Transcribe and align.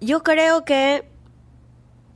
yo 0.00 0.22
creo 0.22 0.64
que, 0.64 1.08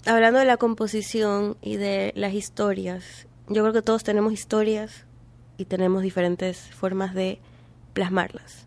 hablando 0.07 0.39
de 0.39 0.45
la 0.45 0.57
composición 0.57 1.57
y 1.61 1.77
de 1.77 2.13
las 2.17 2.35
historias, 2.35 3.27
yo 3.49 3.63
creo 3.63 3.73
que 3.73 3.83
todos 3.83 4.05
tenemos 4.05 4.33
historias 4.33 5.07
y 5.57 5.65
tenemos 5.65 6.03
diferentes 6.03 6.59
formas 6.75 7.15
de 7.15 7.41
plasmarlas. 7.93 8.67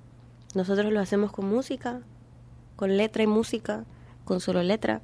Nosotros 0.56 0.92
lo 0.92 1.00
hacemos 1.00 1.32
con 1.32 1.48
música, 1.48 2.02
con 2.76 2.98
letra 2.98 3.24
y 3.24 3.28
música, 3.28 3.86
con 4.26 4.40
solo 4.40 4.62
letra, 4.62 5.02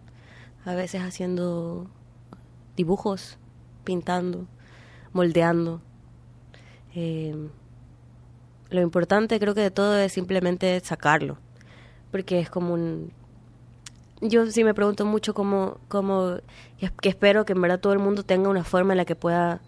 a 0.65 0.75
veces 0.75 1.01
haciendo 1.01 1.89
dibujos, 2.75 3.37
pintando, 3.83 4.47
moldeando. 5.13 5.81
Eh, 6.93 7.35
lo 8.69 8.81
importante 8.81 9.39
creo 9.39 9.55
que 9.55 9.61
de 9.61 9.71
todo 9.71 9.97
es 9.97 10.13
simplemente 10.13 10.79
sacarlo, 10.81 11.37
porque 12.11 12.39
es 12.39 12.49
como 12.49 12.73
un... 12.73 13.11
Yo 14.21 14.45
sí 14.47 14.63
me 14.63 14.73
pregunto 14.73 15.05
mucho 15.05 15.33
cómo, 15.33 15.77
cómo, 15.87 16.39
que 17.01 17.09
espero 17.09 17.45
que 17.45 17.53
en 17.53 17.61
verdad 17.61 17.79
todo 17.79 17.93
el 17.93 17.99
mundo 17.99 18.23
tenga 18.23 18.49
una 18.49 18.65
forma 18.65 18.93
en 18.93 18.97
la 18.97 19.05
que 19.05 19.15
pueda 19.15 19.61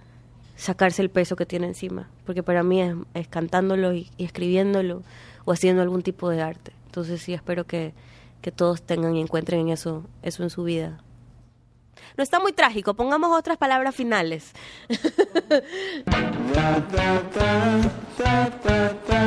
sacarse 0.58 1.02
el 1.02 1.10
peso 1.10 1.36
que 1.36 1.46
tiene 1.46 1.68
encima, 1.68 2.10
porque 2.26 2.44
para 2.44 2.62
mí 2.62 2.82
es, 2.82 3.28
cantándolo 3.30 3.94
y, 3.94 4.10
escribiéndolo 4.18 5.04
o 5.46 5.54
haciendo 5.54 5.82
algún 5.82 6.04
tipo 6.04 6.30
de 6.30 6.42
arte. 6.42 6.74
Entonces 6.86 7.22
sí 7.22 7.34
espero 7.34 7.66
que, 7.66 7.94
que 8.42 8.52
todos 8.52 8.82
tengan 8.82 9.16
y 9.16 9.22
encuentren 9.22 9.70
eso, 9.70 10.04
eso 10.22 10.44
en 10.44 10.50
su 10.50 10.64
vida. 10.64 11.00
No 12.18 12.24
está 12.24 12.40
muy 12.40 12.54
trágico, 12.54 12.94
pongamos 12.94 13.38
otras 13.38 13.58
palabras 13.58 13.96
finales. 13.96 14.52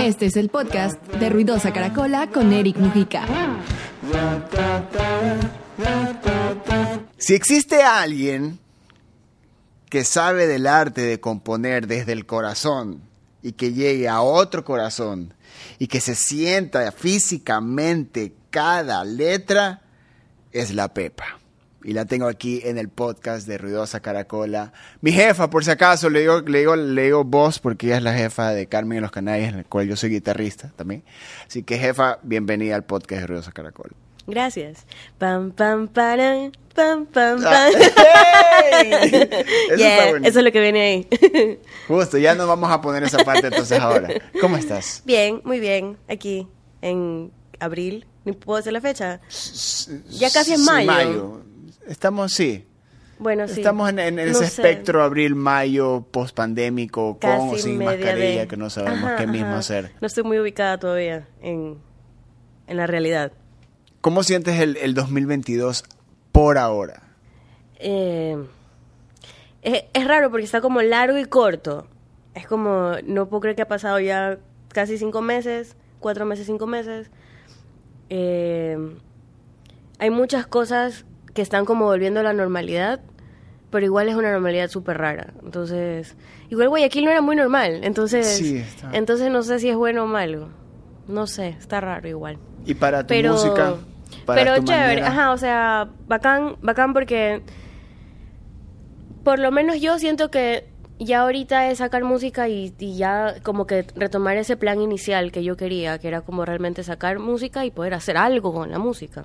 Este 0.01 0.27
es 0.27 0.37
el 0.37 0.49
podcast 0.49 1.03
de 1.07 1.31
Ruidosa 1.31 1.73
Caracola 1.73 2.29
con 2.29 2.53
Eric 2.53 2.77
Mujica. 2.77 3.25
Si 7.19 7.35
existe 7.35 7.83
alguien 7.83 8.59
que 9.89 10.05
sabe 10.05 10.47
del 10.47 10.67
arte 10.67 11.01
de 11.03 11.21
componer 11.21 11.87
desde 11.87 12.13
el 12.13 12.27
corazón 12.27 13.03
y 13.43 13.53
que 13.53 13.73
llegue 13.73 14.09
a 14.09 14.21
otro 14.21 14.65
corazón 14.65 15.33
y 15.79 15.87
que 15.87 16.01
se 16.01 16.15
sienta 16.15 16.91
físicamente 16.93 18.35
cada 18.51 19.05
letra, 19.05 19.83
es 20.53 20.75
la 20.75 20.93
Pepa 20.93 21.39
y 21.85 21.93
la 21.93 22.07
tengo 22.07 22.27
aquí 22.27 22.63
en 22.65 22.79
el 22.79 22.89
podcast 22.89 23.47
de 23.47 23.59
Ruidosa 23.59 24.01
Caracola. 24.01 24.73
Mi 25.03 25.13
jefa, 25.13 25.51
por 25.51 25.65
si 25.65 25.71
acaso, 25.71 26.09
le 26.09 26.21
digo, 26.21 26.41
le 26.41 26.61
digo, 26.61 26.77
le 26.77 27.03
digo 27.03 27.25
voz 27.25 27.59
porque 27.59 27.87
ella 27.87 27.99
es 27.99 28.03
la 28.03 28.15
jefa 28.15 28.51
de 28.51 28.67
Carmen 28.67 28.99
y 28.99 29.01
los 29.03 29.11
Canallas, 29.11 29.53
en 29.53 29.59
el 29.61 29.67
cual 29.67 29.87
yo 29.87 29.95
soy 29.95 30.11
guitarrista 30.11 30.73
también. 30.77 31.05
Así 31.47 31.63
que 31.63 31.79
jefa, 31.79 32.19
bienvenida 32.23 32.75
al 32.75 32.85
podcast 32.85 33.21
de 33.21 33.27
Ruidosa 33.27 33.53
Caracola. 33.53 33.93
Gracias. 34.27 34.87
Pam, 35.19 35.53
pam, 35.53 35.87
pam, 35.89 36.51
pam, 36.75 37.07
pam, 37.07 37.41
ah, 37.45 37.69
Eso, 39.71 40.17
eso 40.17 40.39
es 40.39 40.45
lo 40.45 40.51
que 40.51 40.61
viene 40.61 40.81
ahí. 40.81 41.61
Justo, 41.89 42.17
ya 42.17 42.35
nos 42.35 42.49
vamos 42.49 42.71
a 42.71 42.81
poner 42.81 43.03
esa 43.03 43.19
parte 43.19 43.49
entonces 43.49 43.79
ahora. 43.79 44.09
¿Cómo 44.41 44.57
estás? 44.57 45.03
Bien, 45.05 45.43
muy 45.45 45.61
bien. 45.61 45.99
Aquí, 46.09 46.49
en 46.81 47.31
abril. 47.61 48.07
¿Ni 48.25 48.33
puedo 48.33 48.57
decir 48.57 48.73
la 48.73 48.81
fecha? 48.81 49.21
Ya 50.09 50.31
casi 50.31 50.55
es 50.55 50.61
mayo. 50.61 50.87
mayo. 50.87 51.54
Estamos, 51.87 52.33
sí. 52.33 52.67
Bueno, 53.19 53.47
sí. 53.47 53.61
Estamos 53.61 53.91
en, 53.91 54.19
ese 54.19 54.45
espectro 54.45 55.03
abril-mayo 55.03 56.05
post-pandémico, 56.11 57.19
con 57.19 57.51
o 57.51 57.57
sin 57.57 57.79
mascarilla, 57.79 58.47
que 58.47 58.57
no 58.57 58.71
sabemos 58.71 59.13
qué 59.17 59.27
mismo 59.27 59.55
hacer. 59.55 59.93
No 60.01 60.07
estoy 60.07 60.25
muy 60.25 60.39
ubicada 60.39 60.79
todavía 60.79 61.29
en, 61.41 61.79
la 62.67 62.87
realidad. 62.87 63.33
¿Cómo 64.01 64.23
sientes 64.23 64.61
el, 64.61 64.77
el 64.79 64.95
2022 64.95 65.85
por 66.33 66.59
ahora? 66.59 67.03
Eh, 67.79 68.37
es, 69.63 69.85
es, 69.93 70.07
raro 70.07 70.31
porque 70.31 70.45
está 70.45 70.61
como 70.61 70.83
largo 70.83 71.17
y 71.19 71.25
corto. 71.25 71.87
Es 72.35 72.47
como, 72.47 72.97
no 73.05 73.29
puedo 73.29 73.43
creer 73.43 73.57
que 73.57 73.63
ha 73.63 73.69
pasado 73.69 74.01
ya 74.01 74.39
casi 74.69 74.99
cinco 74.99 75.23
meses, 75.23 75.77
cuatro 76.01 76.27
meses, 76.27 76.47
cinco 76.47 76.67
meses. 76.67 77.11
Eh, 78.11 78.77
hay 79.99 80.11
muchas 80.11 80.47
cosas 80.47 81.07
que 81.35 81.43
están 81.43 81.65
como 81.65 81.85
volviendo 81.85 82.21
a 82.21 82.23
la 82.23 82.33
normalidad, 82.33 83.01
pero 83.71 83.85
igual 83.85 84.09
es 84.09 84.15
una 84.15 84.31
normalidad 84.31 84.69
súper 84.69 84.99
rara. 84.99 85.35
Entonces, 85.45 86.17
igual 86.49 86.69
Guayaquil 86.69 87.05
no 87.05 87.11
era 87.11 87.21
muy 87.21 87.37
normal, 87.37 87.81
entonces, 87.83 88.65
entonces 88.93 89.31
no 89.31 89.43
sé 89.43 89.59
si 89.59 89.69
es 89.69 89.77
bueno 89.77 90.05
o 90.05 90.07
malo. 90.07 90.49
No 91.09 91.27
sé, 91.27 91.49
está 91.49 91.81
raro 91.81 92.09
igual. 92.09 92.39
¿Y 92.65 92.75
para 92.75 93.07
tu 93.07 93.13
música? 93.15 93.75
pero 94.27 94.63
chévere, 94.63 95.03
ajá, 95.03 95.33
o 95.33 95.37
sea, 95.37 95.89
bacán, 96.07 96.57
bacán 96.63 96.95
porque 96.95 97.43
por 99.23 99.39
lo 99.39 99.51
menos 99.51 99.81
yo 99.81 99.99
siento 99.99 100.31
que 100.31 100.69
ya 100.99 101.23
ahorita 101.23 101.71
es 101.71 101.79
sacar 101.79 102.05
música 102.05 102.49
y, 102.49 102.73
y, 102.79 102.97
ya 102.97 103.35
como 103.43 103.67
que 103.67 103.85
retomar 103.97 104.37
ese 104.37 104.57
plan 104.57 104.81
inicial 104.81 105.33
que 105.33 105.43
yo 105.43 105.57
quería, 105.57 105.99
que 105.99 106.09
era 106.09 106.21
como 106.21 106.45
realmente 106.45 106.85
sacar 106.85 107.19
música 107.19 107.65
y 107.65 107.71
poder 107.71 107.95
hacer 107.95 108.17
algo 108.17 108.55
con 108.55 108.71
la 108.71 108.79
música 108.79 109.25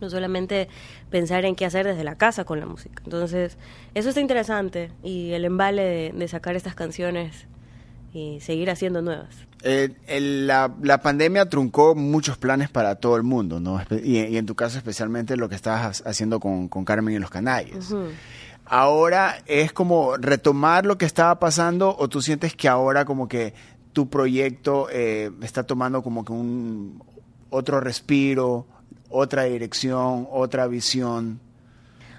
no 0.00 0.10
solamente 0.10 0.68
pensar 1.10 1.44
en 1.44 1.54
qué 1.54 1.66
hacer 1.66 1.86
desde 1.86 2.04
la 2.04 2.16
casa 2.16 2.44
con 2.44 2.60
la 2.60 2.66
música. 2.66 3.02
Entonces, 3.04 3.56
eso 3.94 4.08
está 4.08 4.20
interesante 4.20 4.90
y 5.02 5.32
el 5.32 5.44
embale 5.44 6.12
de, 6.14 6.28
sacar 6.28 6.56
estas 6.56 6.74
canciones 6.74 7.46
y 8.12 8.40
seguir 8.40 8.70
haciendo 8.70 9.02
nuevas. 9.02 9.34
Eh, 9.62 9.90
la, 10.08 11.00
pandemia 11.02 11.48
truncó 11.48 11.94
muchos 11.94 12.38
planes 12.38 12.68
para 12.68 12.96
todo 12.96 13.16
el 13.16 13.22
mundo, 13.22 13.60
¿no? 13.60 13.80
Y, 14.02 14.36
en 14.36 14.46
tu 14.46 14.54
caso 14.54 14.78
especialmente 14.78 15.36
lo 15.36 15.48
que 15.48 15.54
estabas 15.54 16.02
haciendo 16.06 16.40
con, 16.40 16.68
Carmen 16.84 17.14
y 17.14 17.18
los 17.18 17.30
Canalles. 17.30 17.94
Ahora 18.64 19.42
es 19.46 19.72
como 19.72 20.16
retomar 20.16 20.86
lo 20.86 20.96
que 20.96 21.04
estaba 21.04 21.40
pasando 21.40 21.96
o 21.98 22.08
tú 22.08 22.22
sientes 22.22 22.54
que 22.54 22.68
ahora 22.68 23.04
como 23.04 23.26
que 23.26 23.52
tu 23.92 24.08
proyecto 24.08 24.86
eh, 24.92 25.32
está 25.42 25.64
tomando 25.64 26.02
como 26.04 26.24
que 26.24 26.32
un 26.32 27.02
otro 27.50 27.80
respiro 27.80 28.66
otra 29.10 29.44
dirección, 29.44 30.28
otra 30.30 30.66
visión. 30.66 31.40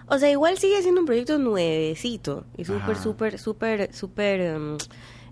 O 0.08 0.18
sea, 0.18 0.30
igual 0.30 0.58
sigue 0.58 0.82
siendo 0.82 1.00
un 1.02 1.08
proyecto 1.08 1.38
nuevecito 1.38 2.44
y 2.58 2.66
súper, 2.66 2.98
súper, 2.98 3.40
súper, 3.40 3.94
súper, 3.94 4.42
em, 4.42 4.78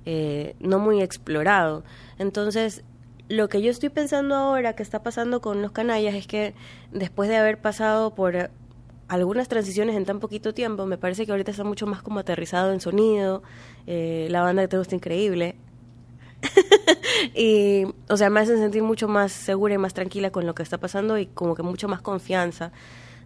eh, 0.06 0.56
no 0.60 0.80
muy 0.80 1.02
explorado. 1.02 1.84
Entonces, 2.18 2.84
lo 3.28 3.50
que 3.50 3.62
yo 3.62 3.70
estoy 3.72 3.90
pensando 3.90 4.36
ahora 4.36 4.74
que 4.74 4.84
está 4.84 5.04
pasando 5.04 5.42
con 5.42 5.62
los 5.62 5.72
canallas 5.74 6.16
es 6.16 6.28
que 6.28 6.56
después 6.92 7.30
de 7.30 7.36
haber 7.36 7.60
pasado 7.60 8.16
por 8.16 8.50
algunas 9.10 9.50
transiciones 9.50 9.98
en 9.98 10.06
tan 10.06 10.20
poquito 10.20 10.54
tiempo, 10.54 10.86
me 10.86 10.98
parece 10.98 11.26
que 11.26 11.32
ahorita 11.32 11.52
está 11.52 11.64
mucho 11.64 11.86
más 11.86 12.02
como 12.02 12.20
aterrizado 12.20 12.72
en 12.72 12.80
sonido, 12.80 13.44
eh, 13.86 14.28
la 14.30 14.42
banda 14.42 14.62
que 14.62 14.70
te 14.70 14.78
gusta 14.78 14.96
increíble, 14.96 15.56
y, 17.36 17.86
o 18.08 18.18
sea, 18.18 18.30
me 18.30 18.40
hacen 18.40 18.58
sentir 18.58 18.84
mucho 18.84 19.08
más 19.08 19.32
segura 19.32 19.74
y 19.74 19.78
más 19.78 19.94
tranquila 19.94 20.32
con 20.32 20.46
lo 20.46 20.56
que 20.56 20.64
está 20.64 20.78
pasando 20.78 21.18
y 21.18 21.26
como 21.26 21.56
que 21.56 21.64
mucho 21.64 21.88
más 21.88 22.02
confianza 22.02 22.72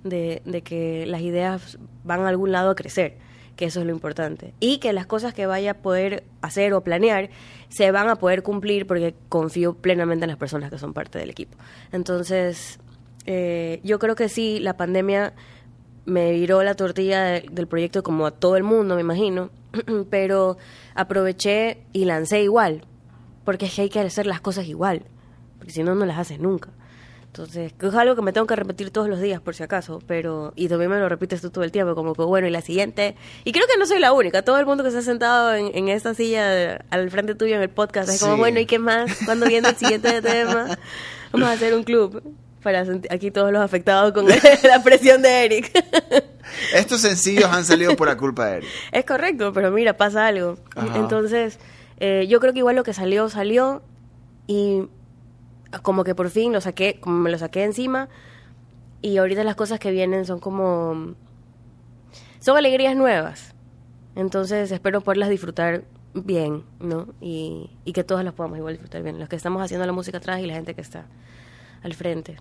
de, 0.03 0.61
que 0.63 1.05
las 1.05 1.21
ideas 1.21 1.77
van 2.03 2.21
a 2.21 2.29
algún 2.29 2.51
lado 2.51 2.71
a 2.71 2.75
crecer, 2.75 3.17
que 3.55 3.65
eso 3.65 3.79
es 3.79 3.85
lo 3.85 3.91
importante. 3.91 4.53
Y 4.59 4.79
que 4.79 4.93
las 4.93 5.05
cosas 5.05 5.33
que 5.33 5.45
vaya 5.45 5.71
a 5.71 5.73
poder 5.75 6.23
hacer 6.41 6.73
o 6.73 6.81
planear 6.81 7.29
se 7.69 7.91
van 7.91 8.09
a 8.09 8.15
poder 8.15 8.43
cumplir 8.43 8.85
porque 8.85 9.15
confío 9.29 9.73
plenamente 9.75 10.25
en 10.25 10.29
las 10.29 10.37
personas 10.37 10.69
que 10.69 10.77
son 10.77 10.93
parte 10.93 11.19
del 11.19 11.29
equipo. 11.29 11.57
Entonces, 11.91 12.79
eh, 13.25 13.79
yo 13.83 13.99
creo 13.99 14.15
que 14.15 14.29
sí, 14.29 14.59
la 14.59 14.75
pandemia 14.75 15.33
me 16.05 16.33
viró 16.33 16.63
la 16.63 16.75
tortilla 16.75 17.23
del 17.23 17.67
proyecto 17.67 18.03
como 18.03 18.25
a 18.25 18.31
todo 18.31 18.57
el 18.57 18.63
mundo, 18.63 18.95
me 18.95 19.01
imagino, 19.01 19.49
pero 20.09 20.57
aproveché 20.95 21.77
y 21.93 22.05
lancé 22.05 22.43
igual, 22.43 22.85
porque 23.45 23.65
es 23.65 23.73
que 23.73 23.83
hay 23.83 23.89
que 23.89 23.99
hacer 23.99 24.25
las 24.25 24.41
cosas 24.41 24.65
igual, 24.67 25.03
porque 25.57 25.71
si 25.71 25.83
no, 25.83 25.95
no 25.95 26.05
las 26.05 26.17
haces 26.17 26.39
nunca. 26.39 26.69
Entonces, 27.25 27.73
es 27.81 27.93
algo 27.95 28.15
que 28.15 28.21
me 28.21 28.31
tengo 28.31 28.45
que 28.45 28.55
repetir 28.55 28.91
todos 28.91 29.09
los 29.09 29.19
días, 29.19 29.41
por 29.41 29.55
si 29.55 29.63
acaso, 29.63 29.99
pero, 30.05 30.53
y 30.55 30.67
también 30.67 30.91
me 30.91 30.99
lo 30.99 31.09
repites 31.09 31.41
tú 31.41 31.49
todo 31.49 31.63
el 31.63 31.71
tiempo, 31.71 31.95
como 31.95 32.13
que 32.13 32.21
bueno, 32.21 32.45
y 32.45 32.51
la 32.51 32.61
siguiente, 32.61 33.15
y 33.43 33.51
creo 33.51 33.65
que 33.65 33.79
no 33.79 33.87
soy 33.87 33.99
la 33.99 34.13
única, 34.13 34.43
todo 34.43 34.59
el 34.59 34.67
mundo 34.67 34.83
que 34.83 34.91
se 34.91 34.99
ha 34.99 35.01
sentado 35.01 35.51
en, 35.55 35.71
en 35.75 35.89
esta 35.89 36.13
silla 36.13 36.85
al 36.91 37.09
frente 37.09 37.33
tuyo 37.33 37.55
en 37.55 37.63
el 37.63 37.71
podcast, 37.71 38.07
es 38.09 38.21
como, 38.21 38.37
bueno, 38.37 38.59
¿y 38.59 38.67
qué 38.67 38.77
más? 38.77 39.11
¿Cuándo 39.25 39.47
viene 39.47 39.67
el 39.69 39.75
siguiente 39.75 40.21
tema? 40.21 40.77
Vamos 41.31 41.49
a 41.49 41.53
hacer 41.53 41.73
un 41.73 41.83
club 41.83 42.21
para 42.61 42.85
aquí 43.09 43.31
todos 43.31 43.51
los 43.51 43.63
afectados 43.63 44.13
con 44.13 44.27
la 44.63 44.83
presión 44.83 45.23
de 45.23 45.45
Eric. 45.45 45.71
Estos 46.75 47.01
sencillos 47.01 47.45
han 47.45 47.65
salido 47.65 47.95
por 47.95 48.07
la 48.07 48.15
culpa 48.15 48.45
de 48.45 48.57
Eric. 48.57 48.69
Es 48.91 49.05
correcto, 49.05 49.51
pero 49.53 49.71
mira, 49.71 49.97
pasa 49.97 50.27
algo. 50.27 50.59
Entonces, 50.95 51.57
eh, 51.97 52.25
yo 52.27 52.39
creo 52.39 52.53
que 52.53 52.59
igual 52.59 52.75
lo 52.75 52.83
que 52.83 52.93
salió, 52.93 53.29
salió 53.29 53.81
y 54.47 54.87
como 55.81 56.03
que 56.03 56.15
por 56.15 56.29
fin 56.29 56.53
lo 56.53 56.61
saqué, 56.61 56.99
como 56.99 57.17
me 57.17 57.31
lo 57.31 57.37
saqué 57.37 57.63
encima 57.63 58.09
y 59.01 59.17
ahorita 59.17 59.43
las 59.43 59.55
cosas 59.55 59.79
que 59.79 59.91
vienen 59.91 60.25
son 60.25 60.39
como... 60.39 61.15
Son 62.39 62.57
alegrías 62.57 62.95
nuevas. 62.95 63.53
Entonces 64.15 64.71
espero 64.71 65.01
poderlas 65.01 65.29
disfrutar 65.29 65.83
bien, 66.13 66.63
¿no? 66.79 67.07
Y, 67.19 67.69
y 67.85 67.93
que 67.93 68.03
todas 68.03 68.23
las 68.23 68.33
podamos 68.33 68.57
igual 68.57 68.73
disfrutar 68.73 69.03
bien. 69.03 69.19
Los 69.19 69.29
que 69.29 69.35
estamos 69.35 69.61
haciendo 69.61 69.85
la 69.85 69.91
música 69.91 70.19
atrás 70.19 70.39
y 70.39 70.45
la 70.45 70.53
gente 70.53 70.73
que 70.73 70.81
está 70.81 71.05
al 71.83 71.93
frente. 71.93 72.37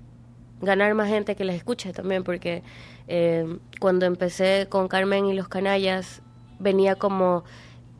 ganar 0.60 0.94
más 0.94 1.08
gente 1.08 1.34
que 1.34 1.44
las 1.44 1.56
escuche 1.56 1.92
también, 1.92 2.22
porque 2.22 2.62
eh, 3.08 3.58
cuando 3.80 4.06
empecé 4.06 4.68
con 4.68 4.88
Carmen 4.88 5.26
y 5.26 5.34
los 5.34 5.48
Canallas, 5.48 6.22
venía 6.60 6.94
como 6.94 7.42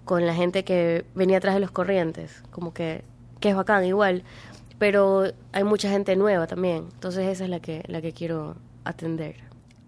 con 0.05 0.27
la 0.27 0.35
gente 0.35 0.65
que 0.65 1.05
venía 1.15 1.39
atrás 1.39 1.55
de 1.55 1.61
los 1.61 1.71
corrientes, 1.71 2.43
como 2.51 2.73
que, 2.75 3.03
que 3.41 3.51
es 3.51 3.57
bacán 3.57 3.85
igual, 3.85 4.25
pero 4.79 5.25
hay 5.53 5.65
mucha 5.65 5.89
gente 5.91 6.17
nueva 6.17 6.47
también, 6.47 6.87
entonces 6.93 7.27
esa 7.29 7.45
es 7.45 7.51
la 7.51 7.61
que, 7.61 7.85
la 7.87 8.01
que 8.03 8.13
quiero 8.13 8.57
atender. 8.85 9.37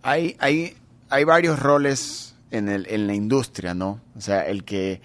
Hay, 0.02 0.36
hay, 0.38 0.74
hay 1.10 1.24
varios 1.24 1.58
roles 1.58 2.34
en, 2.50 2.68
el, 2.68 2.86
en 2.88 3.06
la 3.06 3.14
industria, 3.14 3.74
¿no? 3.74 4.00
O 4.16 4.20
sea, 4.20 4.46
el 4.46 4.64
que 4.64 5.00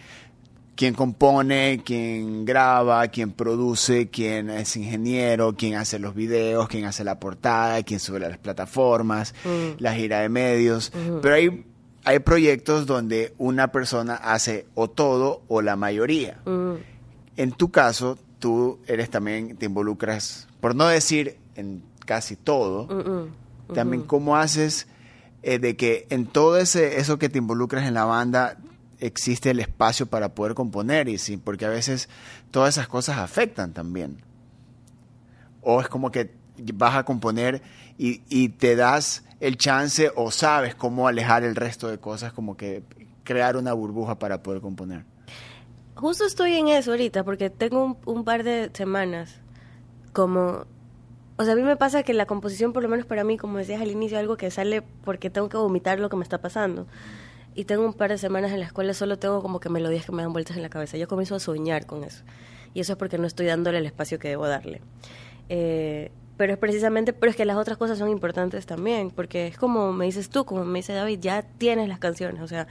quien 0.76 0.94
compone, 0.94 1.82
quien 1.84 2.46
graba, 2.46 3.06
quien 3.10 3.32
produce, 3.32 4.10
quien 4.10 4.50
es 4.50 4.78
ingeniero, 4.78 5.54
quien 5.54 5.76
hace 5.76 6.00
los 6.00 6.16
videos, 6.16 6.70
quien 6.70 6.86
hace 6.86 7.04
la 7.04 7.20
portada, 7.20 7.84
quien 7.84 8.00
sube 8.00 8.26
a 8.26 8.30
las 8.30 8.38
plataformas, 8.38 9.34
Mm. 9.44 9.80
la 9.80 9.94
gira 9.94 10.22
de 10.22 10.30
medios. 10.30 10.94
Pero 11.22 11.36
hay, 11.36 11.66
hay 12.04 12.20
proyectos 12.20 12.86
donde 12.86 13.34
una 13.38 13.72
persona 13.72 14.16
hace 14.16 14.66
o 14.76 14.90
todo 14.90 15.42
o 15.48 15.62
la 15.62 15.76
mayoría. 15.76 16.40
Mm, 16.46 16.76
En 17.38 17.52
tu 17.52 17.72
caso, 17.72 18.18
tú 18.40 18.80
eres 18.88 19.10
también, 19.10 19.56
te 19.58 19.66
involucras, 19.66 20.48
por 20.60 20.76
no 20.76 20.88
decir 20.88 21.38
en 21.56 21.84
casi 22.06 22.36
todo, 22.36 22.86
mm, 22.88 23.72
mm. 23.72 23.74
también 23.74 24.04
cómo 24.04 24.36
haces 24.36 24.88
eh, 25.44 25.60
de 25.60 25.78
que 25.78 26.06
en 26.10 26.26
todo 26.26 26.58
ese 26.58 27.00
eso 27.00 27.18
que 27.18 27.30
te 27.30 27.38
involucras 27.38 27.88
en 27.88 27.94
la 27.94 28.04
banda 28.04 28.58
existe 29.00 29.52
el 29.52 29.60
espacio 29.60 30.06
para 30.08 30.36
poder 30.36 30.54
componer 30.54 31.08
y 31.08 31.18
sí, 31.18 31.38
porque 31.38 31.66
a 31.66 31.70
veces 31.70 32.10
todas 32.52 32.76
esas 32.76 32.88
cosas 32.88 33.18
afectan 33.20 33.74
también. 33.74 34.18
O 35.62 35.80
es 35.82 35.88
como 35.88 36.12
que 36.12 36.32
vas 36.74 36.96
a 36.96 37.04
componer 37.04 37.62
y, 37.98 38.22
y 38.30 38.50
te 38.50 38.76
das 38.76 39.24
el 39.40 39.58
chance 39.58 40.12
o 40.16 40.32
sabes 40.32 40.76
cómo 40.76 41.08
alejar 41.08 41.44
el 41.44 41.56
resto 41.56 41.88
de 41.88 41.98
cosas, 41.98 42.34
como 42.34 42.58
que 42.58 42.84
crear 43.24 43.58
una 43.58 43.74
burbuja 43.74 44.20
para 44.20 44.44
poder 44.44 44.62
componer. 44.62 45.06
Justo 45.96 46.26
estoy 46.26 46.54
en 46.54 46.70
eso 46.70 46.92
ahorita, 46.92 47.24
porque 47.24 47.50
tengo 47.50 47.84
un, 47.84 47.98
un 48.06 48.24
par 48.24 48.44
de 48.44 48.70
semanas 48.74 49.42
como... 50.14 50.66
O 51.38 51.44
sea, 51.46 51.54
a 51.54 51.56
mí 51.56 51.62
me 51.62 51.78
pasa 51.78 52.04
que 52.04 52.14
la 52.14 52.26
composición, 52.26 52.74
por 52.74 52.84
lo 52.84 52.90
menos 52.90 53.06
para 53.06 53.24
mí, 53.24 53.38
como 53.38 53.58
decías 53.58 53.82
al 53.82 53.92
inicio, 53.92 54.20
algo 54.20 54.36
que 54.36 54.52
sale 54.52 54.82
porque 54.82 55.30
tengo 55.30 55.48
que 55.48 55.56
vomitar 55.56 56.00
lo 56.00 56.10
que 56.10 56.18
me 56.18 56.24
está 56.24 56.40
pasando. 56.42 56.86
Y 57.56 57.64
tengo 57.64 57.86
un 57.86 57.94
par 57.94 58.10
de 58.10 58.18
semanas 58.18 58.52
en 58.52 58.60
las 58.60 58.74
cuales 58.74 58.98
solo 58.98 59.18
tengo 59.20 59.42
como 59.42 59.62
que 59.62 59.70
melodías 59.70 60.06
que 60.06 60.12
me 60.12 60.22
dan 60.22 60.34
vueltas 60.34 60.58
en 60.58 60.64
la 60.64 60.70
cabeza. 60.70 60.98
Yo 60.98 61.08
comienzo 61.08 61.36
a 61.36 61.40
soñar 61.40 61.86
con 61.86 62.04
eso. 62.04 62.24
Y 62.74 62.82
eso 62.82 62.94
es 62.94 62.98
porque 62.98 63.18
no 63.18 63.26
estoy 63.26 63.46
dándole 63.46 63.78
el 63.78 63.86
espacio 63.86 64.20
que 64.20 64.28
debo 64.28 64.48
darle. 64.48 64.82
Eh, 65.48 66.12
pero 66.40 66.54
es 66.54 66.58
precisamente, 66.58 67.12
pero 67.12 67.32
es 67.32 67.36
que 67.36 67.44
las 67.44 67.58
otras 67.58 67.78
cosas 67.78 67.98
son 67.98 68.08
importantes 68.08 68.66
también, 68.66 69.12
porque 69.12 69.48
es 69.48 69.58
como 69.58 69.92
me 69.92 70.06
dices 70.06 70.30
tú, 70.30 70.46
como 70.46 70.64
me 70.64 70.80
dice 70.80 70.94
David, 70.94 71.20
ya 71.20 71.42
tienes 71.42 71.90
las 71.90 72.00
canciones, 72.00 72.42
o 72.42 72.48
sea, 72.48 72.66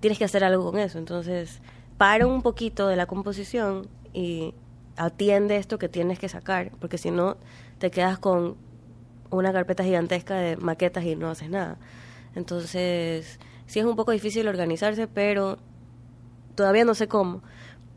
tienes 0.00 0.18
que 0.18 0.24
hacer 0.24 0.42
algo 0.42 0.68
con 0.68 0.80
eso. 0.80 0.98
Entonces, 0.98 1.60
para 1.98 2.26
un 2.26 2.42
poquito 2.42 2.88
de 2.88 2.96
la 2.96 3.06
composición 3.06 3.86
y 4.12 4.54
atiende 4.96 5.54
esto 5.54 5.78
que 5.78 5.88
tienes 5.88 6.18
que 6.18 6.28
sacar, 6.28 6.72
porque 6.80 6.98
si 6.98 7.12
no, 7.12 7.36
te 7.78 7.92
quedas 7.92 8.18
con 8.18 8.56
una 9.30 9.52
carpeta 9.52 9.84
gigantesca 9.84 10.34
de 10.34 10.56
maquetas 10.56 11.04
y 11.04 11.14
no 11.14 11.30
haces 11.30 11.48
nada. 11.48 11.78
Entonces, 12.34 13.38
sí 13.66 13.78
es 13.78 13.84
un 13.84 13.94
poco 13.94 14.10
difícil 14.10 14.48
organizarse, 14.48 15.06
pero 15.06 15.58
todavía 16.56 16.84
no 16.84 16.96
sé 16.96 17.06
cómo, 17.06 17.40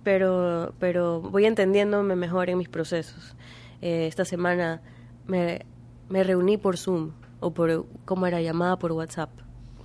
pero, 0.03 0.75
pero 0.77 1.19
voy 1.19 1.47
entendiéndome 1.47 2.15
mejor 2.15 2.51
en 2.51 2.59
mis 2.59 2.69
procesos. 2.69 3.35
Eh, 3.81 4.05
esta 4.05 4.23
semana 4.23 4.83
me, 5.27 5.65
me 6.09 6.23
reuní 6.23 6.57
por 6.57 6.77
Zoom, 6.77 7.11
o 7.39 7.51
por, 7.53 7.85
¿cómo 8.05 8.27
era? 8.27 8.41
Llamada 8.41 8.77
por 8.77 8.91
WhatsApp. 8.91 9.29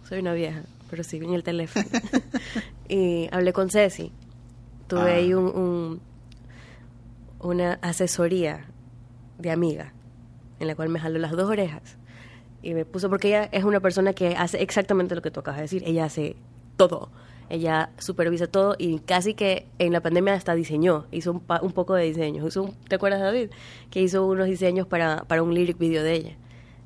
Soy 0.09 0.21
una 0.21 0.33
vieja, 0.35 0.63
pero 0.91 1.05
sí, 1.05 1.17
en 1.19 1.35
el 1.35 1.43
teléfono. 1.43 1.85
y 2.89 3.29
hablé 3.33 3.53
con 3.53 3.71
Ceci. 3.71 4.13
Tuve 4.89 5.01
Ah. 5.13 5.15
ahí 5.17 5.35
un, 5.35 5.45
un- 5.45 6.01
una 7.41 7.75
asesoría 7.83 8.67
de 9.39 9.51
amiga, 9.51 9.93
en 10.59 10.67
la 10.67 10.75
cual 10.75 10.89
me 10.91 10.99
jaló 11.01 11.19
las 11.19 11.33
dos 11.33 11.49
orejas. 11.49 11.97
Y 12.63 12.75
me 12.75 12.85
puso, 12.85 13.09
porque 13.09 13.29
ella 13.29 13.45
es 13.53 13.65
una 13.65 13.81
persona 13.81 14.13
que 14.13 14.37
hace 14.37 14.61
exactamente 14.63 15.15
lo 15.15 15.23
que 15.23 15.31
tú 15.31 15.41
acabas 15.41 15.59
de 15.59 15.63
decir. 15.63 15.83
Ella 15.87 16.05
hace 16.05 16.37
todo. 16.77 17.11
Ella 17.51 17.91
supervisa 17.99 18.47
todo 18.47 18.77
y 18.79 19.01
casi 19.01 19.35
que 19.35 19.67
en 19.79 19.93
la 19.93 20.01
pandemia 20.01 20.35
hasta 20.35 20.55
diseñó, 20.55 21.07
hizo 21.11 21.33
un, 21.33 21.41
pa- 21.41 21.61
un 21.63 21.73
poco 21.73 21.95
de 21.95 22.05
diseño. 22.05 22.47
Hizo 22.47 22.73
¿Te 22.89 22.95
acuerdas, 22.95 23.21
David? 23.21 23.51
Que 23.91 24.01
hizo 24.01 24.25
unos 24.25 24.47
diseños 24.47 24.87
para, 24.87 25.25
para 25.25 25.43
un 25.43 25.53
lyric 25.53 25.77
video 25.77 26.03
de 26.05 26.15
ella. 26.15 26.37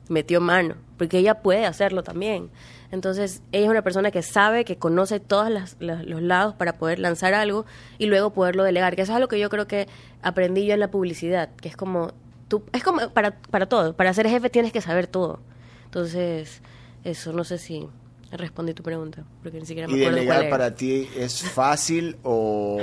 Metió 0.09 0.41
mano, 0.41 0.75
porque 0.99 1.19
ella 1.19 1.43
puede 1.43 1.67
hacerlo 1.67 2.03
también. 2.03 2.51
Entonces, 2.91 3.43
ella 3.53 3.65
es 3.65 3.71
una 3.71 3.83
persona 3.83 4.11
que 4.11 4.23
sabe, 4.23 4.65
que 4.65 4.77
conoce 4.77 5.21
todos 5.21 5.51
los 5.81 6.23
lados 6.23 6.55
para 6.55 6.75
poder 6.79 6.99
lanzar 6.99 7.35
algo 7.35 7.67
y 7.99 8.07
luego 8.07 8.31
poderlo 8.33 8.65
delegar. 8.65 8.97
Que 8.97 9.03
eso 9.03 9.13
es 9.13 9.17
algo 9.17 9.29
que 9.29 9.39
yo 9.41 9.51
creo 9.51 9.67
que 9.67 9.87
aprendí 10.23 10.65
yo 10.67 10.75
en 10.75 10.81
la 10.81 10.89
publicidad, 10.91 11.51
que 11.61 11.69
es 11.69 11.77
como, 11.77 12.13
tú, 12.49 12.63
es 12.73 12.83
como 12.85 13.11
para, 13.11 13.39
para 13.39 13.67
todo. 13.67 13.95
Para 13.97 14.15
ser 14.15 14.29
jefe 14.29 14.49
tienes 14.51 14.73
que 14.73 14.81
saber 14.81 15.07
todo. 15.09 15.41
Entonces, 15.87 16.63
eso, 17.03 17.33
no 17.33 17.45
sé 17.45 17.59
si 17.59 17.89
respondí 18.33 18.75
tu 18.75 18.83
pregunta, 18.83 19.25
porque 19.43 19.61
ni 19.61 19.67
siquiera 19.67 19.89
me 19.89 19.97
¿Y 19.97 20.01
acuerdo 20.01 20.17
cuál 20.17 20.27
delegar 20.27 20.43
era. 20.43 20.51
para 20.51 20.75
ti 20.75 21.09
es 21.17 21.43
fácil 21.53 22.17
o 22.23 22.79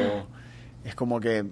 es 0.83 0.95
como 0.95 1.19
que 1.19 1.45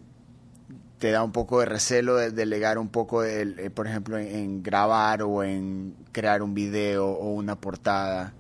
te 1.00 1.12
da 1.12 1.24
un 1.24 1.32
poco 1.32 1.62
de 1.62 1.66
recelo 1.66 2.16
de 2.16 2.32
delegar 2.32 2.78
un 2.78 2.90
poco, 2.90 3.24
el, 3.24 3.58
eh, 3.60 3.70
por 3.70 3.88
ejemplo, 3.88 4.18
en, 4.18 4.28
en 4.28 4.64
grabar 4.64 5.24
o 5.24 5.44
en 5.44 5.96
crear 6.12 6.42
un 6.44 6.54
video 6.54 7.08
o 7.08 7.34
una 7.34 7.56
portada? 7.56 8.34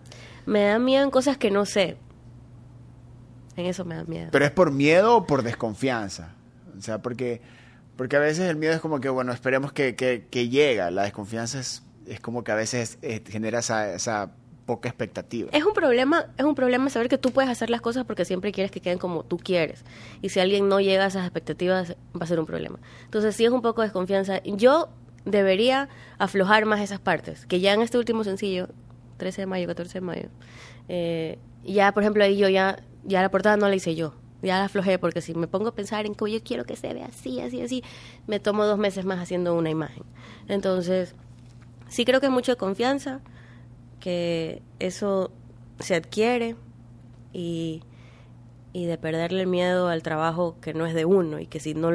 Me 0.45 0.63
da 0.63 0.79
miedo 0.79 1.03
en 1.03 1.11
cosas 1.11 1.37
que 1.37 1.51
no 1.51 1.65
sé. 1.65 1.97
En 3.55 3.65
eso 3.65 3.85
me 3.85 3.95
da 3.95 4.03
miedo. 4.03 4.29
¿Pero 4.31 4.45
es 4.45 4.51
por 4.51 4.71
miedo 4.71 5.17
o 5.17 5.25
por 5.25 5.43
desconfianza? 5.43 6.33
O 6.77 6.81
sea, 6.81 7.01
porque, 7.01 7.41
porque 7.95 8.15
a 8.15 8.19
veces 8.19 8.49
el 8.49 8.55
miedo 8.55 8.73
es 8.73 8.79
como 8.79 8.99
que, 8.99 9.09
bueno, 9.09 9.31
esperemos 9.31 9.71
que, 9.71 9.95
que, 9.95 10.27
que 10.29 10.49
llega. 10.49 10.91
La 10.91 11.03
desconfianza 11.03 11.59
es, 11.59 11.83
es 12.07 12.19
como 12.19 12.43
que 12.43 12.51
a 12.51 12.55
veces 12.55 12.97
eh, 13.01 13.21
genera 13.27 13.59
esa, 13.59 13.93
esa 13.93 14.31
poca 14.69 14.87
expectativa. 14.87 15.49
Es 15.51 15.65
un 15.65 15.73
problema, 15.73 16.27
es 16.37 16.45
un 16.45 16.53
problema 16.53 16.91
saber 16.91 17.09
que 17.09 17.17
tú 17.17 17.31
puedes 17.31 17.49
hacer 17.49 17.71
las 17.71 17.81
cosas 17.81 18.05
porque 18.05 18.23
siempre 18.23 18.51
quieres 18.51 18.69
que 18.69 18.81
queden 18.81 18.99
como 18.99 19.23
tú 19.23 19.37
quieres. 19.37 19.83
Y 20.21 20.29
si 20.29 20.39
alguien 20.39 20.69
no 20.69 20.79
llega 20.79 21.05
a 21.05 21.07
esas 21.07 21.23
expectativas, 21.23 21.95
va 22.15 22.23
a 22.23 22.27
ser 22.27 22.39
un 22.39 22.45
problema. 22.45 22.77
Entonces, 23.05 23.35
sí 23.35 23.45
es 23.45 23.51
un 23.51 23.63
poco 23.63 23.81
de 23.81 23.87
desconfianza. 23.87 24.43
Yo 24.43 24.89
debería 25.25 25.89
aflojar 26.19 26.67
más 26.67 26.81
esas 26.81 26.99
partes. 26.99 27.47
Que 27.47 27.59
ya 27.59 27.73
en 27.73 27.81
este 27.81 27.97
último 27.97 28.23
sencillo, 28.23 28.67
13 29.17 29.41
de 29.41 29.45
mayo, 29.47 29.65
14 29.65 29.93
de 29.95 30.01
mayo, 30.01 30.29
eh, 30.87 31.39
ya, 31.63 31.91
por 31.91 32.03
ejemplo, 32.03 32.23
ahí 32.23 32.37
yo 32.37 32.47
ya, 32.47 32.77
ya 33.03 33.23
la 33.23 33.31
portada 33.31 33.57
no 33.57 33.67
la 33.69 33.75
hice 33.75 33.95
yo. 33.95 34.13
Ya 34.43 34.59
la 34.59 34.65
aflojé 34.65 34.99
porque 34.99 35.21
si 35.21 35.33
me 35.33 35.47
pongo 35.47 35.69
a 35.69 35.73
pensar 35.73 36.05
en 36.05 36.13
que 36.13 36.31
yo 36.31 36.43
quiero 36.43 36.63
que 36.65 36.75
se 36.75 36.93
vea 36.93 37.07
así, 37.07 37.41
así, 37.41 37.59
así, 37.63 37.83
me 38.27 38.39
tomo 38.39 38.65
dos 38.65 38.77
meses 38.77 39.03
más 39.03 39.17
haciendo 39.17 39.55
una 39.55 39.71
imagen. 39.71 40.03
Entonces, 40.47 41.15
sí 41.87 42.05
creo 42.05 42.19
que 42.19 42.27
es 42.27 42.31
mucho 42.31 42.51
de 42.51 42.57
confianza, 42.57 43.19
que 43.99 44.61
eso 44.79 45.31
se 45.79 45.95
adquiere 45.95 46.55
y, 47.33 47.83
y 48.73 48.85
de 48.85 48.97
perderle 48.97 49.41
el 49.41 49.47
miedo 49.47 49.87
al 49.87 50.03
trabajo 50.03 50.55
que 50.61 50.73
no 50.73 50.85
es 50.85 50.93
de 50.93 51.05
uno 51.05 51.39
y 51.39 51.47
que 51.47 51.59
si 51.59 51.73
no 51.73 51.89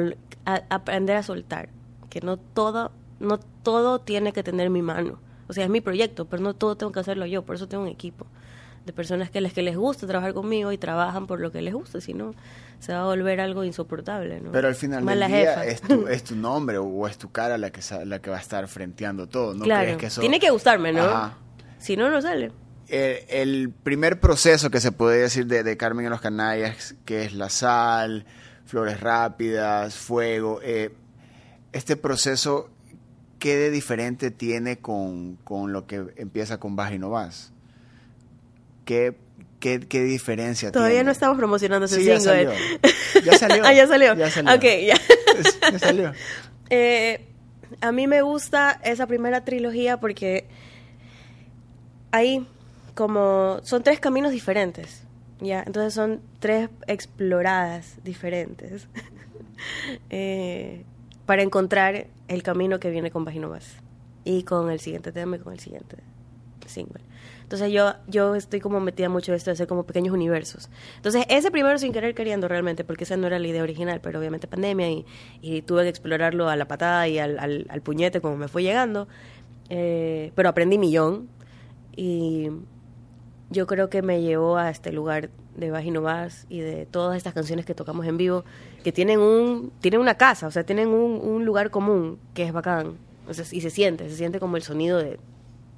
a- 0.45 0.63
aprender 0.69 1.17
a 1.17 1.23
soltar 1.23 1.69
que 2.09 2.21
no 2.21 2.37
todo 2.37 2.91
no 3.19 3.39
todo 3.63 3.99
tiene 3.99 4.33
que 4.33 4.43
tener 4.43 4.69
mi 4.69 4.81
mano 4.81 5.19
o 5.47 5.53
sea 5.53 5.63
es 5.65 5.69
mi 5.69 5.81
proyecto 5.81 6.25
pero 6.25 6.41
no 6.43 6.53
todo 6.53 6.75
tengo 6.77 6.91
que 6.91 6.99
hacerlo 6.99 7.25
yo 7.25 7.43
por 7.43 7.55
eso 7.55 7.67
tengo 7.67 7.83
un 7.83 7.89
equipo 7.89 8.25
de 8.85 8.93
personas 8.93 9.29
que 9.31 9.41
les 9.41 9.51
que 9.53 9.63
les 9.63 9.75
gusta 9.75 10.05
trabajar 10.05 10.33
conmigo 10.33 10.71
y 10.71 10.77
trabajan 10.77 11.25
por 11.27 11.39
lo 11.41 11.51
que 11.51 11.61
les 11.61 11.73
gusta 11.73 12.01
si 12.01 12.13
no 12.13 12.33
se 12.79 12.93
va 12.93 13.01
a 13.01 13.05
volver 13.05 13.41
algo 13.41 13.63
insoportable 13.63 14.39
¿no? 14.41 14.51
Pero 14.51 14.67
al 14.67 14.75
final 14.75 15.03
Mala 15.03 15.27
del 15.27 15.37
día 15.39 15.49
jefa. 15.49 15.65
es 15.65 15.81
tu, 15.81 16.07
es 16.09 16.23
tu 16.23 16.35
nombre 16.35 16.77
o 16.77 17.07
es 17.07 17.17
tu 17.17 17.31
cara 17.31 17.57
la 17.57 17.71
que, 17.71 17.81
la 18.05 18.19
que 18.19 18.29
va 18.29 18.37
a 18.37 18.41
estar 18.41 18.67
frenteando 18.67 19.27
todo. 19.27 19.53
¿No 19.55 19.63
claro 19.63 19.83
crees 19.85 19.97
que 19.97 20.05
eso- 20.07 20.21
tiene 20.21 20.39
que 20.39 20.51
gustarme 20.51 20.91
no 20.93 21.01
Ajá. 21.01 21.37
Si 21.77 21.95
no 21.97 22.09
no 22.09 22.21
sale 22.21 22.51
El, 22.87 23.17
el 23.29 23.69
primer 23.71 24.19
proceso 24.19 24.69
que 24.69 24.79
se 24.79 24.91
puede 24.91 25.21
decir 25.21 25.45
de, 25.47 25.63
de 25.63 25.77
Carmen 25.77 26.05
en 26.05 26.11
los 26.11 26.21
Canallas, 26.21 26.95
que 27.05 27.23
es 27.25 27.33
la 27.33 27.49
sal, 27.49 28.25
flores 28.65 28.99
rápidas, 29.01 29.95
fuego, 29.95 30.59
eh, 30.63 30.91
este 31.73 31.95
proceso, 31.97 32.69
¿qué 33.39 33.55
de 33.57 33.69
diferente 33.71 34.31
tiene 34.31 34.77
con, 34.77 35.35
con 35.37 35.73
lo 35.73 35.87
que 35.87 36.05
empieza 36.17 36.59
con 36.59 36.75
Vas 36.75 36.91
y 36.93 36.99
no 36.99 37.09
vas? 37.09 37.51
¿Qué, 38.85 39.15
qué, 39.59 39.79
qué 39.79 40.03
diferencia 40.03 40.71
todavía 40.71 40.95
tiene? 40.97 41.05
no 41.05 41.11
estamos 41.11 41.37
promocionando 41.37 41.85
ese 41.87 41.95
Sí, 41.97 42.05
ya 42.05 42.19
single 42.19 42.45
salió. 42.45 42.51
Ya 43.25 43.37
salió. 43.37 43.63
ah 43.65 43.73
ya 43.73 43.87
salió 43.87 44.15
Ya 44.15 44.29
salió. 44.29 44.53
Ok, 44.53 44.63
ya 44.63 45.71
Ya 45.71 45.79
salió. 45.79 46.13
Eh, 46.71 47.23
a 47.81 47.91
mí 47.91 48.07
me 48.07 48.23
gusta 48.23 48.79
esa 48.83 49.05
primera 49.05 49.43
trilogía 49.45 49.97
porque 49.99 50.47
ahí 52.15 52.47
como 52.93 53.59
son 53.63 53.83
tres 53.83 53.99
caminos 53.99 54.31
diferentes, 54.31 55.03
ya, 55.41 55.63
entonces 55.65 55.93
son 55.93 56.21
tres 56.39 56.69
exploradas 56.87 57.97
diferentes 58.03 58.87
eh, 60.09 60.85
para 61.25 61.41
encontrar 61.41 62.07
el 62.27 62.41
camino 62.41 62.79
que 62.79 62.89
viene 62.89 63.11
con 63.11 63.25
Vagino 63.25 63.49
Más. 63.49 63.75
y 64.23 64.43
con 64.43 64.71
el 64.71 64.79
siguiente 64.79 65.11
tema 65.11 65.35
y 65.35 65.39
con 65.39 65.53
el 65.53 65.59
siguiente 65.59 65.97
single. 66.65 67.01
Entonces 67.43 67.71
yo, 67.71 67.93
yo 68.07 68.33
estoy 68.33 68.59
como 68.59 68.79
metida 68.79 69.07
mucho 69.07 69.31
en 69.31 69.35
esto 69.35 69.51
de 69.51 69.53
hacer 69.53 69.67
como 69.67 69.83
pequeños 69.83 70.13
universos. 70.13 70.69
Entonces 70.95 71.25
ese 71.29 71.51
primero 71.51 71.77
sin 71.77 71.91
querer 71.91 72.15
queriendo 72.15 72.47
realmente, 72.47 72.83
porque 72.83 73.03
esa 73.03 73.17
no 73.17 73.27
era 73.27 73.37
la 73.37 73.47
idea 73.47 73.61
original, 73.61 73.99
pero 74.01 74.17
obviamente 74.19 74.47
pandemia 74.47 74.89
y, 75.41 75.61
tuve 75.61 75.83
que 75.83 75.89
explorarlo 75.89 76.49
a 76.49 76.55
la 76.55 76.67
patada 76.67 77.07
y 77.07 77.19
al 77.19 77.81
puñete 77.83 78.21
como 78.21 78.37
me 78.37 78.47
fue 78.47 78.63
llegando. 78.63 79.07
Eh, 79.69 80.31
pero 80.35 80.49
aprendí 80.49 80.77
millón 80.77 81.27
y 81.95 82.49
yo 83.49 83.67
creo 83.67 83.89
que 83.89 84.01
me 84.01 84.21
llevó 84.21 84.57
a 84.57 84.69
este 84.69 84.91
lugar 84.91 85.29
de 85.55 85.71
Vagino 85.71 86.01
Más 86.01 86.45
y 86.49 86.59
de 86.59 86.85
todas 86.85 87.17
estas 87.17 87.33
canciones 87.33 87.65
que 87.65 87.73
tocamos 87.73 88.05
en 88.05 88.17
vivo, 88.17 88.43
que 88.83 88.91
tienen 88.91 89.19
un 89.19 89.71
tienen 89.79 89.99
una 89.99 90.15
casa, 90.15 90.47
o 90.47 90.51
sea, 90.51 90.63
tienen 90.63 90.89
un, 90.89 91.45
lugar 91.45 91.71
común 91.71 92.19
que 92.33 92.43
es 92.43 92.53
bacán. 92.53 92.97
Y 93.51 93.61
se 93.61 93.69
siente, 93.71 94.07
se 94.09 94.17
siente 94.17 94.39
como 94.39 94.55
el 94.55 94.61
sonido 94.61 94.99
de, 94.99 95.19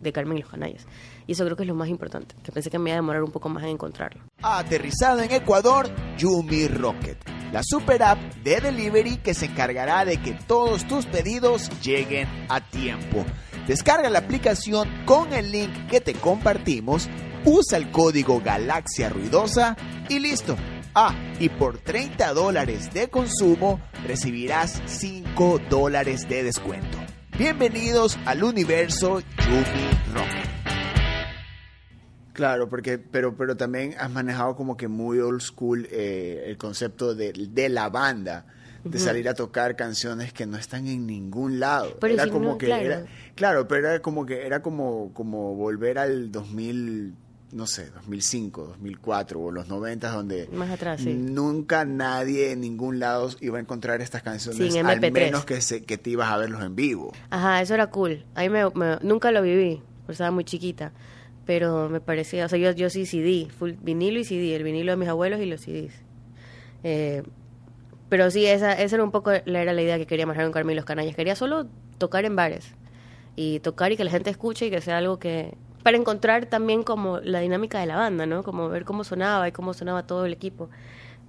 de 0.02 0.12
Carmen 0.12 0.38
y 0.38 0.42
los 0.42 0.50
Canallas. 0.50 0.86
Y 1.28 1.34
eso 1.34 1.46
creo 1.46 1.56
que 1.56 1.64
es 1.64 1.68
lo 1.68 1.76
más 1.76 1.90
importante, 1.90 2.36
que 2.44 2.52
pensé 2.52 2.70
que 2.70 2.80
me 2.80 2.90
iba 2.90 2.96
a 2.96 3.02
demorar 3.02 3.24
un 3.24 3.32
poco 3.32 3.48
más 3.48 3.64
en 3.64 3.70
encontrarlo. 3.70 4.22
Aterrizado 4.42 5.22
en 5.22 5.32
Ecuador, 5.32 5.90
Yumi 6.18 6.68
Rocket, 6.68 7.18
la 7.52 7.62
super 7.64 8.04
app 8.04 8.20
de 8.44 8.60
delivery 8.60 9.18
que 9.18 9.34
se 9.34 9.46
encargará 9.46 10.04
de 10.04 10.18
que 10.18 10.34
todos 10.34 10.86
tus 10.88 11.06
pedidos 11.06 11.70
lleguen 11.82 12.28
a 12.50 12.62
tiempo. 12.62 13.26
Descarga 13.68 14.10
la 14.10 14.20
aplicación 14.20 14.88
con 15.06 15.34
el 15.34 15.52
link 15.52 15.90
que 15.90 16.00
te 16.00 16.14
compartimos, 16.14 17.10
usa 17.44 17.78
el 17.78 17.92
código 17.92 18.40
Galaxia 18.40 19.10
Ruidosa 19.10 19.76
y 20.08 20.20
listo. 20.20 20.56
Ah, 20.96 21.14
y 21.38 21.50
por 21.50 21.78
30 21.78 22.34
dólares 22.34 22.94
de 22.94 23.10
consumo 23.10 23.82
recibirás 24.06 24.82
5 24.86 25.60
dólares 25.70 26.30
de 26.30 26.44
descuento. 26.44 26.98
Bienvenidos 27.38 28.18
al 28.26 28.46
universo 28.46 29.20
Yumi 29.20 30.14
Rocket. 30.14 30.48
Claro, 32.32 32.70
porque, 32.70 33.00
pero, 33.00 33.36
pero 33.36 33.58
también 33.58 33.96
has 34.00 34.10
manejado 34.10 34.56
como 34.56 34.78
que 34.78 34.88
muy 34.88 35.20
old 35.20 35.42
school 35.42 35.90
eh, 35.92 36.46
el 36.46 36.58
concepto 36.58 37.16
de, 37.16 37.34
de 37.34 37.68
la 37.68 37.90
banda, 37.90 38.46
de 38.84 39.00
salir 39.00 39.28
a 39.28 39.34
tocar 39.34 39.76
canciones 39.76 40.32
que 40.32 40.46
no 40.46 40.58
están 40.58 40.88
en 40.88 41.06
ningún 41.06 41.60
lado. 41.60 41.98
Pero 42.00 42.14
era 42.14 42.24
si 42.26 42.30
como 42.30 42.52
no, 42.52 42.58
que 42.58 42.68
claro. 42.68 42.86
era, 42.86 43.06
claro, 43.38 43.68
pero 43.70 43.88
era 43.88 44.02
como 44.02 44.26
que 44.26 44.46
era 44.46 44.62
como, 44.62 45.12
como 45.14 45.56
volver 45.56 45.98
al 45.98 46.30
2000, 46.32 47.14
no 47.54 47.66
sé, 47.68 47.90
2005, 47.92 48.64
2004 48.66 49.40
o 49.40 49.52
los 49.52 49.70
90 49.70 50.10
donde 50.12 50.50
Más 50.52 50.70
atrás, 50.70 51.00
sí. 51.00 51.14
nunca 51.14 51.86
nadie 51.86 52.52
en 52.52 52.60
ningún 52.60 53.00
lado 53.00 53.30
iba 53.40 53.58
a 53.58 53.62
encontrar 53.62 54.02
estas 54.02 54.22
canciones, 54.24 54.74
Sin 54.74 54.86
al 54.86 55.00
MP3. 55.00 55.12
menos 55.12 55.46
que, 55.46 55.62
se, 55.62 55.84
que 55.84 55.98
te 55.98 56.10
ibas 56.10 56.30
a 56.30 56.38
verlos 56.38 56.62
en 56.64 56.76
vivo. 56.76 57.14
Ajá, 57.30 57.62
eso 57.62 57.74
era 57.74 57.88
cool. 57.88 58.26
A 58.36 58.42
mí 58.42 58.50
me, 58.50 58.70
me- 58.72 58.98
nunca 59.02 59.32
lo 59.32 59.42
viví, 59.42 59.82
porque 60.02 60.12
estaba 60.14 60.32
muy 60.32 60.44
chiquita. 60.44 60.92
Pero 61.46 61.88
me 61.88 62.02
parecía, 62.02 62.46
o 62.46 62.50
sea, 62.50 62.60
yo, 62.60 62.72
yo 62.72 62.90
sí 62.90 63.06
CD, 63.06 63.48
full 63.50 63.72
vinilo 63.82 64.20
y 64.20 64.26
CD, 64.26 64.54
el 64.58 64.64
vinilo 64.64 64.92
de 64.92 64.98
mis 64.98 65.08
abuelos 65.08 65.40
y 65.40 65.46
los 65.46 65.62
CDs. 65.62 65.94
Eh, 66.84 67.24
pero 68.10 68.30
sí, 68.32 68.46
esa, 68.46 68.74
esa 68.74 68.96
era 68.98 69.04
un 69.04 69.12
poco 69.12 69.32
la, 69.46 69.62
era 69.62 69.72
la 69.74 69.82
idea 69.82 69.98
que 69.98 70.06
quería 70.08 70.26
manejar 70.26 70.46
con 70.48 70.54
Carmen 70.54 70.74
y 70.74 70.76
los 70.76 70.84
Canallas. 70.86 71.16
Quería 71.16 71.36
solo 71.38 71.68
tocar 71.98 72.26
en 72.26 72.36
bares 72.36 72.66
y 73.38 73.62
tocar 73.62 73.94
y 73.94 73.98
que 73.98 74.04
la 74.04 74.12
gente 74.12 74.30
escuche 74.30 74.66
y 74.66 74.70
que 74.70 74.82
sea 74.82 74.98
algo 74.98 75.18
que... 75.20 75.56
Para 75.84 75.96
encontrar 75.96 76.48
también 76.48 76.84
como 76.84 77.20
la 77.22 77.40
dinámica 77.40 77.80
de 77.80 77.86
la 77.86 77.96
banda, 77.96 78.26
¿no? 78.26 78.44
Como 78.44 78.68
ver 78.68 78.84
cómo 78.84 79.06
sonaba 79.06 79.48
y 79.48 79.54
cómo 79.54 79.74
sonaba 79.74 80.06
todo 80.06 80.26
el 80.26 80.34
equipo. 80.34 80.70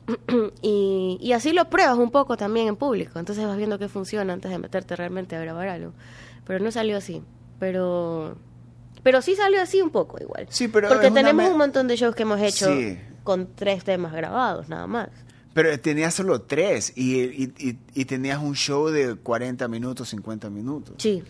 y, 0.63 1.19
y 1.21 1.33
así 1.33 1.53
lo 1.53 1.69
pruebas 1.71 1.99
un 1.99 2.11
poco 2.11 2.37
también 2.37 2.67
en 2.69 2.77
público. 2.77 3.19
Entonces 3.19 3.47
vas 3.47 3.57
viendo 3.57 3.79
qué 3.79 3.89
funciona 3.89 4.33
antes 4.33 4.51
de 4.51 4.59
meterte 4.59 4.97
realmente 4.97 5.37
a 5.37 5.41
grabar 5.41 5.69
algo. 5.69 5.93
Pero 6.47 6.65
no 6.65 6.71
salió 6.73 6.97
así. 6.97 7.23
Pero 7.59 8.37
pero 9.03 9.23
sí 9.23 9.37
salió 9.37 9.63
así 9.63 9.81
un 9.81 9.91
poco 9.91 10.19
igual. 10.21 10.47
Sí, 10.51 10.69
pero 10.69 10.89
Porque 10.89 11.07
una 11.07 11.21
tenemos 11.23 11.49
un 11.51 11.59
montón 11.59 11.87
de 11.89 11.97
shows 11.97 12.15
que 12.17 12.23
hemos 12.25 12.41
hecho 12.41 12.67
Sí. 12.67 12.99
con 13.23 13.55
tres 13.55 13.85
temas 13.85 14.13
grabados, 14.13 14.69
nada 14.69 14.87
más. 14.87 15.09
Pero 15.55 15.79
tenías 15.81 16.15
solo 16.15 16.43
tres 16.43 16.93
y, 16.97 17.21
y, 17.21 17.53
y- 17.59 17.79
y 17.95 18.05
tenías 18.07 18.41
un 18.43 18.55
show 18.55 18.89
de 18.89 19.15
40 19.17 19.67
minutos, 19.69 20.09
50 20.09 20.51
minutos. 20.51 20.97
Sí. 20.99 21.23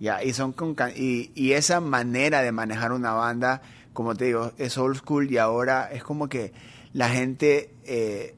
Ya, 0.00 0.22
y, 0.24 0.32
son 0.32 0.52
con, 0.52 0.74
y, 0.96 1.30
y 1.34 1.52
esa 1.52 1.80
manera 1.80 2.40
de 2.42 2.50
manejar 2.52 2.92
una 2.92 3.12
banda, 3.12 3.60
como 3.92 4.14
te 4.14 4.24
digo, 4.24 4.52
es 4.58 4.76
old 4.78 4.96
school 4.96 5.30
y 5.30 5.36
ahora 5.38 5.90
es 5.92 6.02
como 6.02 6.28
que 6.28 6.52
la 6.94 7.10
gente 7.10 7.70
eh, 7.84 8.34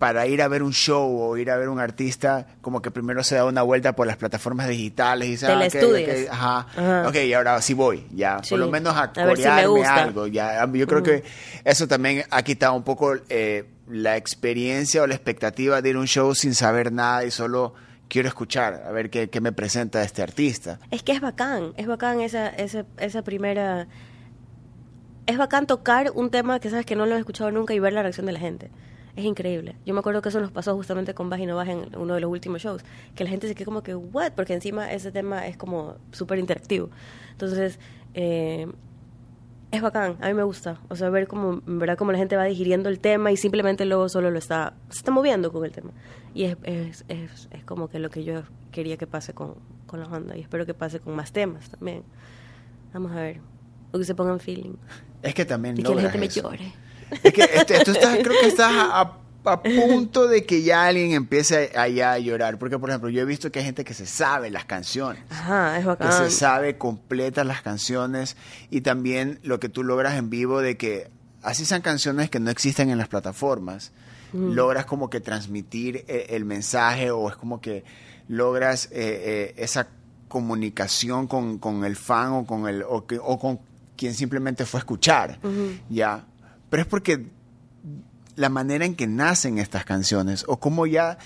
para 0.00 0.26
ir 0.26 0.42
a 0.42 0.48
ver 0.48 0.62
un 0.64 0.72
show 0.72 1.16
o 1.20 1.36
ir 1.36 1.50
a 1.50 1.56
ver 1.58 1.68
un 1.68 1.78
artista, 1.78 2.46
como 2.62 2.82
que 2.82 2.90
primero 2.90 3.22
se 3.22 3.36
da 3.36 3.44
una 3.44 3.62
vuelta 3.62 3.94
por 3.94 4.06
las 4.08 4.16
plataformas 4.16 4.66
digitales 4.66 5.28
y 5.28 5.30
dice, 5.32 5.46
ah, 5.46 5.52
ok, 5.62 5.68
Telestudios. 5.70 6.22
ok, 6.26 6.32
ajá, 6.32 6.58
Ajá. 6.76 7.08
ok, 7.08 7.14
y 7.24 7.32
ahora 7.34 7.60
sí 7.62 7.74
voy, 7.74 8.06
ya, 8.12 8.40
Sí. 8.42 8.50
por 8.50 8.58
lo 8.60 8.70
menos 8.70 8.96
a, 8.96 9.12
si 9.14 9.20
corearme 9.20 9.84
algo, 9.84 10.26
ya, 10.26 10.66
yo 10.72 10.86
creo 10.88 11.02
que 11.02 11.22
eso 11.64 11.86
también 11.86 12.24
ha 12.30 12.42
quitado 12.42 12.74
un 12.74 12.82
poco 12.82 13.14
eh, 13.28 13.64
la 13.88 14.16
experiencia 14.16 15.02
o 15.02 15.06
la 15.06 15.14
expectativa 15.14 15.82
de 15.82 15.90
ir 15.90 15.96
a 15.96 16.00
un 16.00 16.06
show 16.08 16.34
sin 16.34 16.54
saber 16.54 16.90
nada 16.92 17.24
y 17.24 17.30
solo 17.30 17.74
quiero 18.10 18.28
escuchar, 18.28 18.82
a 18.86 18.92
ver 18.92 19.08
qué, 19.08 19.30
qué 19.30 19.40
me 19.40 19.52
presenta 19.52 20.02
este 20.02 20.22
artista. 20.22 20.78
Es 20.90 21.02
que 21.02 21.12
es 21.12 21.22
bacán, 21.22 21.72
es 21.78 21.86
bacán 21.86 22.20
esa, 22.20 22.48
esa, 22.48 22.84
esa 22.98 23.22
primera... 23.22 23.86
Es 25.26 25.38
bacán 25.38 25.66
tocar 25.66 26.10
un 26.14 26.30
tema 26.30 26.58
que 26.58 26.68
sabes 26.68 26.84
que 26.84 26.96
no 26.96 27.06
lo 27.06 27.14
has 27.14 27.20
escuchado 27.20 27.50
nunca 27.52 27.72
y 27.72 27.78
ver 27.78 27.92
la 27.92 28.02
reacción 28.02 28.26
de 28.26 28.32
la 28.32 28.40
gente. 28.40 28.70
Es 29.14 29.24
increíble. 29.24 29.76
Yo 29.86 29.94
me 29.94 30.00
acuerdo 30.00 30.22
que 30.22 30.28
eso 30.28 30.40
nos 30.40 30.50
pasó 30.50 30.74
justamente 30.74 31.14
con 31.14 31.30
Vagino 31.30 31.54
Baja 31.54 31.72
en 31.72 31.96
uno 31.96 32.14
de 32.14 32.20
los 32.20 32.30
últimos 32.30 32.60
shows. 32.62 32.82
Que 33.14 33.22
la 33.22 33.30
gente 33.30 33.46
se 33.46 33.54
quedó 33.54 33.66
como 33.66 33.82
que, 33.82 33.94
¿what? 33.94 34.32
Porque 34.32 34.54
encima 34.54 34.92
ese 34.92 35.12
tema 35.12 35.46
es 35.46 35.56
como 35.56 35.96
súper 36.10 36.38
interactivo. 36.38 36.90
Entonces, 37.32 37.78
eh, 38.14 38.66
es 39.70 39.82
bacán. 39.82 40.16
A 40.20 40.28
mí 40.28 40.34
me 40.34 40.42
gusta. 40.42 40.78
O 40.88 40.96
sea, 40.96 41.10
ver 41.10 41.28
como, 41.28 41.62
en 41.66 41.78
verdad, 41.78 41.96
como 41.96 42.12
la 42.12 42.18
gente 42.18 42.36
va 42.36 42.44
digiriendo 42.44 42.88
el 42.88 42.98
tema 43.00 43.30
y 43.32 43.36
simplemente 43.36 43.84
luego 43.84 44.08
solo 44.08 44.30
lo 44.30 44.38
está, 44.38 44.74
se 44.88 44.98
está 44.98 45.10
moviendo 45.10 45.52
con 45.52 45.64
el 45.64 45.72
tema. 45.72 45.90
Y 46.34 46.44
es, 46.44 46.56
es, 46.64 47.04
es, 47.08 47.48
es 47.50 47.64
como 47.64 47.88
que 47.88 47.98
lo 47.98 48.10
que 48.10 48.24
yo 48.24 48.42
quería 48.72 48.96
que 48.96 49.06
pase 49.06 49.32
con, 49.34 49.54
con 49.86 50.00
la 50.00 50.06
banda. 50.06 50.36
Y 50.36 50.40
espero 50.40 50.66
que 50.66 50.74
pase 50.74 51.00
con 51.00 51.14
más 51.14 51.32
temas 51.32 51.70
también. 51.70 52.02
Vamos 52.92 53.12
a 53.12 53.16
ver. 53.16 53.40
O 53.92 53.98
que 53.98 54.04
se 54.04 54.14
pongan 54.14 54.38
feeling. 54.40 54.74
Es 55.22 55.34
que 55.34 55.44
también 55.44 55.78
Y 55.78 55.82
que 55.82 55.94
la 55.94 56.02
gente 56.02 56.18
me 56.18 56.28
llore. 56.28 56.72
Es 57.22 57.32
que 57.32 57.42
este, 57.42 57.84
tú 57.84 57.90
estás, 57.90 58.18
creo 58.22 58.40
que 58.40 58.46
estás 58.48 58.72
a, 58.72 59.00
a- 59.00 59.18
a 59.44 59.62
punto 59.62 60.28
de 60.28 60.44
que 60.44 60.62
ya 60.62 60.86
alguien 60.86 61.12
empiece 61.12 61.72
a, 61.76 61.88
ya 61.88 62.12
a 62.12 62.18
llorar. 62.18 62.58
Porque, 62.58 62.78
por 62.78 62.90
ejemplo, 62.90 63.08
yo 63.10 63.22
he 63.22 63.24
visto 63.24 63.50
que 63.52 63.60
hay 63.60 63.64
gente 63.64 63.84
que 63.84 63.94
se 63.94 64.06
sabe 64.06 64.50
las 64.50 64.64
canciones. 64.64 65.22
Ajá, 65.30 65.76
es 65.76 65.82
Que 65.82 65.86
bacán. 65.88 66.12
se 66.12 66.30
sabe 66.30 66.76
completas 66.78 67.46
las 67.46 67.62
canciones. 67.62 68.36
Y 68.70 68.80
también 68.82 69.38
lo 69.42 69.60
que 69.60 69.68
tú 69.68 69.82
logras 69.84 70.14
en 70.18 70.30
vivo 70.30 70.60
de 70.60 70.76
que, 70.76 71.10
así 71.42 71.64
sean 71.64 71.82
canciones 71.82 72.28
que 72.30 72.40
no 72.40 72.50
existen 72.50 72.90
en 72.90 72.98
las 72.98 73.08
plataformas, 73.08 73.92
logras 74.32 74.84
como 74.86 75.10
que 75.10 75.20
transmitir 75.20 76.04
eh, 76.06 76.26
el, 76.30 76.44
mensaje 76.44 77.10
o 77.10 77.28
es 77.28 77.34
como 77.36 77.60
que 77.60 77.82
logras 78.28 78.86
eh, 78.86 78.90
eh, 78.92 79.54
esa 79.56 79.88
comunicación 80.28 81.26
con, 81.26 81.58
con 81.58 81.84
el 81.84 81.96
fan 81.96 82.32
o 82.32 82.46
con 82.46 82.68
el 82.68 82.82
o, 82.88 83.06
que- 83.06 83.18
o 83.20 83.38
con 83.38 83.58
quien 83.96 84.14
simplemente 84.14 84.64
fue 84.64 84.78
a 84.78 84.82
escuchar 84.82 85.38
ya 85.88 86.24
pero 86.70 86.82
es 86.82 86.88
porque 86.88 87.26
la 88.40 88.48
manera 88.48 88.84
en 88.84 88.94
que 88.96 89.06
nacen 89.06 89.58
estas 89.58 89.84
canciones 89.84 90.44
o 90.48 90.58
cómo 90.58 90.86
ya 90.86 91.18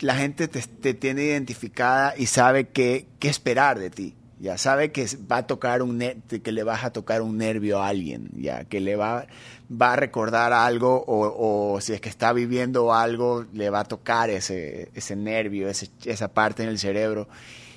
la 0.00 0.14
gente 0.14 0.48
te, 0.48 0.62
te 0.62 0.94
tiene 0.94 1.24
identificada 1.24 2.14
y 2.16 2.26
sabe 2.26 2.68
qué, 2.68 3.06
qué 3.18 3.28
esperar 3.28 3.78
de 3.78 3.90
ti. 3.90 4.14
Ya 4.38 4.56
sabe 4.56 4.90
que 4.90 5.06
va 5.30 5.38
a 5.38 5.46
tocar 5.46 5.82
un 5.82 5.98
que 6.42 6.50
le 6.52 6.62
vas 6.62 6.82
a 6.84 6.90
tocar 6.94 7.20
un 7.20 7.36
nervio 7.36 7.82
a 7.82 7.88
alguien, 7.88 8.30
ya 8.34 8.64
que 8.64 8.80
le 8.80 8.96
va, 8.96 9.26
va 9.70 9.92
a 9.92 9.96
recordar 9.96 10.54
algo 10.54 11.04
o, 11.06 11.74
o 11.74 11.80
si 11.82 11.92
es 11.92 12.00
que 12.00 12.08
está 12.08 12.32
viviendo 12.32 12.94
algo, 12.94 13.44
le 13.52 13.68
va 13.68 13.80
a 13.80 13.84
tocar 13.84 14.30
ese, 14.30 14.90
ese 14.94 15.14
nervio, 15.14 15.68
ese- 15.68 15.90
esa 16.06 16.28
parte 16.32 16.62
en 16.62 16.70
el 16.70 16.78
cerebro. 16.78 17.28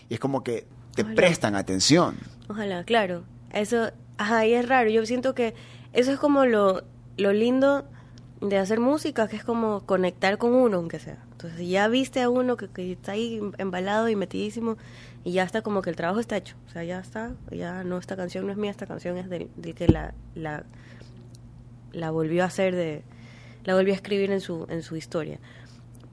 Y 0.07 0.13
es 0.13 0.19
como 0.21 0.41
que 0.41 0.65
te 0.95 1.01
Ojalá. 1.01 1.15
prestan 1.15 1.55
atención. 1.55 2.15
Ojalá, 2.47 2.85
claro. 2.85 3.25
Eso, 3.51 3.91
ajá, 4.17 4.45
y 4.45 4.53
es 4.53 4.65
raro. 4.65 4.89
Yo 4.89 5.05
siento 5.05 5.35
que 5.35 5.53
eso 5.91 6.13
es 6.13 6.17
como 6.17 6.45
lo, 6.45 6.83
lo 7.17 7.33
lindo 7.33 7.83
de 8.49 8.57
hacer 8.57 8.79
música, 8.79 9.27
que 9.27 9.37
es 9.37 9.43
como 9.43 9.85
conectar 9.85 10.37
con 10.37 10.53
uno, 10.53 10.77
aunque 10.77 10.99
sea. 10.99 11.17
Entonces, 11.31 11.67
ya 11.67 11.87
viste 11.87 12.21
a 12.21 12.29
uno 12.29 12.57
que, 12.57 12.67
que 12.67 12.91
está 12.91 13.13
ahí 13.13 13.39
embalado 13.57 14.09
y 14.09 14.15
metidísimo, 14.15 14.77
y 15.23 15.31
ya 15.31 15.43
está 15.43 15.61
como 15.61 15.81
que 15.81 15.89
el 15.89 15.95
trabajo 15.95 16.19
está 16.19 16.37
hecho. 16.37 16.55
O 16.67 16.69
sea, 16.69 16.83
ya 16.83 16.99
está, 16.99 17.31
ya 17.51 17.83
no, 17.83 17.97
esta 17.97 18.15
canción 18.15 18.45
no 18.45 18.51
es 18.51 18.57
mía, 18.57 18.71
esta 18.71 18.85
canción 18.85 19.17
es 19.17 19.29
del, 19.29 19.49
del 19.55 19.75
que 19.75 19.87
la, 19.87 20.13
la, 20.35 20.65
la 21.93 22.11
volvió 22.11 22.43
a 22.43 22.47
hacer, 22.47 22.75
de, 22.75 23.03
la 23.63 23.75
volvió 23.75 23.93
a 23.93 23.95
escribir 23.95 24.31
en 24.31 24.41
su, 24.41 24.65
en 24.69 24.83
su 24.83 24.95
historia. 24.95 25.39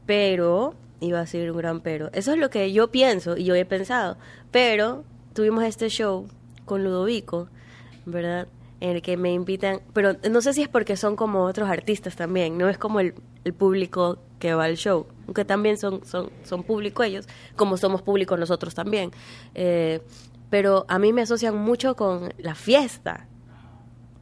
Pero, 0.06 0.75
iba 1.00 1.20
a 1.20 1.26
ser 1.26 1.50
un 1.50 1.58
gran 1.58 1.80
pero. 1.80 2.10
Eso 2.12 2.32
es 2.32 2.38
lo 2.38 2.50
que 2.50 2.72
yo 2.72 2.90
pienso 2.90 3.37
y 3.37 3.44
yo 3.44 3.54
he 3.54 3.64
pensado. 3.64 4.16
Pero 4.50 5.04
tuvimos 5.34 5.64
este 5.64 5.88
show 5.88 6.28
con 6.64 6.84
Ludovico, 6.84 7.49
¿verdad? 8.06 8.46
En 8.80 8.96
el 8.96 9.02
que 9.02 9.16
me 9.16 9.32
invitan, 9.32 9.80
pero 9.92 10.16
no 10.30 10.40
sé 10.40 10.54
si 10.54 10.62
es 10.62 10.68
porque 10.68 10.96
son 10.96 11.14
como 11.14 11.44
otros 11.44 11.68
artistas 11.68 12.16
también, 12.16 12.56
no 12.56 12.68
es 12.68 12.78
como 12.78 13.00
el, 13.00 13.14
el 13.44 13.52
público 13.52 14.18
que 14.38 14.54
va 14.54 14.64
al 14.64 14.76
show, 14.76 15.06
aunque 15.26 15.44
también 15.44 15.76
son, 15.76 16.04
son, 16.04 16.30
son 16.44 16.62
público 16.62 17.02
ellos, 17.02 17.28
como 17.56 17.76
somos 17.76 18.02
público 18.02 18.37
nosotros 18.37 18.75
también. 18.75 19.12
Eh, 19.54 20.00
pero 20.49 20.84
a 20.88 20.99
mí 20.99 21.12
me 21.12 21.22
asocian 21.22 21.56
mucho 21.56 21.94
con 21.94 22.32
la 22.38 22.56
fiesta 22.56 23.28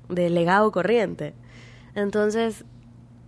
del 0.08 0.34
legado 0.34 0.70
corriente. 0.72 1.34
Entonces, 1.94 2.64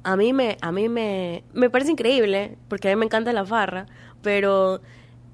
a 0.02 0.16
mí 0.16 0.32
me, 0.32 0.58
a 0.60 0.72
mí 0.72 0.88
me, 0.88 1.44
me 1.54 1.70
parece 1.70 1.92
increíble, 1.92 2.58
porque 2.68 2.88
a 2.88 2.94
mí 2.94 2.98
me 2.98 3.06
encanta 3.06 3.32
la 3.32 3.46
farra, 3.46 3.86
pero, 4.20 4.80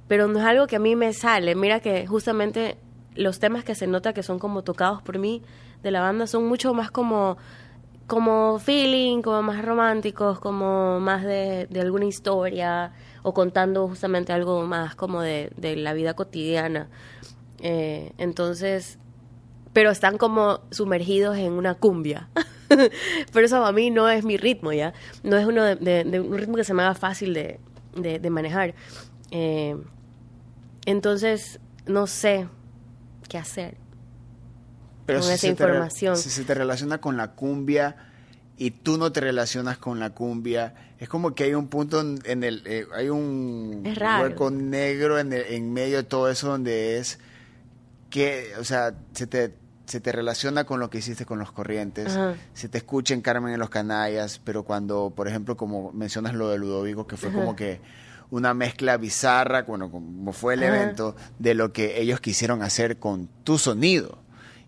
pero 0.07 0.29
no 0.29 0.39
es 0.39 0.45
algo 0.45 0.67
que 0.67 0.77
a 0.77 0.81
mí 0.81 0.95
me 0.95 1.13
sale. 1.13 1.55
Mira 1.55 1.81
que 1.81 2.07
justamente 2.07 2.77
los 3.15 3.39
temas 3.41 3.65
que 3.65 3.75
se 3.75 3.87
nota 3.87 4.13
que 4.13 4.23
son 4.23 4.39
como 4.39 4.63
tocados 4.63 5.03
por 5.03 5.19
mí 5.19 5.43
de 5.83 5.91
la 5.91 6.01
banda 6.01 6.27
son 6.27 6.47
mucho 6.47 6.75
más 6.75 6.91
como 6.91 7.37
como 8.07 8.61
feeling, 8.61 9.21
como 9.21 9.43
más 9.43 9.65
románticos, 9.65 10.39
como 10.39 11.01
más 11.01 11.25
de, 11.25 11.67
de 11.69 11.81
alguna 11.81 12.05
historia 12.05 12.93
o 13.25 13.35
contando 13.35 13.89
justamente 13.89 14.33
algo 14.33 14.65
más 14.65 14.95
como 14.95 15.23
de, 15.23 15.51
de 15.57 15.75
la 15.75 15.93
vida 15.93 16.15
cotidiana. 16.15 16.89
Eh, 17.59 18.13
entonces, 18.19 18.99
pero 19.73 19.91
están 19.91 20.19
como 20.19 20.61
sumergidos 20.71 21.37
en 21.37 21.53
una 21.53 21.75
cumbia. 21.75 22.29
pero 23.33 23.47
eso 23.47 23.65
a 23.65 23.73
mí 23.73 23.91
no 23.91 24.09
es 24.09 24.25
mi 24.25 24.37
ritmo 24.37 24.73
ya, 24.73 24.93
no 25.23 25.37
es 25.37 25.47
uno 25.47 25.65
de, 25.65 26.21
un 26.21 26.39
ritmo 26.39 26.57
que 26.57 26.65
se 26.65 26.75
me 26.75 26.83
haga 26.83 26.95
fácil 26.95 27.35
de 27.35 28.31
manejar. 28.31 28.75
Eh, 29.31 29.77
entonces, 30.85 31.59
no 31.87 32.07
sé 32.07 32.49
qué 33.29 33.39
hacer. 33.39 33.86
Con 35.07 35.17
esa 35.33 35.37
se 35.39 35.55
te 35.55 35.65
re- 35.65 35.71
información. 35.73 36.17
si 36.17 36.31
se 36.31 36.45
te 36.45 36.55
relaciona 36.55 36.99
con 36.99 37.17
la 37.17 37.33
cumbia 37.33 37.97
y 38.59 38.71
tú 38.71 38.97
no 38.99 39.13
te 39.13 39.21
relacionas 39.21 39.79
con 39.79 39.99
la 40.01 40.11
cumbia, 40.11 40.75
es 40.99 41.09
como 41.09 41.35
que 41.35 41.45
hay 41.45 41.55
un 41.55 41.69
punto 41.69 42.01
en, 42.01 42.43
el, 42.45 42.63
eh, 42.67 42.87
hay 42.95 43.09
un 43.11 43.83
hueco 44.23 44.51
negro 44.51 45.19
en, 45.19 45.33
el- 45.33 45.45
en 45.53 45.73
medio 45.73 45.99
de 45.99 46.03
todo 46.05 46.31
eso 46.31 46.49
donde 46.49 46.99
es 46.99 47.19
que, 48.11 48.53
o 48.59 48.65
sea, 48.65 48.95
se 49.13 49.27
te, 49.27 49.55
se 49.87 50.01
te 50.01 50.11
relaciona 50.13 50.65
con 50.65 50.81
lo 50.81 50.89
que 50.91 50.99
hiciste 50.99 51.27
con 51.27 51.39
los 51.39 51.53
corrientes, 51.53 52.17
Ajá. 52.17 52.35
se 52.55 52.69
te 52.69 52.79
escucha 52.79 53.15
en 53.15 53.21
Carmen 53.21 53.53
en 53.53 53.61
los 53.61 53.71
Canallas, 53.71 54.41
pero 54.43 54.63
cuando, 54.63 55.13
por 55.15 55.29
ejemplo, 55.29 55.57
como 55.57 55.93
mencionas 55.93 56.35
lo 56.35 56.49
de 56.49 56.59
Ludovico, 56.59 57.07
que 57.07 57.17
fue 57.17 57.29
Ajá. 57.29 57.39
como 57.39 57.55
que 57.57 57.81
una 58.31 58.55
mezcla 58.55 58.97
bizarra, 58.97 59.63
bueno, 59.63 59.91
como 59.91 60.33
fue 60.33 60.55
el 60.55 60.63
Ajá. 60.65 60.75
evento, 60.83 61.15
de 61.39 61.55
lo 61.55 61.73
que 61.73 62.01
ellos 62.01 62.21
quisieron 62.21 62.63
hacer 62.63 62.99
con 62.99 63.29
tu 63.45 63.59
sonido. 63.59 64.19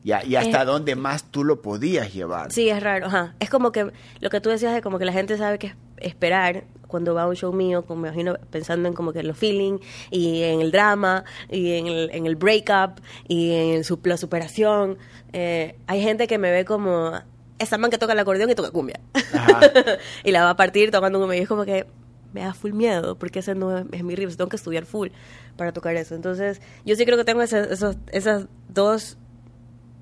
Y, 0.09 0.31
y 0.31 0.37
hasta 0.37 0.63
Eh, 0.63 0.65
dónde 0.65 0.97
más 0.97 1.25
tú 1.25 1.45
lo 1.45 1.61
podías 1.61 2.13
llevar. 2.15 2.51
Sí, 2.53 2.69
es 2.71 2.83
raro, 2.83 3.07
ajá. 3.07 3.35
Es 3.41 3.51
como 3.51 3.73
que 3.73 3.91
lo 4.21 4.31
que 4.31 4.41
tú 4.41 4.49
decías 4.51 4.73
de 4.75 4.81
como 4.83 4.99
que 4.99 5.05
la 5.05 5.13
gente 5.13 5.37
sabe 5.37 5.59
qué 5.59 5.75
esperar 5.99 6.65
cuando 6.87 7.13
va 7.15 7.25
a 7.25 7.27
un 7.27 7.35
show 7.37 7.53
mío, 7.53 7.85
como 7.85 8.01
me 8.03 8.09
imagino 8.09 8.37
pensando 8.51 8.89
en 8.89 8.95
como 8.95 9.13
que 9.13 9.23
los 9.23 9.37
feeling 9.37 9.79
y 10.11 10.43
en 10.45 10.63
el 10.63 10.71
drama 10.71 11.25
y 11.51 11.73
en 11.73 11.87
el, 11.89 12.11
en 12.13 12.25
el 12.25 12.37
breakup 12.37 13.01
y 13.29 13.53
en 13.53 13.85
su- 13.85 14.01
la 14.05 14.17
superación. 14.17 14.97
Eh, 15.35 15.77
hay 15.87 16.01
gente 16.03 16.27
que 16.27 16.39
me 16.39 16.51
ve 16.51 16.65
como 16.65 17.13
esa 17.59 17.77
man 17.77 17.91
que 17.91 17.99
toca 17.99 18.15
el 18.15 18.19
acordeón 18.19 18.49
y 18.51 18.55
toca 18.55 18.71
cumbia. 18.71 19.01
Y 20.25 20.31
la 20.31 20.45
va 20.45 20.51
a 20.51 20.57
partir 20.57 20.91
tocando 20.91 21.19
cumbia 21.21 21.39
y 21.39 21.43
es 21.43 21.49
como 21.49 21.65
que 21.67 21.87
me 22.33 22.41
da 22.43 22.55
full 22.55 22.73
miedo 22.73 23.19
porque 23.19 23.41
ese 23.41 23.55
no 23.55 23.77
es, 23.79 23.85
es 23.93 24.03
mi 24.05 24.15
ritmo, 24.15 24.35
tengo 24.37 24.49
que 24.49 24.57
estudiar 24.57 24.85
full 24.87 25.09
para 25.57 25.73
tocar 25.73 25.95
eso. 25.97 26.15
Entonces, 26.15 26.61
yo 26.87 26.95
sí 26.97 27.05
creo 27.05 27.17
que 27.19 27.25
tengo 27.25 27.43
esas, 27.43 27.71
esos, 27.71 27.97
esas 28.13 28.47
dos 28.69 29.19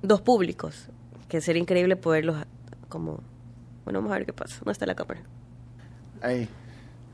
dos 0.03 0.21
públicos, 0.21 0.88
que 1.29 1.41
sería 1.41 1.62
increíble 1.62 1.97
poderlos 1.97 2.37
como... 2.88 3.21
Bueno, 3.85 4.00
vamos 4.00 4.12
a 4.12 4.19
ver 4.19 4.26
qué 4.26 4.33
pasa. 4.33 4.57
¿Dónde 4.57 4.73
está 4.73 4.87
la 4.87 4.95
cámara? 4.95 5.23
Ahí. 6.21 6.49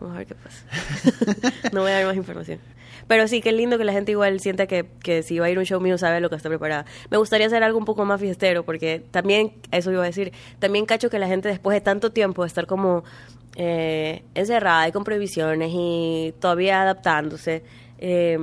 Vamos 0.00 0.14
a 0.14 0.18
ver 0.18 0.26
qué 0.26 0.34
pasa. 0.34 0.64
no 1.72 1.82
voy 1.82 1.90
a 1.90 1.94
dar 1.94 2.06
más 2.06 2.16
información. 2.16 2.58
Pero 3.06 3.28
sí, 3.28 3.40
qué 3.40 3.52
lindo 3.52 3.78
que 3.78 3.84
la 3.84 3.92
gente 3.92 4.12
igual 4.12 4.40
sienta 4.40 4.66
que, 4.66 4.86
que 5.02 5.22
si 5.22 5.38
va 5.38 5.46
a 5.46 5.50
ir 5.50 5.56
a 5.56 5.60
un 5.60 5.66
show 5.66 5.80
mío 5.80 5.98
sabe 5.98 6.20
lo 6.20 6.30
que 6.30 6.36
está 6.36 6.48
preparada. 6.48 6.86
Me 7.10 7.18
gustaría 7.18 7.46
hacer 7.46 7.62
algo 7.62 7.78
un 7.78 7.84
poco 7.84 8.04
más 8.04 8.20
fiestero, 8.20 8.64
porque 8.64 9.04
también, 9.10 9.54
eso 9.70 9.92
iba 9.92 10.02
a 10.02 10.06
decir, 10.06 10.32
también 10.58 10.86
cacho 10.86 11.10
que 11.10 11.18
la 11.18 11.26
gente 11.26 11.48
después 11.48 11.74
de 11.74 11.80
tanto 11.80 12.10
tiempo 12.10 12.42
de 12.42 12.48
estar 12.48 12.66
como 12.66 13.04
eh, 13.56 14.24
encerrada 14.34 14.88
y 14.88 14.92
con 14.92 15.04
prohibiciones 15.04 15.70
y 15.72 16.34
todavía 16.40 16.82
adaptándose, 16.82 17.62
eh, 17.98 18.38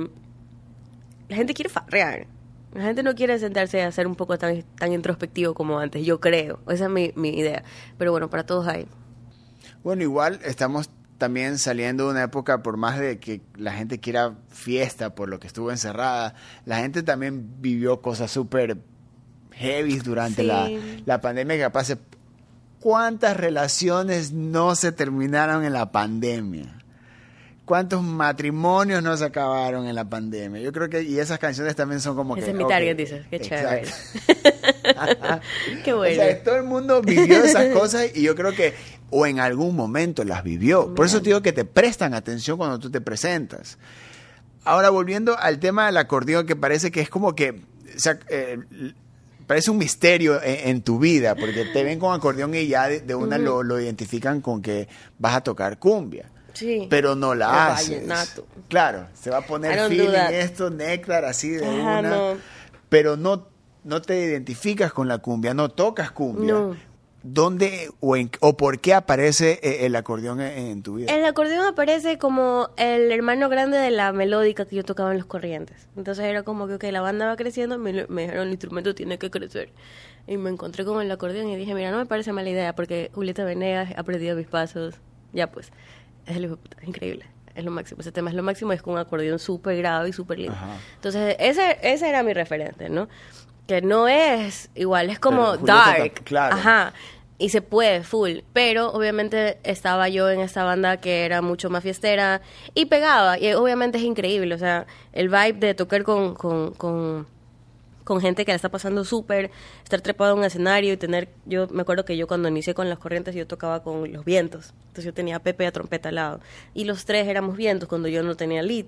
la 1.28 1.36
gente 1.36 1.54
quiere 1.54 1.68
farrear. 1.68 2.26
La 2.74 2.82
gente 2.84 3.02
no 3.02 3.14
quiere 3.14 3.38
sentarse 3.38 3.82
a 3.82 3.90
ser 3.90 4.06
un 4.06 4.14
poco 4.14 4.38
tan, 4.38 4.62
tan 4.78 4.92
introspectivo 4.92 5.54
como 5.54 5.78
antes, 5.80 6.04
yo 6.06 6.20
creo. 6.20 6.60
Esa 6.68 6.84
es 6.84 6.90
mi, 6.90 7.12
mi 7.16 7.30
idea. 7.30 7.64
Pero 7.98 8.12
bueno, 8.12 8.30
para 8.30 8.44
todos 8.46 8.66
hay. 8.68 8.86
Bueno, 9.82 10.02
igual 10.02 10.38
estamos 10.44 10.90
también 11.18 11.58
saliendo 11.58 12.04
de 12.06 12.10
una 12.12 12.22
época, 12.22 12.62
por 12.62 12.76
más 12.76 12.98
de 12.98 13.18
que 13.18 13.40
la 13.56 13.72
gente 13.72 13.98
quiera 13.98 14.34
fiesta 14.48 15.14
por 15.14 15.28
lo 15.28 15.38
que 15.40 15.46
estuvo 15.48 15.70
encerrada, 15.70 16.34
la 16.64 16.78
gente 16.78 17.02
también 17.02 17.60
vivió 17.60 18.00
cosas 18.00 18.30
súper 18.30 18.78
heavy 19.52 19.98
durante 19.98 20.42
Sí. 20.42 20.46
la, 20.48 20.70
la 21.06 21.20
pandemia 21.20 21.56
que 21.56 21.62
capaz... 21.62 21.84
se- 21.84 21.98
¿Cuántas 22.78 23.36
relaciones 23.36 24.32
no 24.32 24.74
se 24.74 24.90
terminaron 24.92 25.64
en 25.64 25.74
la 25.74 25.92
pandemia? 25.92 26.79
¿Cuántos 27.70 28.02
matrimonios 28.02 29.00
no 29.00 29.16
se 29.16 29.24
acabaron 29.24 29.86
en 29.86 29.94
la 29.94 30.04
pandemia? 30.04 30.60
Yo 30.60 30.72
creo 30.72 30.88
que, 30.88 31.04
y 31.04 31.20
esas 31.20 31.38
canciones 31.38 31.76
también 31.76 32.00
son 32.00 32.16
como 32.16 32.34
que... 32.34 32.40
Ese 32.40 32.50
es 32.50 32.56
mi 32.56 32.66
target, 32.66 32.96
dices. 32.96 33.24
Qué 33.30 33.38
chévere. 33.38 33.84
Qué 35.84 35.92
O 35.92 35.98
bueno. 35.98 36.14
sea, 36.16 36.42
todo 36.42 36.56
el 36.56 36.64
mundo 36.64 37.00
vivió 37.00 37.44
esas 37.44 37.66
cosas 37.72 38.08
y 38.12 38.22
yo 38.22 38.34
creo 38.34 38.56
que 38.56 38.74
o 39.10 39.24
en 39.24 39.38
algún 39.38 39.76
momento 39.76 40.24
las 40.24 40.42
vivió. 40.42 40.92
Por 40.96 41.06
eso 41.06 41.22
te 41.22 41.28
digo 41.28 41.42
que 41.42 41.52
te 41.52 41.64
prestan 41.64 42.12
atención 42.12 42.58
cuando 42.58 42.80
tú 42.80 42.90
te 42.90 43.00
presentas. 43.00 43.78
Ahora 44.64 44.90
volviendo 44.90 45.38
al 45.38 45.60
tema 45.60 45.86
del 45.86 45.96
acordeón 45.98 46.46
que 46.46 46.56
parece 46.56 46.90
que 46.90 47.00
es 47.00 47.08
como 47.08 47.36
que 47.36 47.50
o 47.52 47.98
sea, 48.00 48.18
eh, 48.30 48.58
parece 49.46 49.70
un 49.70 49.78
misterio 49.78 50.42
en, 50.42 50.70
en 50.70 50.82
tu 50.82 50.98
vida 50.98 51.36
porque 51.36 51.66
te 51.66 51.84
ven 51.84 52.00
con 52.00 52.12
acordeón 52.12 52.52
y 52.52 52.66
ya 52.66 52.88
de, 52.88 53.00
de 53.00 53.14
una 53.14 53.38
lo, 53.38 53.62
lo 53.62 53.80
identifican 53.80 54.40
con 54.40 54.60
que 54.60 54.88
vas 55.20 55.36
a 55.36 55.40
tocar 55.42 55.78
cumbia. 55.78 56.28
Sí. 56.60 56.86
Pero 56.90 57.14
no 57.16 57.34
la 57.34 57.68
haces. 57.72 57.90
vallenato. 58.06 58.46
Claro, 58.68 59.06
se 59.14 59.30
va 59.30 59.38
a 59.38 59.46
poner 59.46 59.88
feeling 59.88 60.10
esto, 60.32 60.70
néctar, 60.70 61.24
así 61.24 61.50
de 61.50 61.66
Ajá, 61.66 61.98
una. 62.00 62.02
no. 62.02 62.36
Pero 62.88 63.16
no, 63.16 63.46
no 63.84 64.02
te 64.02 64.20
identificas 64.20 64.92
con 64.92 65.08
la 65.08 65.18
cumbia, 65.18 65.54
no 65.54 65.70
tocas 65.70 66.10
cumbia. 66.12 66.52
No. 66.54 66.76
¿Dónde 67.22 67.90
o, 68.00 68.16
en- 68.16 68.30
o 68.40 68.56
por 68.56 68.78
qué 68.80 68.94
aparece 68.94 69.60
eh, 69.62 69.84
el 69.84 69.94
acordeón 69.94 70.40
en, 70.40 70.56
en 70.68 70.82
tu 70.82 70.94
vida? 70.94 71.12
El 71.14 71.22
acordeón 71.26 71.66
aparece 71.66 72.16
como 72.16 72.70
el 72.78 73.12
hermano 73.12 73.50
grande 73.50 73.76
de 73.76 73.90
la 73.90 74.10
melódica 74.12 74.64
que 74.64 74.76
yo 74.76 74.84
tocaba 74.84 75.10
en 75.12 75.18
los 75.18 75.26
corrientes. 75.26 75.86
Entonces 75.98 76.24
era 76.24 76.44
como 76.44 76.66
que 76.66 76.74
ok, 76.76 76.84
la 76.90 77.02
banda 77.02 77.26
va 77.26 77.36
creciendo, 77.36 77.76
me, 77.78 78.06
me 78.08 78.22
dijeron 78.22 78.46
el 78.46 78.52
instrumento 78.52 78.94
tiene 78.94 79.18
que 79.18 79.30
crecer. 79.30 79.68
Y 80.26 80.38
me 80.38 80.48
encontré 80.48 80.84
con 80.86 81.02
el 81.02 81.10
acordeón 81.10 81.48
y 81.50 81.56
dije, 81.56 81.74
mira, 81.74 81.90
no 81.90 81.98
me 81.98 82.06
parece 82.06 82.32
mala 82.32 82.48
idea 82.48 82.74
porque 82.74 83.10
Julieta 83.14 83.44
Venegas 83.44 83.92
ha 83.96 84.02
perdido 84.02 84.34
mis 84.36 84.46
pasos. 84.46 84.94
Ya 85.34 85.50
pues, 85.50 85.70
es, 86.26 86.36
el 86.36 86.44
hijo 86.44 86.56
de 86.56 86.62
puta, 86.62 86.76
es 86.80 86.88
increíble. 86.88 87.26
Es 87.54 87.64
lo 87.64 87.70
máximo. 87.70 88.00
Ese 88.00 88.12
tema 88.12 88.30
es 88.30 88.36
lo 88.36 88.42
máximo. 88.42 88.72
Es 88.72 88.82
con 88.82 88.94
un 88.94 89.00
acordeón 89.00 89.38
súper 89.38 89.76
grave 89.76 90.08
y 90.08 90.12
súper 90.12 90.38
lindo. 90.38 90.54
Ajá. 90.54 90.76
Entonces, 90.94 91.36
ese, 91.38 91.78
ese 91.82 92.08
era 92.08 92.22
mi 92.22 92.32
referente, 92.32 92.88
¿no? 92.88 93.08
Que 93.66 93.82
no 93.82 94.08
es 94.08 94.70
igual, 94.74 95.10
es 95.10 95.18
como 95.18 95.56
dark. 95.56 96.24
claro. 96.24 96.54
Ajá. 96.56 96.92
Y 97.38 97.48
se 97.48 97.62
puede, 97.62 98.02
full. 98.02 98.40
Pero 98.52 98.92
obviamente 98.92 99.58
estaba 99.62 100.10
yo 100.10 100.28
en 100.28 100.40
esta 100.40 100.62
banda 100.62 100.98
que 100.98 101.24
era 101.24 101.40
mucho 101.40 101.70
más 101.70 101.82
fiestera 101.82 102.42
y 102.74 102.86
pegaba. 102.86 103.38
Y 103.38 103.52
obviamente 103.54 103.96
es 103.96 104.04
increíble. 104.04 104.54
O 104.54 104.58
sea, 104.58 104.86
el 105.12 105.30
vibe 105.30 105.54
de 105.54 105.74
tocar 105.74 106.02
con, 106.02 106.34
con, 106.34 106.72
con, 106.74 107.26
con 108.10 108.20
gente 108.20 108.44
que 108.44 108.50
la 108.50 108.56
está 108.56 108.70
pasando 108.70 109.04
súper, 109.04 109.52
estar 109.84 110.00
trepado 110.00 110.32
en 110.32 110.40
un 110.40 110.44
escenario 110.44 110.92
y 110.92 110.96
tener. 110.96 111.28
Yo 111.46 111.68
me 111.68 111.82
acuerdo 111.82 112.04
que 112.04 112.16
yo 112.16 112.26
cuando 112.26 112.48
inicié 112.48 112.74
con 112.74 112.88
las 112.88 112.98
corrientes 112.98 113.36
yo 113.36 113.46
tocaba 113.46 113.84
con 113.84 114.12
los 114.12 114.24
vientos. 114.24 114.74
Entonces 114.80 115.04
yo 115.04 115.14
tenía 115.14 115.38
Pepe 115.38 115.62
y 115.62 115.66
a 115.68 115.70
trompeta 115.70 116.08
al 116.08 116.16
lado. 116.16 116.40
Y 116.74 116.86
los 116.86 117.04
tres 117.04 117.28
éramos 117.28 117.56
vientos 117.56 117.88
cuando 117.88 118.08
yo 118.08 118.24
no 118.24 118.34
tenía 118.34 118.62
lead. 118.62 118.86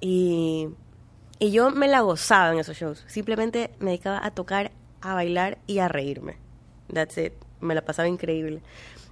Y, 0.00 0.70
y 1.38 1.50
yo 1.50 1.70
me 1.70 1.86
la 1.86 2.00
gozaba 2.00 2.50
en 2.54 2.60
esos 2.60 2.78
shows. 2.78 3.04
Simplemente 3.08 3.72
me 3.78 3.90
dedicaba 3.90 4.24
a 4.24 4.30
tocar, 4.30 4.70
a 5.02 5.12
bailar 5.12 5.58
y 5.66 5.80
a 5.80 5.88
reírme. 5.88 6.38
That's 6.90 7.18
it. 7.18 7.34
Me 7.60 7.74
la 7.74 7.82
pasaba 7.82 8.08
increíble. 8.08 8.62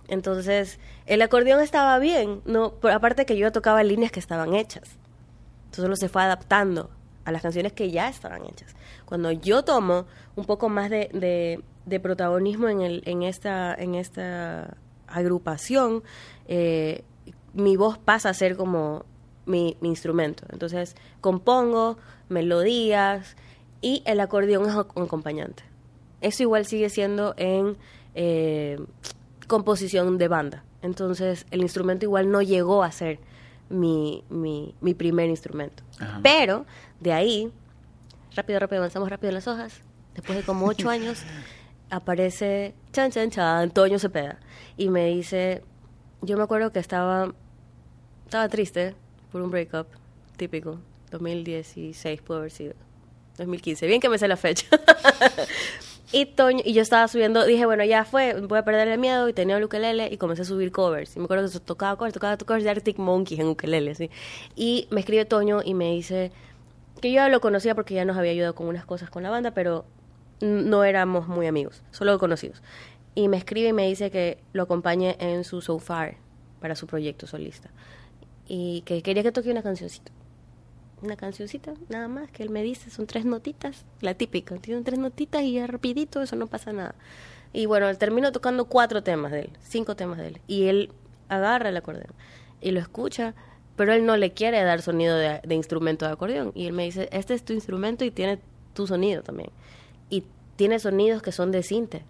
Entonces, 0.08 0.78
el 1.04 1.20
acordeón 1.20 1.60
estaba 1.60 1.98
bien, 1.98 2.40
no, 2.46 2.76
pero 2.80 2.94
aparte 2.94 3.26
que 3.26 3.36
yo 3.36 3.52
tocaba 3.52 3.82
líneas 3.82 4.10
que 4.10 4.20
estaban 4.20 4.54
hechas. 4.54 4.96
Entonces 5.66 5.82
solo 5.82 5.96
se 5.96 6.08
fue 6.08 6.22
adaptando 6.22 6.88
a 7.28 7.32
las 7.32 7.42
canciones 7.42 7.72
que 7.72 7.90
ya 7.90 8.08
estaban 8.08 8.44
hechas. 8.46 8.74
Cuando 9.04 9.30
yo 9.30 9.62
tomo 9.64 10.06
un 10.36 10.44
poco 10.44 10.68
más 10.68 10.88
de, 10.90 11.08
de- 11.86 12.00
protagonismo 12.00 12.68
en, 12.68 12.80
el, 12.80 13.02
en, 13.06 13.22
esta, 13.22 13.74
en 13.74 13.94
esta 13.94 14.76
agrupación, 15.06 16.02
eh, 16.46 17.02
mi 17.54 17.76
voz 17.76 17.98
pasa 17.98 18.28
a 18.30 18.34
ser 18.34 18.56
como 18.56 19.04
mi, 19.46 19.76
mi 19.80 19.88
instrumento. 19.88 20.44
Entonces 20.50 20.94
compongo 21.20 21.96
melodías 22.28 23.36
y 23.80 24.02
el 24.06 24.20
acordeón 24.20 24.68
es 24.68 24.74
un 24.74 25.04
acompañante. 25.04 25.62
eso 26.20 26.42
igual 26.42 26.66
sigue 26.66 26.88
siendo 26.90 27.34
en 27.36 27.76
eh, 28.14 28.78
composición 29.46 30.18
de 30.18 30.28
banda. 30.28 30.64
Entonces, 30.82 31.46
el 31.50 31.60
instrumento 31.62 32.04
igual 32.04 32.30
no 32.30 32.40
llegó 32.42 32.82
a 32.82 32.92
ser 32.92 33.18
mi, 33.68 34.24
mi, 34.28 34.74
mi 34.80 34.94
primer 34.94 35.28
instrumento. 35.28 35.82
Ajá. 35.98 36.20
Pero, 36.22 36.66
de 37.00 37.12
ahí, 37.12 37.52
rápido, 38.34 38.58
rápido, 38.58 38.80
avanzamos 38.80 39.08
rápido 39.08 39.28
en 39.28 39.34
las 39.34 39.48
hojas. 39.48 39.82
Después 40.14 40.38
de 40.38 40.44
como 40.44 40.66
ocho 40.66 40.88
años, 40.90 41.22
aparece, 41.90 42.74
chan, 42.92 43.10
chan, 43.10 43.30
chan, 43.30 43.70
Toño 43.70 43.98
Cepeda. 43.98 44.38
Y 44.76 44.90
me 44.90 45.06
dice, 45.06 45.62
yo 46.22 46.36
me 46.36 46.42
acuerdo 46.42 46.72
que 46.72 46.78
estaba, 46.78 47.34
estaba 48.24 48.48
triste 48.48 48.94
por 49.30 49.42
un 49.42 49.50
breakup, 49.50 49.86
típico, 50.36 50.78
2016 51.10 52.22
pudo 52.22 52.38
haber 52.38 52.50
sido. 52.50 52.74
2015, 53.38 53.86
bien 53.86 54.00
que 54.00 54.08
me 54.08 54.18
sé 54.18 54.26
la 54.26 54.36
fecha. 54.36 54.66
y 56.10 56.26
Toño, 56.26 56.62
y 56.64 56.72
yo 56.72 56.82
estaba 56.82 57.06
subiendo, 57.08 57.44
dije, 57.44 57.66
bueno, 57.66 57.84
ya 57.84 58.04
fue, 58.04 58.40
voy 58.40 58.58
a 58.58 58.64
perder 58.64 58.88
el 58.88 58.98
miedo, 58.98 59.28
y 59.28 59.32
tenía 59.32 59.56
un 59.56 59.64
ukelele, 59.64 60.08
y 60.10 60.16
comencé 60.16 60.42
a 60.42 60.44
subir 60.44 60.72
covers. 60.72 61.16
Y 61.16 61.18
me 61.18 61.26
acuerdo 61.26 61.50
que 61.50 61.60
tocaba 61.60 61.96
covers, 61.96 62.14
tocaba 62.14 62.36
covers 62.36 62.64
de 62.64 62.70
Arctic 62.70 62.98
Monkeys 62.98 63.40
en 63.40 63.48
ukelele, 63.48 63.94
¿sí? 63.94 64.10
Y 64.56 64.88
me 64.90 65.00
escribe 65.00 65.24
Toño 65.26 65.60
y 65.64 65.74
me 65.74 65.92
dice 65.92 66.32
que 67.00 67.10
yo 67.10 67.16
ya 67.16 67.28
lo 67.28 67.40
conocía 67.40 67.74
porque 67.74 67.94
ya 67.94 68.04
nos 68.04 68.16
había 68.16 68.32
ayudado 68.32 68.54
con 68.54 68.66
unas 68.66 68.86
cosas 68.86 69.10
con 69.10 69.22
la 69.22 69.30
banda, 69.30 69.52
pero 69.52 69.84
no 70.40 70.84
éramos 70.84 71.28
muy 71.28 71.46
amigos, 71.46 71.82
solo 71.90 72.18
conocidos. 72.18 72.62
Y 73.14 73.28
me 73.28 73.36
escribe 73.36 73.68
y 73.68 73.72
me 73.72 73.86
dice 73.86 74.10
que 74.10 74.38
lo 74.52 74.62
acompañe 74.62 75.16
en 75.18 75.44
su 75.44 75.60
So 75.60 75.78
Far 75.78 76.16
para 76.60 76.74
su 76.74 76.86
proyecto 76.86 77.26
solista. 77.26 77.70
Y 78.46 78.82
que 78.86 79.02
quería 79.02 79.22
que 79.22 79.32
toque 79.32 79.50
una 79.50 79.62
cancioncita 79.62 80.10
una 81.02 81.16
cancioncita, 81.16 81.74
nada 81.88 82.08
más, 82.08 82.30
que 82.30 82.42
él 82.42 82.50
me 82.50 82.62
dice, 82.62 82.90
son 82.90 83.06
tres 83.06 83.24
notitas, 83.24 83.84
la 84.00 84.14
típica, 84.14 84.56
tienen 84.56 84.84
tres 84.84 84.98
notitas 84.98 85.42
y 85.42 85.52
ya 85.52 85.66
rapidito, 85.66 86.22
eso 86.22 86.36
no 86.36 86.46
pasa 86.46 86.72
nada. 86.72 86.94
Y 87.52 87.66
bueno, 87.66 87.94
termino 87.96 88.32
tocando 88.32 88.66
cuatro 88.66 89.02
temas 89.02 89.32
de 89.32 89.40
él, 89.40 89.50
cinco 89.62 89.96
temas 89.96 90.18
de 90.18 90.28
él, 90.28 90.40
y 90.46 90.64
él 90.64 90.90
agarra 91.28 91.68
el 91.68 91.76
acordeón 91.76 92.12
y 92.60 92.72
lo 92.72 92.80
escucha, 92.80 93.34
pero 93.76 93.92
él 93.92 94.04
no 94.04 94.16
le 94.16 94.32
quiere 94.32 94.62
dar 94.62 94.82
sonido 94.82 95.16
de, 95.16 95.40
de 95.44 95.54
instrumento 95.54 96.06
de 96.06 96.12
acordeón, 96.12 96.52
y 96.54 96.66
él 96.66 96.72
me 96.72 96.84
dice, 96.84 97.08
este 97.12 97.34
es 97.34 97.44
tu 97.44 97.52
instrumento 97.52 98.04
y 98.04 98.10
tiene 98.10 98.40
tu 98.74 98.86
sonido 98.86 99.22
también, 99.22 99.50
y 100.10 100.24
tiene 100.56 100.78
sonidos 100.78 101.22
que 101.22 101.32
son 101.32 101.52
de 101.52 101.62
cinte, 101.62 102.04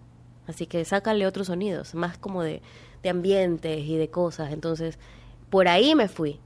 así 0.47 0.65
que 0.65 0.83
sácale 0.85 1.27
otros 1.27 1.47
sonidos, 1.47 1.95
más 1.95 2.17
como 2.17 2.43
de, 2.43 2.61
de 3.03 3.09
ambientes 3.09 3.79
y 3.85 3.97
de 3.97 4.09
cosas, 4.09 4.51
entonces 4.51 4.97
por 5.49 5.67
ahí 5.67 5.95
me 5.95 6.07
fui, 6.07 6.39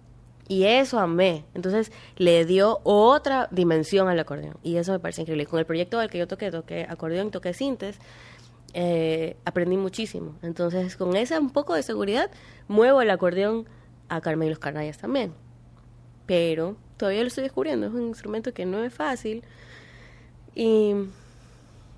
y 0.48 0.64
eso 0.64 1.00
amé. 1.00 1.46
Entonces 1.54 1.92
le 2.18 2.46
dio 2.46 2.80
otra 2.84 3.48
dimensión 3.52 4.08
al 4.08 4.20
acordeón. 4.20 4.58
Y 4.64 4.78
eso 4.78 4.92
me 4.92 5.00
parece 5.00 5.22
increíble. 5.22 5.46
Con 5.46 5.60
el 5.60 5.66
proyecto 5.66 6.00
al 6.00 6.10
que 6.10 6.18
yo 6.18 6.28
toqué, 6.28 6.52
toqué 6.52 6.86
acordeón, 6.90 7.32
toqué 7.32 7.54
sintes, 7.54 7.98
eh, 8.74 9.38
aprendí 9.46 9.78
muchísimo. 9.78 10.36
Entonces 10.42 10.98
con 10.98 11.16
esa 11.16 11.40
un 11.40 11.52
poco 11.52 11.76
de 11.76 11.84
seguridad, 11.84 12.30
muevo 12.68 13.02
el 13.02 13.10
acordeón 13.10 13.68
a 14.10 14.22
Carmen 14.22 14.48
y 14.48 14.52
los 14.52 14.60
Canallas 14.60 14.98
también. 14.98 15.34
Pero 16.26 16.76
todavía 16.98 17.22
lo 17.22 17.28
estoy 17.28 17.44
descubriendo. 17.44 17.88
Es 17.88 17.94
un 17.94 18.08
instrumento 18.08 18.54
que 18.54 18.66
no 18.66 18.84
es 18.84 18.94
fácil. 18.94 19.44
Y 20.56 20.94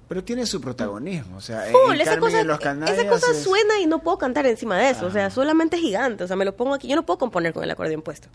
Pero 0.07 0.23
tiene 0.23 0.45
su 0.45 0.61
protagonismo, 0.61 1.37
o 1.37 1.41
sea, 1.41 1.61
Full, 1.71 1.95
en 1.95 2.01
esa 2.01 2.19
cosa, 2.19 2.41
y 2.41 2.43
los 2.43 2.59
Canallas 2.59 2.97
esa 2.97 3.09
cosa 3.09 3.31
es- 3.31 3.41
suena 3.43 3.79
y 3.79 3.87
no 3.87 3.99
puedo 3.99 4.17
cantar 4.19 4.45
encima 4.45 4.77
de 4.77 4.91
eso. 4.91 5.07
O 5.07 5.11
sea, 5.11 5.25
Ajá. 5.27 5.35
solamente 5.35 5.77
es 5.77 5.81
gigante. 5.81 6.23
O 6.23 6.27
sea, 6.27 6.35
me 6.35 6.45
lo 6.45 6.55
pongo 6.55 6.73
aquí. 6.75 6.87
Yo 6.87 6.95
no 6.95 7.05
puedo 7.05 7.17
componer 7.17 7.53
con 7.53 7.63
el 7.63 7.71
acordeón 7.71 8.01
puesto. 8.03 8.27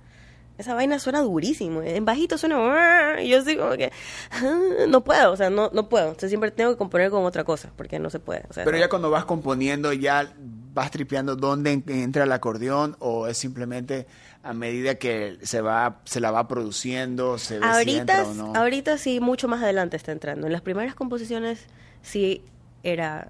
Esa 0.59 0.75
vaina 0.75 0.99
suena 0.99 1.21
durísimo. 1.21 1.81
En 1.83 2.05
bajito 2.05 2.37
suena. 2.37 3.17
Y 3.23 3.29
yo 3.29 3.39
así 3.39 3.57
como 3.57 3.71
que. 3.77 3.93
ah, 4.33 4.59
No 4.89 5.03
puedo. 5.05 5.33
O 5.33 5.37
sea, 5.37 5.49
no, 5.49 5.71
no 5.73 5.89
puedo. 5.89 6.07
Entonces 6.09 6.29
siempre 6.31 6.51
tengo 6.51 6.73
que 6.73 6.77
componer 6.77 7.11
con 7.11 7.25
otra 7.25 7.45
cosa. 7.45 7.71
Porque 7.77 7.99
no 7.99 8.11
se 8.11 8.19
puede. 8.19 8.43
O 8.51 8.53
sea, 8.53 8.65
Pero 8.65 8.77
no. 8.77 8.81
ya 8.83 8.89
cuando 8.91 9.09
vas 9.11 9.25
componiendo, 9.25 9.93
ya 9.93 10.31
vas 10.75 10.91
tripeando 10.91 11.35
dónde 11.37 11.73
en- 11.73 11.85
entra 11.87 12.25
el 12.25 12.33
acordeón 12.33 12.97
o 12.99 13.27
es 13.29 13.39
simplemente 13.39 14.07
a 14.43 14.53
medida 14.55 14.95
que 14.95 15.39
se 15.43 15.61
va 15.61 16.01
se 16.05 16.21
la 16.21 16.31
va 16.31 16.49
produciendo, 16.49 17.39
se 17.39 17.59
ve 17.59 17.67
si 17.67 17.73
Ahorita, 17.73 18.01
entra 18.01 18.25
o 18.25 18.35
no. 18.35 18.55
ahorita 18.55 18.99
sí, 18.99 19.21
mucho 19.21 19.49
más 19.49 19.63
adelante 19.63 19.97
está 19.97 20.13
entrando. 20.13 20.47
En 20.47 20.53
las 20.53 20.63
primeras 20.63 20.95
composiciones 20.95 21.67
sí 22.03 22.43
era 22.83 23.29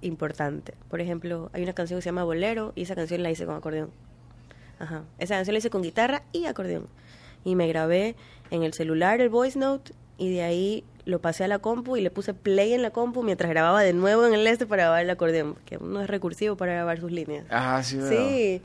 importante. 0.00 0.74
Por 0.88 1.00
ejemplo, 1.00 1.50
hay 1.52 1.62
una 1.62 1.72
canción 1.72 1.98
que 1.98 2.02
se 2.02 2.08
llama 2.08 2.24
Bolero 2.24 2.72
y 2.74 2.82
esa 2.82 2.94
canción 2.94 3.22
la 3.22 3.30
hice 3.30 3.44
con 3.46 3.54
acordeón. 3.56 3.90
Ajá. 4.78 5.04
Esa 5.18 5.34
canción 5.36 5.54
la 5.54 5.58
hice 5.58 5.70
con 5.70 5.82
guitarra 5.82 6.22
y 6.32 6.46
acordeón. 6.46 6.86
Y 7.44 7.54
me 7.54 7.66
grabé 7.68 8.16
en 8.50 8.62
el 8.62 8.72
celular 8.72 9.20
el 9.20 9.28
voice 9.28 9.58
note 9.58 9.92
y 10.18 10.30
de 10.32 10.42
ahí 10.42 10.84
lo 11.04 11.20
pasé 11.20 11.44
a 11.44 11.48
la 11.48 11.58
compu 11.60 11.96
y 11.96 12.00
le 12.00 12.10
puse 12.10 12.34
play 12.34 12.72
en 12.72 12.82
la 12.82 12.90
compu 12.90 13.22
mientras 13.22 13.48
grababa 13.50 13.82
de 13.82 13.92
nuevo 13.92 14.26
en 14.26 14.34
el 14.34 14.46
este 14.46 14.66
para 14.66 14.84
grabar 14.84 15.04
el 15.04 15.10
acordeón, 15.10 15.54
porque 15.54 15.76
uno 15.78 16.00
es 16.00 16.08
recursivo 16.08 16.56
para 16.56 16.72
grabar 16.72 16.98
sus 16.98 17.12
líneas. 17.12 17.46
Ajá, 17.50 17.82
sí. 17.82 18.00
Sí. 18.08 18.62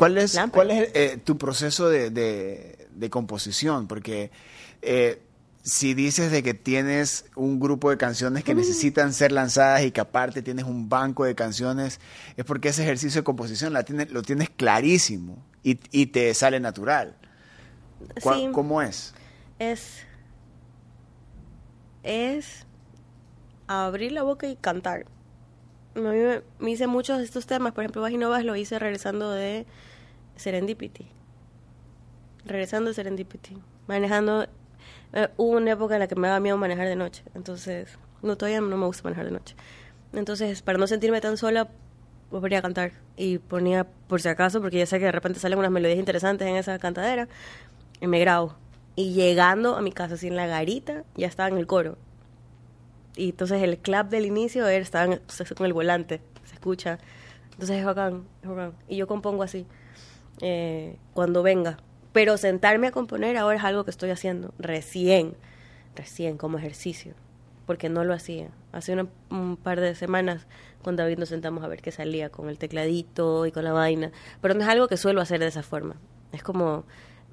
¿Cuál 0.00 0.18
es, 0.18 0.38
cuál 0.50 0.70
es 0.70 0.90
eh, 0.94 1.18
tu 1.22 1.36
proceso 1.38 1.88
de, 1.88 2.10
de- 2.10 2.88
de 2.90 3.10
composición? 3.10 3.86
Porque 3.86 4.30
eh, 4.82 5.20
si 5.62 5.92
dices 5.94 6.30
de 6.32 6.42
que 6.42 6.54
tienes 6.54 7.26
un 7.36 7.60
grupo 7.60 7.90
de 7.90 7.98
canciones 7.98 8.42
que 8.44 8.54
necesitan 8.54 9.12
ser 9.12 9.30
lanzadas 9.30 9.82
y 9.82 9.90
que 9.90 10.00
aparte 10.00 10.40
tienes 10.42 10.64
un 10.64 10.88
banco 10.88 11.24
de 11.24 11.34
canciones, 11.34 12.00
es 12.36 12.44
porque 12.46 12.70
ese 12.70 12.82
ejercicio 12.82 13.20
de 13.20 13.24
composición 13.24 13.72
la 13.74 13.82
tienes, 13.82 14.10
lo 14.10 14.22
tienes 14.22 14.48
clarísimo 14.48 15.44
y, 15.62 15.78
y 15.90 16.06
te 16.06 16.32
sale 16.34 16.60
natural. 16.60 17.16
¿Cuál- 18.22 18.38
Sí. 18.38 18.48
¿Cómo 18.52 18.80
es? 18.80 19.12
es 19.58 19.98
es 22.02 22.64
abrir 23.66 24.12
la 24.12 24.22
boca 24.22 24.46
y 24.46 24.56
cantar. 24.56 25.04
A 25.94 25.98
mí 26.00 26.08
me, 26.18 26.42
me 26.58 26.70
hice 26.70 26.86
muchos 26.86 27.18
de 27.18 27.24
estos 27.24 27.46
temas, 27.46 27.72
por 27.72 27.84
ejemplo, 27.84 28.00
Vaginovas 28.02 28.44
lo 28.44 28.56
hice 28.56 28.78
regresando 28.78 29.30
de 29.32 29.66
Serendipity. 30.40 31.06
Regresando 32.44 32.90
de 32.90 32.94
Serendipity. 32.94 33.56
Manejando. 33.86 34.46
eh, 35.12 35.28
hubo 35.36 35.56
una 35.56 35.72
época 35.72 35.94
en 35.94 36.00
la 36.00 36.08
que 36.08 36.14
me 36.14 36.28
daba 36.28 36.40
miedo 36.40 36.56
manejar 36.56 36.86
de 36.88 36.96
noche. 36.96 37.22
Entonces, 37.34 37.98
no, 38.22 38.36
todavía 38.36 38.60
no 38.60 38.76
me 38.76 38.86
gusta 38.86 39.02
manejar 39.04 39.26
de 39.26 39.32
noche. 39.32 39.54
Entonces, 40.12 40.62
para 40.62 40.78
no 40.78 40.86
sentirme 40.86 41.20
tan 41.20 41.36
sola, 41.36 41.68
volvería 42.30 42.58
a 42.58 42.62
cantar. 42.62 42.92
Y 43.16 43.38
ponía, 43.38 43.84
por 44.08 44.20
si 44.22 44.28
acaso, 44.28 44.60
porque 44.60 44.78
ya 44.78 44.86
sé 44.86 44.98
que 44.98 45.04
de 45.06 45.12
repente 45.12 45.38
salen 45.40 45.58
unas 45.58 45.70
melodías 45.70 45.98
interesantes 45.98 46.48
en 46.48 46.56
esa 46.56 46.78
cantadera, 46.78 47.28
y 48.00 48.06
me 48.06 48.18
grabo. 48.20 48.54
Y 48.96 49.12
llegando 49.12 49.76
a 49.76 49.82
mi 49.82 49.92
casa, 49.92 50.16
en 50.26 50.36
la 50.36 50.46
garita, 50.46 51.04
ya 51.16 51.26
estaba 51.26 51.48
en 51.48 51.58
el 51.58 51.66
coro. 51.66 51.98
Y 53.16 53.30
entonces 53.30 53.62
el 53.62 53.78
clap 53.78 54.08
del 54.10 54.24
inicio 54.26 54.66
era, 54.66 54.82
estaba 54.82 55.12
en- 55.14 55.20
con 55.56 55.66
el 55.66 55.72
volante, 55.72 56.20
se 56.44 56.54
escucha. 56.54 56.98
Entonces 57.52 57.76
es 57.78 57.84
bacán, 57.84 58.24
es 58.42 58.48
bacán. 58.48 58.72
Y 58.88 58.96
yo 58.96 59.06
compongo 59.06 59.42
así, 59.42 59.66
eh, 60.40 60.96
cuando 61.14 61.42
venga. 61.42 61.78
Pero 62.12 62.36
sentarme 62.36 62.88
a 62.88 62.90
componer 62.92 63.36
ahora 63.36 63.58
es 63.58 63.64
algo 63.64 63.84
que 63.84 63.90
estoy 63.90 64.10
haciendo 64.10 64.52
recién, 64.58 65.34
recién 65.94 66.36
como 66.38 66.58
ejercicio, 66.58 67.14
porque 67.66 67.88
no 67.88 68.02
lo 68.04 68.12
hacía. 68.14 68.48
Hace 68.72 68.92
una- 68.92 69.06
un 69.30 69.56
par 69.56 69.80
de 69.80 69.94
semanas 69.94 70.46
con 70.82 70.96
David 70.96 71.18
nos 71.18 71.28
sentamos 71.28 71.62
a 71.62 71.68
ver 71.68 71.82
qué 71.82 71.92
salía 71.92 72.30
con 72.30 72.48
el 72.48 72.58
tecladito 72.58 73.46
y 73.46 73.52
con 73.52 73.64
la 73.64 73.72
vaina, 73.72 74.10
pero 74.40 74.54
no 74.54 74.62
es 74.62 74.68
algo 74.68 74.88
que 74.88 74.96
suelo 74.96 75.20
hacer 75.20 75.38
de 75.40 75.46
esa 75.46 75.62
forma. 75.62 75.96
Es 76.32 76.42
como, 76.42 76.84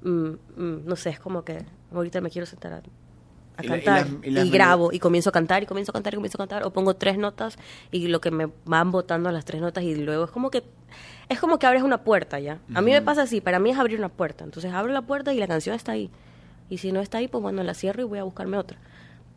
mm, 0.02 0.28
mm, 0.56 0.84
no 0.84 0.96
sé, 0.96 1.10
es 1.10 1.18
como 1.20 1.44
que 1.44 1.64
ahorita 1.92 2.20
me 2.20 2.30
quiero 2.30 2.46
sentar 2.46 2.72
a, 2.72 2.82
a 3.58 3.64
Y 3.64 3.68
la- 3.68 3.76
y 3.76 3.82
cantar 3.82 4.06
y 4.24 4.50
grabo 4.50 4.92
y 4.92 4.98
comienzo 4.98 5.28
a 5.28 5.32
cantar 5.32 5.62
y 5.62 5.66
comienzo 5.66 5.90
a 5.90 5.94
cantar 5.94 6.14
y 6.14 6.16
comienzo 6.16 6.36
a 6.38 6.42
cantar 6.46 6.62
o 6.64 6.72
pongo 6.72 6.94
tres 6.96 7.18
notas 7.18 7.58
y 7.90 8.06
lo 8.08 8.20
que 8.20 8.30
me 8.30 8.48
van 8.64 8.90
botando 8.92 9.28
a 9.28 9.32
las 9.32 9.44
tres 9.44 9.60
notas 9.60 9.84
y 9.84 9.94
luego 9.96 10.24
es 10.24 10.30
como 10.30 10.50
que 10.50 10.62
es 11.28 11.38
como 11.40 11.58
que 11.58 11.66
abres 11.66 11.82
una 11.82 12.04
puerta 12.04 12.38
ya. 12.40 12.58
A 12.74 12.80
mí 12.80 12.90
me 12.92 13.02
pasa 13.02 13.22
así, 13.22 13.40
para 13.42 13.58
mí 13.58 13.70
es 13.70 13.78
abrir 13.78 13.98
una 13.98 14.08
puerta. 14.08 14.44
Entonces 14.44 14.72
abro 14.72 14.92
la 14.92 15.02
puerta 15.02 15.34
y 15.34 15.38
la 15.38 15.46
canción 15.46 15.74
está 15.76 15.92
ahí. 15.92 16.10
Y 16.70 16.78
si 16.78 16.90
no 16.92 17.00
está 17.00 17.18
ahí, 17.18 17.28
pues 17.28 17.42
bueno, 17.42 17.62
la 17.62 17.74
cierro 17.74 18.00
y 18.00 18.04
voy 18.04 18.18
a 18.18 18.22
buscarme 18.24 18.56
otra. 18.56 18.78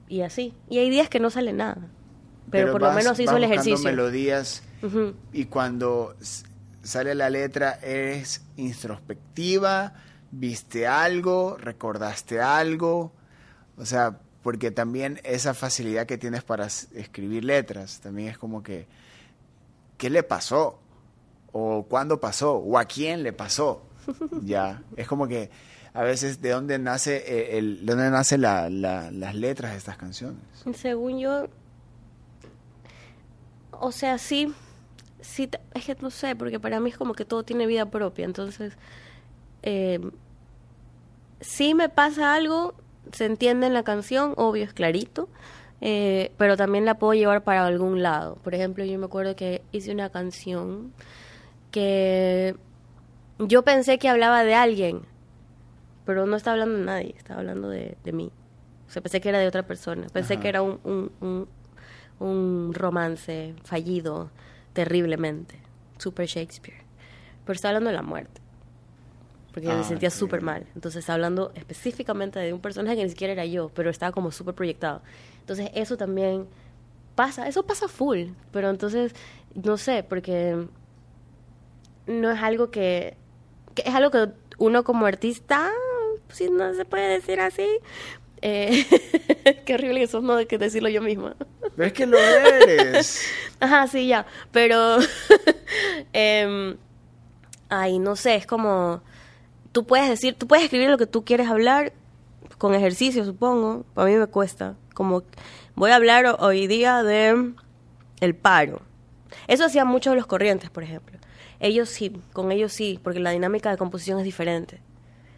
Y 0.08 0.22
así. 0.22 0.54
Y 0.70 0.78
hay 0.78 0.90
días 0.90 1.10
que 1.10 1.20
no 1.20 1.30
sale 1.30 1.52
nada. 1.52 1.78
Pero, 2.50 2.72
por 2.74 2.82
lo 2.82 2.92
menos 2.94 3.20
hizo 3.20 3.36
el 3.38 3.44
ejercicio. 3.44 3.84
melodías 3.84 4.64
y 5.34 5.46
cuando 5.46 6.16
sale 6.84 7.14
la 7.16 7.30
letra 7.30 7.72
es 7.82 8.44
introspectiva, 8.58 9.94
viste 10.32 10.88
algo, 10.88 11.58
recordaste 11.58 12.40
algo, 12.42 13.14
o 13.82 13.86
sea, 13.86 14.20
porque 14.44 14.72
también 14.72 15.20
esa 15.24 15.54
facilidad 15.54 16.06
que 16.06 16.18
tienes 16.18 16.44
para 16.44 16.66
escribir 16.68 17.44
letras, 17.44 18.00
también 18.00 18.30
es 18.30 18.38
como 18.38 18.64
que, 18.64 18.88
¿qué 19.98 20.10
le 20.10 20.24
pasó? 20.24 20.80
¿O 21.52 21.84
cuándo 21.84 22.20
pasó? 22.20 22.54
¿O 22.56 22.78
a 22.78 22.86
quién 22.86 23.24
le 23.24 23.34
pasó? 23.34 23.84
ya, 24.44 24.82
es 24.96 25.08
como 25.08 25.28
que 25.28 25.50
a 25.94 26.04
veces 26.04 26.42
de 26.42 26.52
dónde 26.52 26.80
nace 26.80 27.18
eh, 27.18 27.58
el, 27.58 27.86
de 27.86 27.94
dónde 27.94 28.10
nace 28.10 28.38
la- 28.38 28.70
la- 28.70 29.12
las 29.12 29.36
letras 29.36 29.72
de 29.74 29.78
estas 29.78 29.98
canciones. 29.98 30.40
Según 30.76 31.20
yo, 31.20 31.48
o 33.72 33.92
sea, 33.92 34.18
sí, 34.18 34.54
sí, 35.22 35.50
es 35.74 35.86
que 35.86 35.96
no 36.02 36.10
sé, 36.10 36.36
porque 36.36 36.60
para 36.60 36.80
mí 36.80 36.90
es 36.90 36.98
como 36.98 37.14
que 37.14 37.26
todo 37.26 37.44
tiene 37.44 37.66
vida 37.68 37.86
propia, 37.90 38.26
entonces, 38.26 38.74
eh, 39.64 40.00
si 41.42 41.74
me 41.74 41.90
pasa 41.90 42.34
algo, 42.36 42.76
se 43.12 43.26
entiende 43.26 43.68
en 43.68 43.74
la 43.74 43.84
canción, 43.84 44.34
obvio, 44.38 44.64
es 44.64 44.74
clarito, 44.74 45.30
eh, 45.82 46.32
pero 46.38 46.58
también 46.58 46.86
la 46.86 46.96
puedo 46.96 47.14
llevar 47.14 47.44
para 47.44 47.66
algún 47.66 48.04
lado. 48.04 48.36
Por 48.44 48.54
ejemplo, 48.56 48.86
yo 48.86 48.98
me 49.00 49.06
acuerdo 49.06 49.36
que 49.36 49.62
hice 49.72 49.92
una 49.92 50.10
canción 50.10 50.94
que 51.72 52.56
yo 53.40 53.64
pensé 53.64 53.98
que 53.98 54.10
hablaba 54.10 54.44
de 54.44 54.54
alguien, 54.54 55.02
pero 56.06 56.26
no 56.26 56.36
estaba 56.36 56.54
hablando 56.54 56.78
de 56.80 56.86
nadie, 56.86 57.16
estaba 57.18 57.40
hablando 57.40 57.70
de, 57.70 57.98
de 58.04 58.12
mí. 58.12 58.32
O 58.88 58.92
sea, 58.92 59.02
pensé 59.02 59.22
que 59.22 59.30
era 59.30 59.40
de 59.40 59.48
otra 59.48 59.64
persona. 59.64 60.08
Pensé 60.12 60.34
Ajá. 60.34 60.42
que 60.42 60.50
era 60.50 60.62
un, 60.62 60.80
un, 60.84 61.12
un, 61.22 61.48
un 62.20 62.74
romance 62.74 63.56
fallido 63.64 64.30
terriblemente. 64.74 65.60
Super 65.98 66.28
Shakespeare. 66.28 66.82
Pero 67.46 67.56
estaba 67.56 67.70
hablando 67.70 67.90
de 67.90 67.96
la 67.96 68.04
muerte. 68.04 68.41
Porque 69.54 69.70
Ah, 69.70 69.76
me 69.78 69.84
sentía 69.84 70.10
ok. 70.10 70.16
súper 70.16 70.42
mal. 70.42 70.66
Entonces 70.76 71.10
hablando 71.10 71.52
específicamente 71.56 72.40
de 72.40 72.54
un 72.54 72.62
personaje 72.62 72.96
que 72.96 73.04
ni 73.04 73.10
siquiera 73.10 73.34
era 73.34 73.46
yo, 73.46 73.70
pero 73.74 73.90
estaba 73.90 74.12
como 74.12 74.32
súper 74.32 74.56
proyectado. 74.56 75.02
Entonces 75.42 75.70
eso 75.74 75.98
también 75.98 76.48
pasa, 77.16 77.48
eso 77.48 77.64
pasa 77.64 77.88
full. 77.88 78.28
Pero 78.52 78.70
entonces, 78.70 79.14
no 79.56 79.78
sé, 79.78 80.04
porque 80.08 80.66
no 82.08 82.32
es 82.32 82.42
algo 82.42 82.72
que, 82.72 83.16
que 83.76 83.84
es 83.86 83.94
algo 83.94 84.12
que 84.12 84.30
uno 84.58 84.84
como 84.84 85.06
artista, 85.06 85.70
si 86.30 86.50
no 86.50 86.74
se 86.74 86.86
puede 86.86 87.08
decir 87.10 87.40
así, 87.40 87.68
eh, 88.42 88.86
qué 89.66 89.74
horrible 89.74 90.04
eso, 90.04 90.22
no, 90.22 90.36
de 90.36 90.48
que 90.48 90.58
decirlo 90.58 90.90
yo 90.90 91.02
misma. 91.02 91.36
Pero 91.76 91.88
es 91.88 91.94
que 91.94 92.06
lo 92.06 92.18
eres. 92.18 93.22
Ajá, 93.60 93.88
sí, 93.88 94.08
ya. 94.08 94.26
Pero, 94.52 94.98
em, 96.14 96.78
ay, 97.70 98.00
no 98.00 98.16
sé, 98.16 98.36
es 98.36 98.46
como, 98.48 99.02
tú 99.72 99.86
puedes 99.86 100.10
decir, 100.10 100.36
tú 100.36 100.48
puedes 100.48 100.64
escribir 100.66 100.90
lo 100.90 100.98
que 100.98 101.08
tú 101.08 101.24
quieres 101.24 101.48
hablar 101.48 101.94
con 102.58 102.74
ejercicio, 102.76 103.24
supongo. 103.26 103.86
A 103.96 104.06
mí 104.06 104.14
me 104.16 104.28
cuesta. 104.28 104.76
Como, 104.94 105.24
voy 105.76 105.92
a 105.92 105.96
hablar 105.96 106.26
ho- 106.26 106.38
hoy 106.40 106.68
día 106.68 107.04
de 107.04 107.54
el 108.20 108.36
paro. 108.36 108.82
Eso 109.48 109.66
hacían 109.66 109.88
muchos 109.88 110.16
los 110.16 110.28
corrientes, 110.28 110.70
por 110.70 110.84
ejemplo. 110.84 111.18
Ellos 111.60 111.90
sí, 111.90 112.12
con 112.34 112.52
ellos 112.52 112.74
sí, 112.74 113.00
porque 113.04 113.20
la 113.20 113.32
dinámica 113.32 113.70
de 113.72 113.78
composición 113.78 114.20
es 114.20 114.26
diferente. 114.26 114.82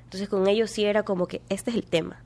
Entonces 0.06 0.30
con 0.30 0.48
ellos 0.48 0.70
sí 0.72 0.86
era 0.86 1.04
como 1.04 1.28
que 1.28 1.42
este 1.50 1.70
es 1.72 1.76
el 1.78 1.86
tema. 1.86 2.22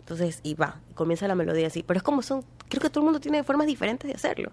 Entonces, 0.00 0.40
y 0.42 0.54
va, 0.54 0.80
comienza 0.94 1.28
la 1.28 1.34
melodía 1.36 1.68
así. 1.68 1.82
Pero 1.84 1.98
es 1.98 2.02
como 2.02 2.22
son, 2.22 2.44
creo 2.68 2.80
que 2.80 2.90
todo 2.90 3.00
el 3.00 3.04
mundo 3.04 3.20
tiene 3.20 3.44
formas 3.44 3.66
diferentes 3.66 4.08
de 4.08 4.14
hacerlo. 4.14 4.50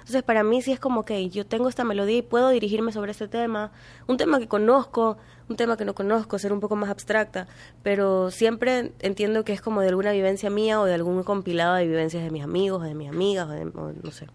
Entonces, 0.00 0.22
para 0.22 0.42
mí 0.42 0.60
sí 0.62 0.72
es 0.72 0.80
como 0.80 1.04
que 1.04 1.28
yo 1.30 1.46
tengo 1.46 1.68
esta 1.68 1.84
melodía 1.84 2.18
y 2.18 2.22
puedo 2.22 2.48
dirigirme 2.50 2.92
sobre 2.92 3.12
este 3.12 3.28
tema. 3.28 3.72
Un 4.06 4.16
tema 4.18 4.38
que 4.38 4.48
conozco, 4.48 5.16
un 5.48 5.56
tema 5.56 5.76
que 5.76 5.84
no 5.84 5.94
conozco, 5.94 6.38
ser 6.38 6.52
un 6.52 6.60
poco 6.60 6.76
más 6.76 6.90
abstracta. 6.90 7.46
Pero 7.82 8.30
siempre 8.30 8.92
entiendo 9.00 9.44
que 9.44 9.52
es 9.52 9.60
como 9.60 9.80
de 9.80 9.88
alguna 9.88 10.12
vivencia 10.12 10.50
mía 10.50 10.80
o 10.80 10.84
de 10.84 10.94
algún 10.94 11.22
compilado 11.22 11.74
de 11.74 11.86
vivencias 11.86 12.22
de 12.22 12.30
mis 12.30 12.42
amigos, 12.44 12.80
o 12.82 12.84
de 12.84 12.94
mis 12.94 13.08
amigas, 13.08 13.48
o 13.48 13.52
de, 13.52 13.62
o 13.62 13.92
no 14.02 14.10
sé. 14.10 14.26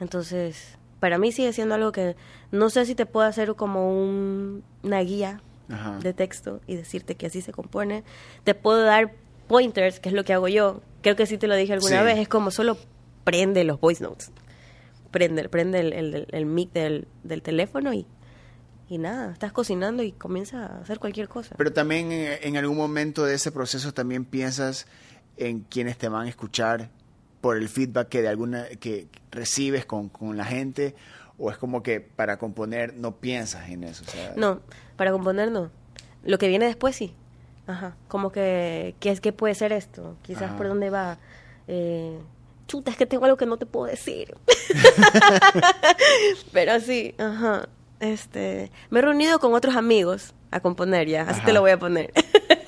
Entonces, 0.00 0.78
para 1.00 1.18
mí 1.18 1.32
sigue 1.32 1.52
siendo 1.52 1.74
algo 1.74 1.92
que 1.92 2.16
no 2.50 2.70
sé 2.70 2.84
si 2.86 2.94
te 2.94 3.06
puedo 3.06 3.26
hacer 3.26 3.54
como 3.54 3.92
un- 3.92 4.62
una 4.82 5.00
guía 5.00 5.40
Ajá. 5.68 5.98
de 5.98 6.12
texto 6.14 6.60
y 6.66 6.76
decirte 6.76 7.14
que 7.14 7.26
así 7.26 7.40
se 7.42 7.52
compone. 7.52 8.04
Te 8.44 8.54
puedo 8.54 8.82
dar 8.82 9.12
pointers, 9.48 10.00
que 10.00 10.08
es 10.08 10.14
lo 10.14 10.24
que 10.24 10.32
hago 10.32 10.48
yo. 10.48 10.80
Creo 11.02 11.16
que 11.16 11.26
sí 11.26 11.38
te 11.38 11.46
lo 11.46 11.56
dije 11.56 11.72
alguna 11.72 12.00
Sí. 12.00 12.04
vez. 12.04 12.18
Es 12.18 12.28
como 12.28 12.50
solo 12.50 12.76
prende 13.24 13.64
los 13.64 13.80
voice 13.80 14.02
notes. 14.02 14.30
Prende, 15.10 15.48
prende 15.48 15.80
el, 15.80 15.92
el, 15.92 16.26
el 16.30 16.46
mic 16.46 16.72
del, 16.72 17.08
del 17.24 17.42
teléfono 17.42 17.92
y, 17.94 18.06
y 18.88 18.98
nada, 18.98 19.32
estás 19.32 19.52
cocinando 19.52 20.02
y 20.02 20.12
comienza 20.12 20.66
a 20.66 20.80
hacer 20.80 20.98
cualquier 20.98 21.28
cosa. 21.28 21.54
Pero 21.56 21.72
también 21.72 22.08
en 22.10 22.56
algún 22.56 22.76
momento 22.76 23.24
de 23.24 23.34
ese 23.34 23.52
proceso 23.52 23.92
también 23.92 24.24
piensas 24.24 24.86
en 25.36 25.60
quienes 25.60 25.98
te 25.98 26.08
van 26.08 26.26
a 26.26 26.28
escuchar 26.28 26.90
por 27.40 27.56
el 27.56 27.68
feedback 27.68 28.08
que 28.08 28.22
de 28.22 28.28
alguna 28.28 28.66
que 28.80 29.06
recibes 29.30 29.84
con, 29.86 30.08
con 30.08 30.36
la 30.36 30.44
gente 30.44 30.94
o 31.38 31.50
es 31.50 31.58
como 31.58 31.82
que 31.82 32.00
para 32.00 32.38
componer 32.38 32.94
no 32.94 33.16
piensas 33.16 33.68
en 33.68 33.84
eso. 33.84 34.04
o 34.06 34.10
sea, 34.10 34.32
No, 34.36 34.60
para 34.96 35.12
componer 35.12 35.52
no. 35.52 35.70
Lo 36.24 36.38
que 36.38 36.48
viene 36.48 36.66
después 36.66 36.96
sí. 36.96 37.14
Ajá. 37.68 37.94
Como 38.08 38.32
que, 38.32 38.96
¿qué, 38.98 39.10
es, 39.10 39.20
qué 39.20 39.32
puede 39.32 39.54
ser 39.54 39.72
esto? 39.72 40.16
Quizás 40.22 40.44
Ajá. 40.44 40.56
por 40.56 40.66
dónde 40.68 40.90
va. 40.90 41.18
Eh, 41.68 42.18
chuta, 42.66 42.90
es 42.90 42.96
que 42.96 43.06
tengo 43.06 43.26
algo 43.26 43.36
que 43.36 43.46
no 43.46 43.58
te 43.58 43.66
puedo 43.66 43.86
decir. 43.86 44.34
Pero 46.52 46.80
sí, 46.80 47.14
ajá. 47.18 47.68
Este, 48.00 48.70
me 48.90 49.00
he 49.00 49.02
reunido 49.02 49.38
con 49.40 49.54
otros 49.54 49.76
amigos 49.76 50.34
a 50.50 50.60
componer 50.60 51.08
ya, 51.08 51.22
así 51.22 51.38
Ajá. 51.38 51.46
te 51.46 51.52
lo 51.52 51.60
voy 51.60 51.72
a 51.72 51.78
poner. 51.78 52.12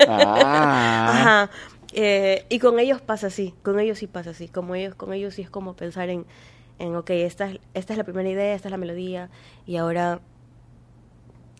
Ah. 0.07 1.07
Ajá. 1.47 1.49
Eh, 1.93 2.45
y 2.49 2.59
con 2.59 2.79
ellos 2.79 3.01
pasa 3.01 3.27
así, 3.27 3.53
con 3.63 3.79
ellos 3.79 3.99
sí 3.99 4.07
pasa 4.07 4.31
así. 4.31 4.47
Como 4.47 4.75
ellos, 4.75 4.95
con 4.95 5.13
ellos 5.13 5.33
sí 5.33 5.41
es 5.41 5.49
como 5.49 5.75
pensar 5.75 6.09
en, 6.09 6.25
en 6.79 6.95
ok, 6.95 7.09
esta 7.11 7.49
es, 7.49 7.59
esta 7.73 7.93
es 7.93 7.97
la 7.97 8.03
primera 8.03 8.29
idea, 8.29 8.55
esta 8.55 8.67
es 8.67 8.71
la 8.71 8.77
melodía, 8.77 9.29
y 9.65 9.77
ahora 9.77 10.21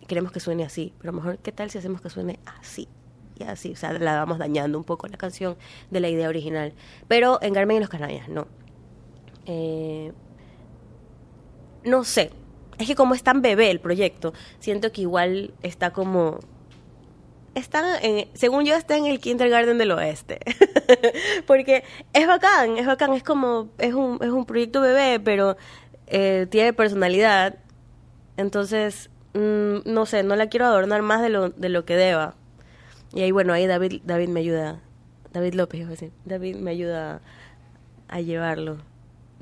queremos 0.06 0.32
que 0.32 0.40
suene 0.40 0.64
así, 0.64 0.92
pero 0.98 1.12
mejor, 1.12 1.38
¿qué 1.38 1.52
tal 1.52 1.70
si 1.70 1.78
hacemos 1.78 2.00
que 2.00 2.10
suene 2.10 2.38
así? 2.60 2.88
Y 3.38 3.44
así, 3.44 3.72
o 3.72 3.76
sea, 3.76 3.92
la 3.92 4.16
vamos 4.16 4.38
dañando 4.38 4.76
un 4.76 4.84
poco 4.84 5.06
la 5.06 5.16
canción 5.16 5.56
de 5.90 6.00
la 6.00 6.08
idea 6.08 6.28
original. 6.28 6.74
Pero 7.08 7.38
en 7.42 7.54
Carmen 7.54 7.78
y 7.78 7.80
los 7.80 7.88
Canallas, 7.88 8.28
no. 8.28 8.46
Eh, 9.46 10.12
no 11.84 12.04
sé. 12.04 12.30
Es 12.82 12.88
que 12.88 12.96
como 12.96 13.14
es 13.14 13.22
tan 13.22 13.42
bebé 13.42 13.70
el 13.70 13.78
proyecto, 13.78 14.32
siento 14.58 14.90
que 14.90 15.02
igual 15.02 15.54
está 15.62 15.92
como... 15.92 16.40
Está 17.54 18.00
según 18.34 18.64
yo, 18.64 18.74
está 18.74 18.96
en 18.96 19.06
el 19.06 19.20
kindergarten 19.20 19.78
del 19.78 19.92
oeste. 19.92 20.40
Porque 21.46 21.84
es 22.12 22.26
bacán, 22.26 22.76
es 22.78 22.86
bacán, 22.86 23.12
es 23.12 23.22
como, 23.22 23.68
es 23.78 23.94
un, 23.94 24.18
es 24.20 24.30
un 24.30 24.46
proyecto 24.46 24.80
bebé, 24.80 25.20
pero 25.20 25.56
eh, 26.08 26.48
tiene 26.50 26.72
personalidad. 26.72 27.54
Entonces, 28.36 29.10
mm, 29.34 29.82
no 29.84 30.04
sé, 30.04 30.24
no 30.24 30.34
la 30.34 30.48
quiero 30.48 30.66
adornar 30.66 31.02
más 31.02 31.22
de 31.22 31.28
lo, 31.28 31.50
de 31.50 31.68
lo 31.68 31.84
que 31.84 31.94
deba. 31.94 32.34
Y 33.14 33.20
ahí, 33.20 33.30
bueno, 33.30 33.52
ahí 33.52 33.68
David, 33.68 34.00
David 34.04 34.28
me 34.28 34.40
ayuda, 34.40 34.80
David 35.32 35.54
López, 35.54 35.82
iba 35.82 35.92
a 35.92 36.10
David 36.24 36.56
me 36.56 36.72
ayuda 36.72 37.20
a 38.08 38.20
llevarlo, 38.20 38.78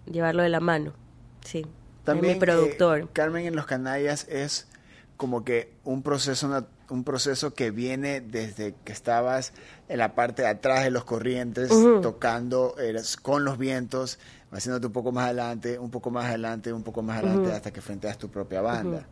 llevarlo 0.04 0.42
de 0.42 0.50
la 0.50 0.60
mano. 0.60 0.92
Sí, 1.42 1.64
También 2.14 2.34
mi 2.34 2.40
productor. 2.54 3.00
eh, 3.00 3.06
Carmen 3.12 3.46
en 3.46 3.56
los 3.56 3.66
Canallas 3.66 4.26
es 4.28 4.66
como 5.16 5.44
que 5.44 5.72
un 5.84 6.02
proceso 6.02 6.66
un 6.88 7.04
proceso 7.04 7.54
que 7.54 7.70
viene 7.70 8.20
desde 8.20 8.74
que 8.84 8.92
estabas 8.92 9.52
en 9.88 9.98
la 9.98 10.14
parte 10.16 10.42
de 10.42 10.48
atrás 10.48 10.82
de 10.82 10.90
los 10.90 11.04
corrientes 11.04 11.70
tocando 12.00 12.74
eres 12.78 13.16
con 13.16 13.44
los 13.44 13.58
vientos 13.58 14.18
haciéndote 14.50 14.86
un 14.88 14.92
poco 14.92 15.12
más 15.12 15.26
adelante 15.26 15.78
un 15.78 15.90
poco 15.90 16.10
más 16.10 16.24
adelante 16.24 16.72
un 16.72 16.82
poco 16.82 17.02
más 17.02 17.18
adelante 17.18 17.50
hasta 17.56 17.70
que 17.70 17.80
frenteas 17.80 18.18
tu 18.18 18.28
propia 18.30 18.60
banda. 18.60 19.06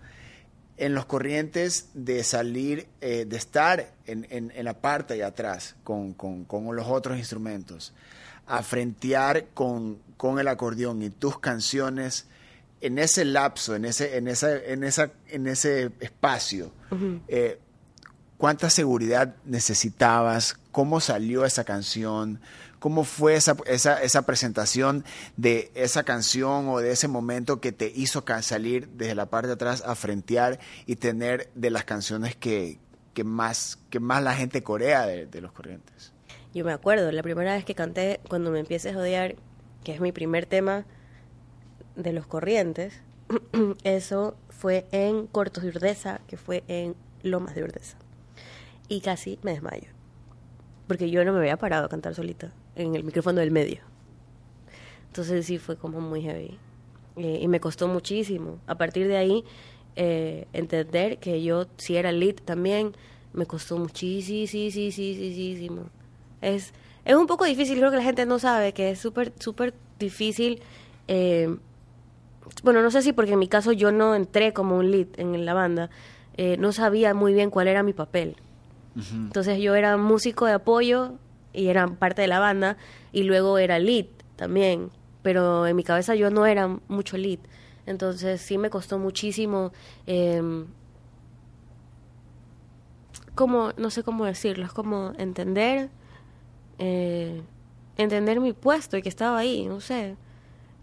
En 0.79 0.95
los 0.95 1.07
corrientes 1.07 1.89
de 1.95 2.23
salir, 2.25 2.87
eh, 3.01 3.25
de 3.29 3.37
estar 3.37 3.93
en, 4.07 4.27
en- 4.31 4.53
en 4.55 4.65
la 4.65 4.75
parte 4.81 5.15
de 5.15 5.25
atrás 5.25 5.75
con, 5.85 6.15
con- 6.15 6.45
con 6.47 6.75
los 6.75 6.87
otros 6.87 7.19
instrumentos, 7.19 7.93
a 8.47 8.63
frentear 8.63 9.47
con, 9.55 9.99
con 10.17 10.39
el 10.39 10.49
acordeón 10.49 11.03
y 11.03 11.11
tus 11.11 11.39
canciones, 11.39 12.27
en 12.81 12.99
ese 12.99 13.25
lapso, 13.25 13.75
en 13.75 13.85
ese, 13.85 14.17
en 14.17 14.29
esa, 14.29 14.57
en 14.57 14.85
esa, 14.85 15.13
en 15.29 15.47
ese 15.47 15.91
espacio, 16.01 16.73
eh, 17.29 17.59
¿cuánta 18.37 18.71
seguridad 18.71 19.37
necesitabas? 19.45 20.59
¿Cómo 20.71 21.01
salió 21.01 21.45
esa 21.45 21.65
canción? 21.65 22.41
¿Cómo 22.79 23.03
fue 23.03 23.35
esa, 23.35 23.57
esa, 23.67 24.01
esa 24.03 24.23
presentación 24.23 25.05
de 25.37 25.73
esa 25.75 26.05
canción 26.05 26.69
o 26.69 26.79
de 26.79 26.93
ese 26.93 27.09
momento 27.09 27.61
que 27.61 27.73
te 27.73 27.93
hizo 27.95 28.25
salir 28.43 28.89
desde 28.91 29.17
la 29.17 29.27
parte 29.27 29.49
de 29.49 29.55
atrás 29.55 29.83
a 29.85 29.97
frentear 29.97 30.61
y 30.87 30.97
tener 30.97 31.51
de 31.57 31.71
las 31.71 31.85
canciones 31.85 32.37
que, 32.37 32.79
que, 33.15 33.25
más, 33.25 33.79
que 33.91 33.99
más 33.99 34.23
la 34.23 34.35
gente 34.35 34.63
corea 34.63 35.07
de, 35.07 35.27
de 35.27 35.41
los 35.41 35.51
corrientes? 35.51 36.13
Yo 36.55 36.65
me 36.65 36.73
acuerdo, 36.73 37.11
la 37.11 37.23
primera 37.23 37.55
vez 37.55 37.65
que 37.65 37.75
canté 37.75 38.21
Cuando 38.29 38.51
me 38.51 38.61
empieces 38.61 38.95
a 38.95 38.99
odiar, 38.99 39.37
que 39.83 39.93
es 39.93 40.01
mi 40.01 40.13
primer 40.13 40.47
tema 40.47 40.87
de 41.99 42.13
los 42.13 42.27
corrientes, 42.27 43.03
eso 43.85 44.37
fue 44.49 44.87
en 44.93 45.27
Cortos 45.27 45.65
de 45.65 45.71
Urdesa, 45.71 46.21
que 46.27 46.37
fue 46.37 46.65
en 46.69 46.95
Lomas 47.23 47.55
de 47.55 47.65
Urdesa. 47.65 47.99
Y 48.89 49.01
casi 49.01 49.39
me 49.43 49.53
desmayo. 49.53 49.89
Porque 50.87 51.11
yo 51.11 51.25
no 51.25 51.33
me 51.33 51.41
había 51.41 51.59
parado 51.59 51.87
a 51.87 51.89
cantar 51.89 52.15
solita 52.15 52.53
en 52.75 52.95
el 52.95 53.05
micrófono 53.05 53.41
del 53.41 53.51
medio. 53.51 53.83
Entonces 55.09 55.45
sí 55.45 55.59
fue 55.59 55.77
como 55.77 56.01
muy 56.01 56.23
heavy. 56.23 56.59
Eh, 57.17 57.41
y 57.43 57.49
me 57.49 57.61
costó 57.61 57.89
muchísimo. 57.89 58.59
A 58.67 58.77
partir 58.77 59.09
de 59.09 59.17
ahí, 59.17 59.45
eh, 59.97 60.47
entender 60.53 61.19
que 61.19 61.43
yo 61.43 61.67
si 61.77 61.97
era 61.97 62.13
lead 62.13 62.37
también, 62.37 62.95
me 63.33 63.45
costó 63.45 63.77
muchísimo. 63.77 64.47
Es, 66.41 66.73
es 67.05 67.15
un 67.17 67.27
poco 67.27 67.45
difícil, 67.45 67.79
creo 67.79 67.91
que 67.91 67.97
la 67.97 68.03
gente 68.05 68.25
no 68.25 68.39
sabe 68.39 68.73
que 68.73 68.91
es 68.91 69.01
súper, 69.01 69.33
súper 69.39 69.75
difícil. 69.99 70.63
eh, 71.09 71.59
bueno, 72.63 72.83
no 72.83 72.91
sé 72.91 73.03
si 73.03 73.13
porque 73.13 73.33
en 73.33 73.39
mi 73.39 73.49
caso 73.49 73.73
yo 73.73 73.93
no 73.93 74.15
entré 74.15 74.53
como 74.53 74.77
un 74.77 74.91
lead 74.91 75.09
en 75.17 75.45
la 75.45 75.55
banda, 75.55 75.91
eh, 76.37 76.57
no 76.59 76.73
sabía 76.73 77.15
muy 77.15 77.33
bien 77.33 77.51
cuál 77.51 77.69
era 77.69 77.83
mi 77.83 77.93
papel. 77.93 78.37
Entonces 78.97 79.61
yo 79.61 79.77
era 79.77 79.97
músico 79.97 80.47
de 80.47 80.55
apoyo 80.55 81.13
y 81.53 81.69
era 81.69 81.87
parte 81.87 82.23
de 82.23 82.29
la 82.29 82.41
banda 82.41 82.77
y 83.13 83.23
luego 83.23 83.59
era 83.59 83.79
lead 83.79 84.07
también, 84.35 84.91
pero 85.23 85.69
en 85.69 85.77
mi 85.77 85.85
cabeza 85.85 86.17
yo 86.17 86.31
no 86.31 86.47
era 86.47 86.79
mucho 86.89 87.17
lead. 87.17 87.39
Entonces 87.87 88.41
sí 88.41 88.59
me 88.59 88.71
costó 88.71 88.99
muchísimo, 88.99 89.73
eh, 90.07 90.43
como, 93.37 93.71
no 93.77 93.91
sé 93.91 94.03
cómo 94.03 94.25
decirlo, 94.25 94.67
es 94.67 94.73
como 94.73 95.13
entender, 95.17 95.91
eh, 96.79 97.41
entender 97.97 98.41
mi 98.41 98.53
puesto 98.53 98.97
y 98.97 99.03
que 99.03 99.09
estaba 99.09 99.39
ahí, 99.39 99.67
no 99.67 99.81
sé. 99.81 100.17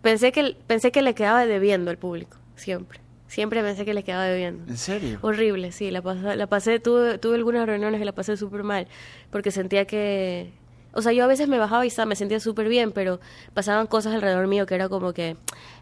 Pensé 0.05 0.31
que, 0.31 0.55
pensé 0.67 0.91
que 0.91 1.01
le 1.01 1.15
quedaba 1.15 1.47
debiendo 1.47 1.89
al 1.89 1.97
público, 1.97 2.37
siempre. 2.55 2.99
Siempre 3.25 3.63
pensé 3.63 3.85
que 3.85 3.95
le 3.95 4.03
quedaba 4.03 4.25
debiendo. 4.25 4.71
¿En 4.71 4.77
serio? 4.77 5.17
Horrible, 5.23 5.71
sí, 5.71 5.89
la 5.89 6.03
pasé, 6.03 6.35
la 6.35 6.45
pasé 6.45 6.79
tuve, 6.79 7.17
tuve 7.17 7.33
algunas 7.33 7.65
reuniones 7.65 7.99
que 7.99 8.05
la 8.05 8.11
pasé 8.11 8.37
súper 8.37 8.61
mal, 8.61 8.87
porque 9.31 9.49
sentía 9.49 9.85
que, 9.85 10.51
o 10.93 11.01
sea, 11.01 11.11
yo 11.11 11.23
a 11.23 11.27
veces 11.27 11.47
me 11.47 11.57
bajaba 11.57 11.85
y 11.85 11.87
estaba, 11.87 12.05
me 12.05 12.15
sentía 12.15 12.39
súper 12.39 12.69
bien, 12.69 12.91
pero 12.91 13.19
pasaban 13.55 13.87
cosas 13.87 14.13
alrededor 14.13 14.45
mío 14.45 14.67
que 14.67 14.75
era 14.75 14.89
como 14.89 15.11
que, 15.11 15.37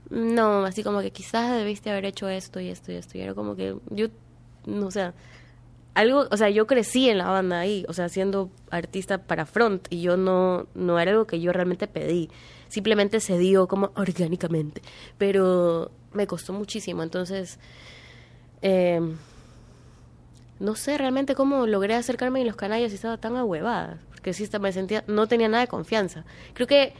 no, 0.09 0.63
así 0.63 0.83
como 0.83 1.01
que 1.01 1.11
quizás 1.11 1.57
debiste 1.57 1.91
haber 1.91 2.05
hecho 2.05 2.29
esto 2.29 2.61
y 2.61 2.69
esto 2.69 2.93
y 2.93 2.95
esto, 2.95 3.17
y 3.17 3.21
era 3.23 3.33
como 3.33 3.57
que 3.57 3.75
yo, 3.89 4.07
no, 4.65 4.85
o 4.85 4.91
sea, 4.91 5.13
algo, 5.95 6.27
o 6.31 6.37
sea, 6.37 6.49
yo 6.49 6.65
crecí 6.65 7.09
en 7.09 7.17
la 7.17 7.27
banda 7.27 7.59
ahí, 7.59 7.85
o 7.89 7.93
sea, 7.93 8.07
siendo 8.07 8.49
artista 8.71 9.17
para 9.17 9.45
front, 9.45 9.85
y 9.89 10.01
yo 10.01 10.15
no, 10.15 10.67
no 10.75 10.97
era 10.97 11.11
algo 11.11 11.27
que 11.27 11.41
yo 11.41 11.51
realmente 11.51 11.87
pedí, 11.87 12.29
simplemente 12.73 13.19
se 13.19 13.37
dio 13.37 13.67
como 13.67 13.91
orgánicamente, 13.95 14.81
pero 15.19 15.91
me 16.11 16.25
costó 16.25 16.53
muchísimo, 16.53 17.03
entonces, 17.03 17.59
eh, 18.63 18.99
no 20.59 20.75
sé 20.75 20.97
realmente 20.97 21.35
cómo 21.35 21.67
logré 21.67 21.93
acercarme 21.93 22.41
en 22.41 22.47
los 22.47 22.55
canallas 22.55 22.91
y 22.91 22.95
estaba 22.95 23.17
tan 23.17 23.35
ahuevada, 23.35 23.99
porque 24.09 24.33
sí 24.33 24.47
me 24.59 24.71
sentía, 24.71 25.03
no 25.07 25.27
tenía 25.27 25.47
nada 25.49 25.61
de 25.61 25.67
confianza. 25.67 26.25
Creo 26.53 26.65
que, 26.67 26.93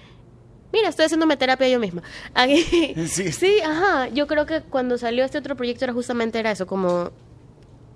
mira, 0.71 0.89
estoy 0.89 1.05
haciéndome 1.05 1.37
terapia 1.37 1.67
yo 1.69 1.79
misma. 1.79 2.03
Aquí, 2.35 2.63
Sí. 3.07 3.31
sí, 3.31 3.59
ajá, 3.65 4.09
yo 4.09 4.27
creo 4.27 4.45
que 4.45 4.61
cuando 4.61 4.97
salió 4.97 5.25
este 5.25 5.39
otro 5.39 5.55
proyecto 5.55 5.85
era 5.85 5.93
justamente 5.93 6.39
era 6.39 6.51
eso, 6.51 6.67
como 6.67 7.09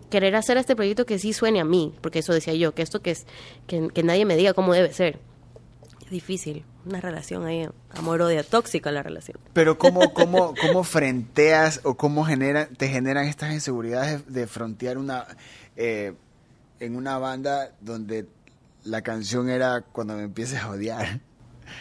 querer 0.10 0.36
hacer 0.36 0.58
este 0.58 0.76
proyecto 0.76 1.06
que 1.06 1.20
sí 1.20 1.32
suene 1.34 1.60
a 1.60 1.66
mí, 1.66 1.94
porque 2.02 2.20
eso 2.20 2.34
decía 2.34 2.54
yo, 2.56 2.74
que 2.74 2.82
esto 2.82 3.02
que 3.02 3.12
es, 3.12 3.28
que, 3.68 3.90
que 3.94 4.02
nadie 4.04 4.26
me 4.26 4.36
diga 4.38 4.54
cómo 4.54 4.74
debe 4.74 4.94
ser. 4.94 5.20
Es 6.08 6.12
difícil, 6.12 6.64
una 6.86 7.02
relación 7.02 7.46
ahí, 7.46 7.68
amor-odio, 7.90 8.42
tóxica 8.46 8.92
la 8.94 9.04
relación. 9.04 9.38
Pero 9.52 9.78
¿cómo, 9.78 10.14
cómo, 10.14 10.54
cómo 10.56 10.86
frenteas 10.86 11.82
o 11.84 11.98
cómo 11.98 12.24
genera, 12.24 12.68
te 12.70 12.88
generan 12.88 13.26
estas 13.26 13.52
inseguridades 13.52 14.26
de, 14.26 14.40
de 14.42 14.48
frontear 14.48 14.98
una, 14.98 15.28
eh, 15.76 16.14
en 16.80 16.96
una 16.96 17.18
banda 17.18 17.74
donde 17.82 18.26
la 18.86 19.02
canción 19.02 19.50
era 19.50 19.82
Cuando 19.82 20.16
me 20.16 20.24
empieces 20.24 20.62
a 20.62 20.70
odiar? 20.70 21.20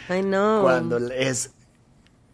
Ay, 0.09 0.23
no. 0.23 0.59
Cuando 0.61 0.97
es, 1.09 1.51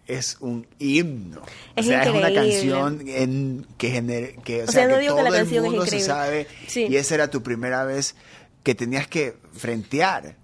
es 0.07 0.37
un 0.39 0.65
himno. 0.79 1.43
Es 1.75 1.85
o 1.85 1.89
sea, 1.89 2.01
es 2.01 2.09
una 2.09 2.29
increíble. 2.31 2.53
canción 2.53 3.01
en, 3.07 3.67
que 3.77 3.91
genere, 3.91 4.35
que, 4.43 4.63
o 4.63 4.63
O 4.63 4.71
sea, 4.71 4.87
sea, 4.87 4.87
no 4.87 4.99
que 4.99 5.05
todo 5.09 5.17
que 5.17 5.23
la 5.23 5.29
el 5.29 5.35
canción 5.35 5.65
es 5.65 5.69
mundo 5.69 5.85
se 5.85 5.97
increíble. 5.97 6.13
sabe 6.15 6.47
Sí. 6.65 6.87
y 6.89 6.95
esa 6.95 7.13
era 7.13 7.29
tu 7.29 7.43
primera 7.43 7.83
vez 7.83 8.15
que 8.63 8.73
tenías 8.73 9.07
que 9.07 9.37
frentear. 9.51 10.41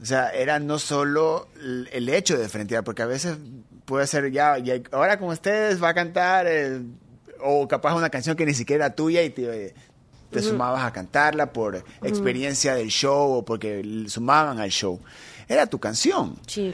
O 0.00 0.04
sea, 0.04 0.30
era 0.30 0.58
no 0.58 0.78
solo 0.78 1.48
el 1.92 2.08
hecho 2.08 2.38
de 2.38 2.48
frentear, 2.48 2.82
porque 2.84 3.02
a 3.02 3.06
veces 3.06 3.36
puede 3.84 4.06
ser 4.06 4.30
ya, 4.30 4.56
ya 4.58 4.80
ahora 4.92 5.18
con 5.18 5.28
ustedes 5.28 5.82
va 5.82 5.90
a 5.90 5.94
cantar, 5.94 6.46
eh, 6.48 6.80
o 7.42 7.68
capaz 7.68 7.94
una 7.94 8.08
canción 8.08 8.36
que 8.36 8.46
ni 8.46 8.54
siquiera 8.54 8.86
era 8.86 8.94
tuya 8.94 9.22
y 9.22 9.30
te, 9.30 9.74
te 10.30 10.42
sumabas 10.42 10.84
a 10.84 10.92
cantarla 10.92 11.52
por 11.52 11.84
experiencia 12.02 12.74
del 12.74 12.88
show 12.88 13.32
o 13.32 13.44
porque 13.44 14.04
sumaban 14.08 14.58
al 14.58 14.70
show. 14.70 15.00
Era 15.48 15.66
tu 15.66 15.78
canción. 15.78 16.38
Sí. 16.46 16.72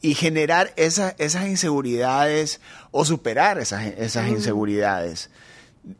y 0.00 0.14
generar 0.14 0.72
esas, 0.76 1.14
esas 1.18 1.46
inseguridades 1.46 2.60
o 2.90 3.04
superar 3.04 3.58
esas, 3.58 3.86
esas 3.86 4.28
inseguridades. 4.28 5.30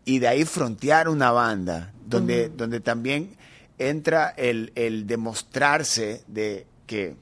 Y 0.05 0.19
de 0.19 0.29
ahí 0.29 0.45
frontear 0.45 1.09
una 1.09 1.31
banda 1.31 1.93
donde, 2.07 2.49
donde 2.49 2.81
también 2.81 3.37
entra 3.79 4.29
el, 4.37 4.73
el 4.75 5.07
demostrarse 5.07 6.23
de 6.27 6.67
que 6.87 7.17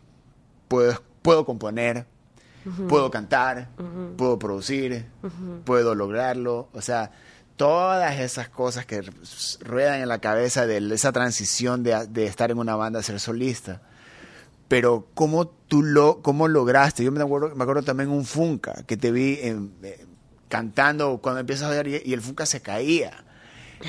puedo, 0.68 1.02
puedo 1.22 1.44
componer, 1.44 2.06
puedo 2.88 3.10
cantar, 3.10 3.68
puedo 4.16 4.38
producir, 4.38 5.06
puedo 5.64 5.94
lograrlo, 5.94 6.68
o 6.72 6.80
sea, 6.82 7.10
todas 7.56 8.18
esas 8.20 8.48
cosas 8.48 8.86
que 8.86 9.02
ruedan 9.60 10.00
en 10.00 10.08
la 10.08 10.18
cabeza 10.20 10.66
de 10.66 10.78
esa 10.94 11.12
transición 11.12 11.82
de, 11.82 12.06
de 12.08 12.26
estar 12.26 12.50
en 12.50 12.58
una 12.58 12.76
banda 12.76 13.00
a 13.00 13.02
ser 13.02 13.18
solista. 13.20 13.82
Pero 14.68 15.06
cómo 15.14 15.46
tú 15.48 15.82
lo 15.82 16.22
cómo 16.22 16.48
lograste 16.48 17.04
yo 17.04 17.12
me 17.12 17.20
acuerdo 17.20 17.54
me 17.54 17.62
acuerdo 17.62 17.82
también 17.82 18.08
un 18.08 18.24
Funka 18.24 18.84
que 18.86 18.96
te 18.96 19.10
vi 19.12 19.38
en- 19.42 19.74
eh, 19.82 20.06
cantando 20.48 21.18
cuando 21.18 21.40
empiezas 21.40 21.70
a 21.70 21.78
oír 21.78 22.02
y, 22.04 22.10
y 22.10 22.14
el 22.14 22.22
Funka 22.22 22.46
se 22.46 22.62
caía. 22.62 23.22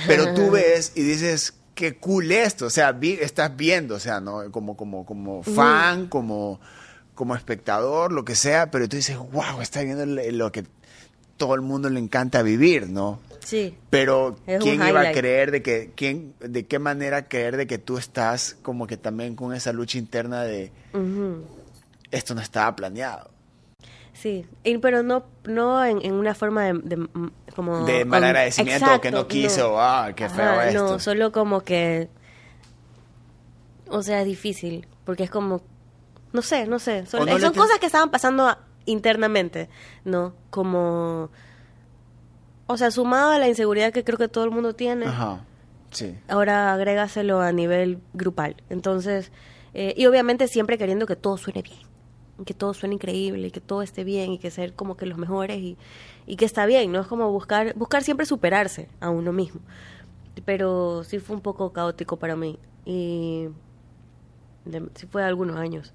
Pero 0.08 0.34
tú 0.34 0.52
ves 0.52 0.92
y 0.96 1.04
dices 1.04 1.54
qué 1.76 1.96
cool 1.98 2.32
esto 2.32 2.66
o 2.68 2.70
sea 2.70 2.92
vi- 2.92 3.18
estás 3.22 3.56
viendo 3.56 3.96
o 3.96 4.00
sea 4.00 4.20
no 4.22 4.52
como 4.52 4.76
como 4.78 5.06
como 5.06 5.42
fan 5.44 6.08
como 6.08 6.60
como 7.16 7.36
espectador 7.36 8.12
lo 8.12 8.24
que 8.26 8.36
sea 8.36 8.70
pero 8.72 8.88
tú 8.90 8.96
dices 8.98 9.18
wow 9.18 9.62
está 9.62 9.82
viendo 9.84 10.06
lo 10.06 10.52
que 10.52 10.66
todo 11.38 11.56
el 11.56 11.62
mundo 11.62 11.90
le 11.90 12.00
encanta 12.00 12.42
vivir 12.44 12.90
no 12.90 13.20
Sí. 13.44 13.76
pero 13.90 14.38
quién 14.46 14.82
iba 14.88 15.02
a 15.02 15.12
creer 15.12 15.52
de 15.52 15.62
que 15.62 15.92
quién 15.96 16.34
de 16.40 16.66
qué 16.66 16.80
manera 16.80 17.28
creer 17.28 17.58
de 17.58 17.68
que 17.68 17.78
tú 17.78 17.98
estás 17.98 18.56
como 18.62 18.88
que 18.88 18.96
también 18.96 19.36
con 19.36 19.54
esa 19.54 19.74
lucha 19.74 19.98
interna 19.98 20.44
de 20.44 20.72
esto 22.12 22.36
no 22.36 22.42
estaba 22.42 22.76
planeado 22.76 23.32
Sí, 24.14 24.46
y- 24.64 24.78
pero 24.78 25.02
no, 25.02 25.26
no 25.46 25.84
en, 25.84 26.00
en 26.06 26.14
una 26.14 26.36
forma 26.36 26.66
de, 26.66 26.74
de, 26.84 27.08
como 27.56 27.86
de 27.86 28.02
con- 28.02 28.10
malagradecimiento 28.10 28.96
o 28.96 29.02
que 29.02 29.12
no 29.12 29.28
quiso. 29.28 29.80
ah 29.80 30.12
qué 30.16 30.30
feo 30.30 30.52
Ajá, 30.52 30.70
esto. 30.70 30.84
No, 30.94 31.00
solo 31.00 31.32
como 31.32 31.62
que, 31.62 32.10
o 33.90 34.02
sea, 34.02 34.22
es 34.22 34.26
difícil, 34.26 34.88
porque 35.06 35.24
es 35.24 35.30
como, 35.30 35.62
no 36.32 36.42
sé, 36.42 36.68
no 36.68 36.80
sé, 36.80 37.06
son, 37.06 37.26
no 37.26 37.54
cosas 37.54 37.80
que 37.80 37.86
estaban 37.86 38.10
pasando 38.12 38.56
internamente, 38.86 39.70
¿no? 40.04 40.34
Como, 40.50 41.30
o 42.68 42.78
sea, 42.78 42.92
sumado 42.92 43.32
a 43.32 43.40
la 43.40 43.48
inseguridad 43.48 43.92
que 43.94 44.04
creo 44.04 44.18
que 44.18 44.28
todo 44.28 44.44
el 44.44 44.52
mundo 44.52 44.74
tiene, 44.74 45.06
ajá 45.06 45.42
sí. 45.94 46.16
ahora 46.28 46.74
agrégaselo 46.74 47.42
a 47.42 47.52
nivel 47.52 48.00
grupal. 48.14 48.56
Entonces, 48.70 49.32
eh, 49.74 49.94
y 49.96 50.06
obviamente 50.06 50.48
siempre 50.48 50.78
queriendo 50.78 51.06
que 51.06 51.16
todo 51.16 51.38
suene 51.38 51.62
bien, 51.62 51.80
que 52.46 52.54
todo 52.54 52.74
suene 52.74 52.96
increíble, 52.96 53.48
y 53.48 53.52
que 53.52 53.62
todo 53.62 53.82
esté 53.82 54.04
bien 54.04 54.32
y 54.32 54.40
que 54.40 54.50
ser 54.52 54.74
como 54.74 54.98
que 54.98 55.06
los 55.06 55.18
mejores 55.18 55.58
y, 55.58 55.78
y 56.26 56.36
que 56.36 56.46
está 56.46 56.66
bien, 56.66 56.92
¿no? 56.92 57.00
Es 57.02 57.08
como 57.08 57.32
buscar, 57.32 57.74
buscar 57.76 58.04
siempre 58.04 58.26
superarse 58.26 58.90
a 59.00 59.10
uno 59.10 59.32
mismo. 59.34 59.62
Pero 60.46 61.04
sí 61.04 61.20
fue 61.20 61.36
un 61.36 61.42
poco 61.42 61.72
caótico 61.74 62.18
para 62.18 62.36
mí 62.36 62.58
y 62.86 63.48
de- 64.66 64.90
sí 64.96 65.06
fue 65.08 65.24
algunos 65.24 65.58
años. 65.58 65.94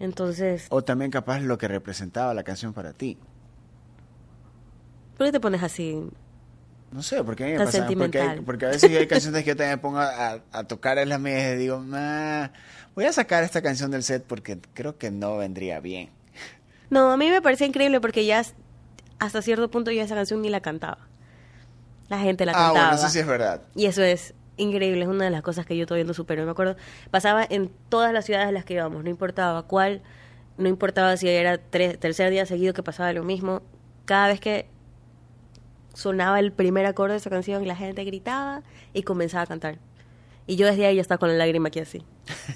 Entonces, 0.00 0.66
o 0.70 0.82
también 0.82 1.10
capaz 1.10 1.40
lo 1.40 1.58
que 1.58 1.68
representaba 1.68 2.32
la 2.34 2.42
canción 2.42 2.72
para 2.72 2.92
ti 2.92 3.18
¿por 5.16 5.26
qué 5.26 5.32
te 5.32 5.40
pones 5.40 5.62
así? 5.62 6.02
no 6.92 7.02
sé 7.02 7.22
porque 7.24 7.44
a 7.44 7.46
mí 7.46 7.52
me 7.54 7.58
pasa 7.58 7.70
porque, 7.78 8.18
sentimental. 8.18 8.28
hay- 8.38 8.40
porque 8.44 8.66
a 8.66 8.68
veces 8.70 8.96
hay 8.96 9.06
canciones 9.06 9.42
que 9.44 9.48
yo 9.50 9.56
también 9.56 9.76
me 9.78 9.82
pongo 9.82 9.98
a, 9.98 10.40
a 10.52 10.64
tocar 10.64 10.98
en 10.98 11.08
la 11.08 11.18
mesa 11.18 11.54
y 11.54 11.56
digo 11.58 11.80
"Nah, 11.80 12.48
voy 12.96 13.04
a 13.04 13.12
sacar 13.12 13.44
esta 13.44 13.62
canción 13.62 13.92
del 13.92 14.02
set 14.02 14.24
porque 14.24 14.58
creo 14.74 14.98
que 14.98 15.12
no 15.12 15.36
vendría 15.36 15.78
bien 15.78 16.10
No, 16.90 17.12
a 17.12 17.16
mí 17.16 17.30
me 17.30 17.40
parece 17.40 17.66
increíble 17.66 18.00
porque 18.00 18.26
ya 18.26 18.42
hasta 19.18 19.42
cierto 19.42 19.70
punto 19.70 19.92
yo 19.92 20.02
esa 20.02 20.14
canción 20.14 20.42
ni 20.42 20.50
la 20.50 20.60
cantaba. 20.60 20.98
La 22.08 22.18
gente 22.18 22.44
la 22.46 22.52
ah 22.52 22.54
cantaba. 22.54 22.88
bueno 22.88 22.94
eso 22.94 23.08
sí 23.08 23.18
es 23.18 23.26
verdad 23.26 23.62
Y 23.74 23.86
eso 23.86 24.02
es 24.02 24.34
increíble, 24.56 25.02
es 25.02 25.08
una 25.08 25.24
de 25.24 25.30
las 25.30 25.42
cosas 25.42 25.66
que 25.66 25.76
yo 25.76 25.86
todavía 25.86 26.06
no 26.06 26.14
supero. 26.14 26.44
Me 26.44 26.50
acuerdo, 26.50 26.76
pasaba 27.10 27.44
en 27.48 27.70
todas 27.88 28.12
las 28.12 28.24
ciudades 28.24 28.48
a 28.48 28.52
las 28.52 28.64
que 28.64 28.74
íbamos, 28.74 29.04
no 29.04 29.10
importaba 29.10 29.62
cuál, 29.64 30.02
no 30.56 30.68
importaba 30.68 31.16
si 31.16 31.28
era 31.28 31.58
tres, 31.58 31.98
tercer 31.98 32.30
día 32.30 32.46
seguido 32.46 32.72
que 32.72 32.82
pasaba 32.82 33.12
lo 33.12 33.24
mismo. 33.24 33.62
Cada 34.04 34.28
vez 34.28 34.40
que 34.40 34.68
sonaba 35.92 36.38
el 36.38 36.52
primer 36.52 36.86
acorde 36.86 37.12
de 37.12 37.18
esa 37.18 37.30
canción, 37.30 37.66
la 37.66 37.76
gente 37.76 38.04
gritaba 38.04 38.62
y 38.92 39.02
comenzaba 39.02 39.42
a 39.42 39.46
cantar. 39.46 39.78
Y 40.46 40.56
yo 40.56 40.66
desde 40.66 40.86
ahí 40.86 40.96
ya 40.96 41.02
estaba 41.02 41.18
con 41.18 41.28
la 41.28 41.34
lágrima 41.34 41.68
aquí 41.68 41.80
así. 41.80 42.02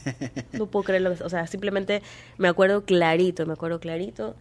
No 0.53 0.67
puedo 0.67 0.85
creerlo. 0.85 1.13
O 1.25 1.29
sea, 1.29 1.47
simplemente 1.47 2.03
me 2.39 2.49
acuerdo 2.49 2.85
clarito, 2.85 3.47
me 3.47 3.53
acuerdo 3.53 3.81
clarito 3.81 4.37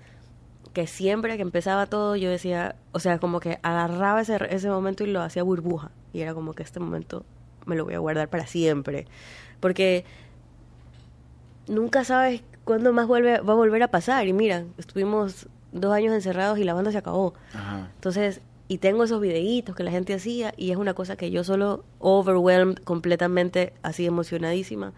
que 0.73 0.85
siempre 0.85 1.35
que 1.35 1.41
empezaba 1.41 1.87
todo 1.87 2.15
yo 2.15 2.29
decía, 2.29 2.75
o 2.91 2.99
sea, 2.99 3.17
como 3.19 3.39
que 3.39 3.59
agarraba 3.63 4.21
ese, 4.21 4.37
ese 4.49 4.69
momento 4.69 5.03
y 5.03 5.07
lo 5.07 5.21
hacía 5.21 5.43
burbuja. 5.43 5.91
Y 6.13 6.21
era 6.21 6.33
como 6.33 6.53
que 6.53 6.63
este 6.63 6.79
momento 6.79 7.25
me 7.65 7.75
lo 7.75 7.85
voy 7.85 7.95
a 7.95 7.99
guardar 7.99 8.29
para 8.29 8.45
siempre. 8.45 9.07
Porque 9.59 10.05
nunca 11.67 12.03
sabes 12.03 12.43
cuándo 12.65 12.93
más 12.93 13.07
vuelve, 13.07 13.39
va 13.39 13.53
a 13.53 13.55
volver 13.55 13.81
a 13.83 13.87
pasar. 13.89 14.27
Y 14.27 14.33
mira, 14.33 14.65
estuvimos 14.77 15.47
dos 15.71 15.93
años 15.93 16.13
encerrados 16.13 16.59
y 16.59 16.63
la 16.63 16.73
banda 16.73 16.91
se 16.91 16.97
acabó. 16.97 17.33
ajá 17.53 17.89
Entonces, 17.95 18.41
y 18.69 18.77
tengo 18.77 19.03
esos 19.03 19.19
videitos 19.19 19.75
que 19.75 19.83
la 19.83 19.89
gente 19.89 20.13
hacía 20.13 20.53
y 20.55 20.69
es 20.69 20.77
una 20.77 20.93
cosa 20.93 21.17
que 21.17 21.31
yo 21.31 21.43
solo 21.43 21.83
overwhelmed 21.97 22.77
completamente, 22.83 23.73
así 23.81 24.05
emocionadísima. 24.05 24.93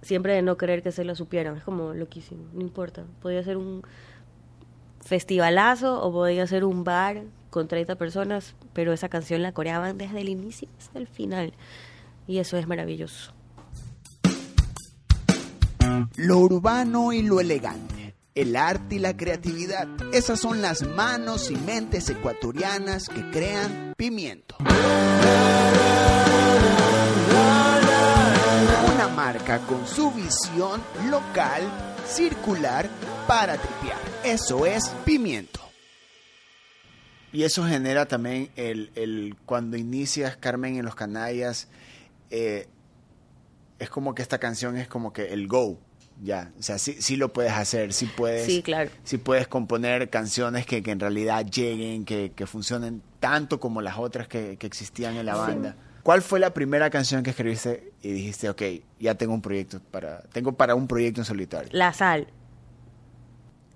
siempre 0.00 0.34
de 0.34 0.42
no 0.42 0.56
querer 0.56 0.82
que 0.82 0.92
se 0.92 1.04
lo 1.04 1.14
supieran. 1.14 1.56
Es 1.56 1.64
como 1.64 1.92
loquísimo, 1.92 2.44
no 2.54 2.62
importa. 2.62 3.04
Podía 3.20 3.42
ser 3.42 3.56
un 3.58 3.82
festivalazo 5.00 6.02
o 6.02 6.10
podía 6.12 6.46
ser 6.46 6.64
un 6.64 6.84
bar 6.84 7.24
con 7.50 7.68
30 7.68 7.96
personas, 7.96 8.54
pero 8.72 8.92
esa 8.92 9.08
canción 9.08 9.42
la 9.42 9.52
coreaban 9.52 9.98
desde 9.98 10.20
el 10.20 10.28
inicio 10.30 10.68
hasta 10.78 10.98
el 10.98 11.06
final. 11.06 11.52
Y 12.26 12.38
eso 12.38 12.56
es 12.56 12.66
maravilloso. 12.66 13.32
Lo 16.16 16.38
urbano 16.38 17.12
y 17.12 17.22
lo 17.22 17.40
elegante, 17.40 18.05
el 18.36 18.54
arte 18.54 18.96
y 18.96 18.98
la 18.98 19.16
creatividad, 19.16 19.88
esas 20.12 20.38
son 20.38 20.60
las 20.60 20.82
manos 20.82 21.50
y 21.50 21.56
mentes 21.56 22.08
ecuatorianas 22.10 23.08
que 23.08 23.28
crean 23.30 23.94
pimiento. 23.96 24.56
Una 28.94 29.08
marca 29.08 29.58
con 29.60 29.86
su 29.86 30.12
visión 30.12 30.82
local, 31.10 31.62
circular, 32.06 32.88
para 33.26 33.56
tripear. 33.56 33.98
Eso 34.22 34.66
es 34.66 34.90
pimiento. 35.06 35.60
Y 37.32 37.42
eso 37.42 37.64
genera 37.64 38.06
también 38.06 38.50
el, 38.56 38.92
el 38.94 39.36
cuando 39.46 39.78
inicias 39.78 40.36
Carmen 40.36 40.76
en 40.76 40.84
los 40.84 40.94
Canallas, 40.94 41.68
eh, 42.30 42.68
es 43.78 43.88
como 43.88 44.14
que 44.14 44.22
esta 44.22 44.38
canción 44.38 44.76
es 44.76 44.88
como 44.88 45.12
que 45.12 45.32
el 45.32 45.48
go, 45.48 45.78
ya, 46.22 46.50
o 46.58 46.62
sea, 46.62 46.78
sí, 46.78 46.96
sí 47.00 47.16
lo 47.16 47.32
puedes 47.32 47.52
hacer, 47.52 47.92
sí 47.92 48.06
puedes, 48.06 48.46
Sí, 48.46 48.62
claro. 48.62 48.90
sí 49.04 49.18
puedes 49.18 49.48
componer 49.48 50.08
canciones 50.10 50.64
que, 50.66 50.82
que 50.82 50.90
en 50.90 51.00
realidad 51.00 51.44
lleguen, 51.46 52.04
que, 52.04 52.32
que 52.34 52.46
funcionen 52.46 53.02
tanto 53.20 53.60
como 53.60 53.82
las 53.82 53.98
otras 53.98 54.26
que, 54.28 54.56
que 54.56 54.66
existían 54.66 55.16
en 55.16 55.26
la 55.26 55.36
banda. 55.36 55.76
¿Cuál 56.02 56.22
fue 56.22 56.38
la 56.38 56.54
primera 56.54 56.88
canción 56.88 57.22
que 57.22 57.30
escribiste 57.30 57.92
y 58.00 58.12
dijiste, 58.12 58.48
ok, 58.48 58.62
ya 59.00 59.16
tengo 59.16 59.34
un 59.34 59.42
proyecto 59.42 59.80
para, 59.90 60.22
tengo 60.32 60.52
para 60.52 60.74
un 60.74 60.86
proyecto 60.86 61.20
en 61.20 61.24
solitario? 61.24 61.68
La 61.72 61.92
sal. 61.92 62.28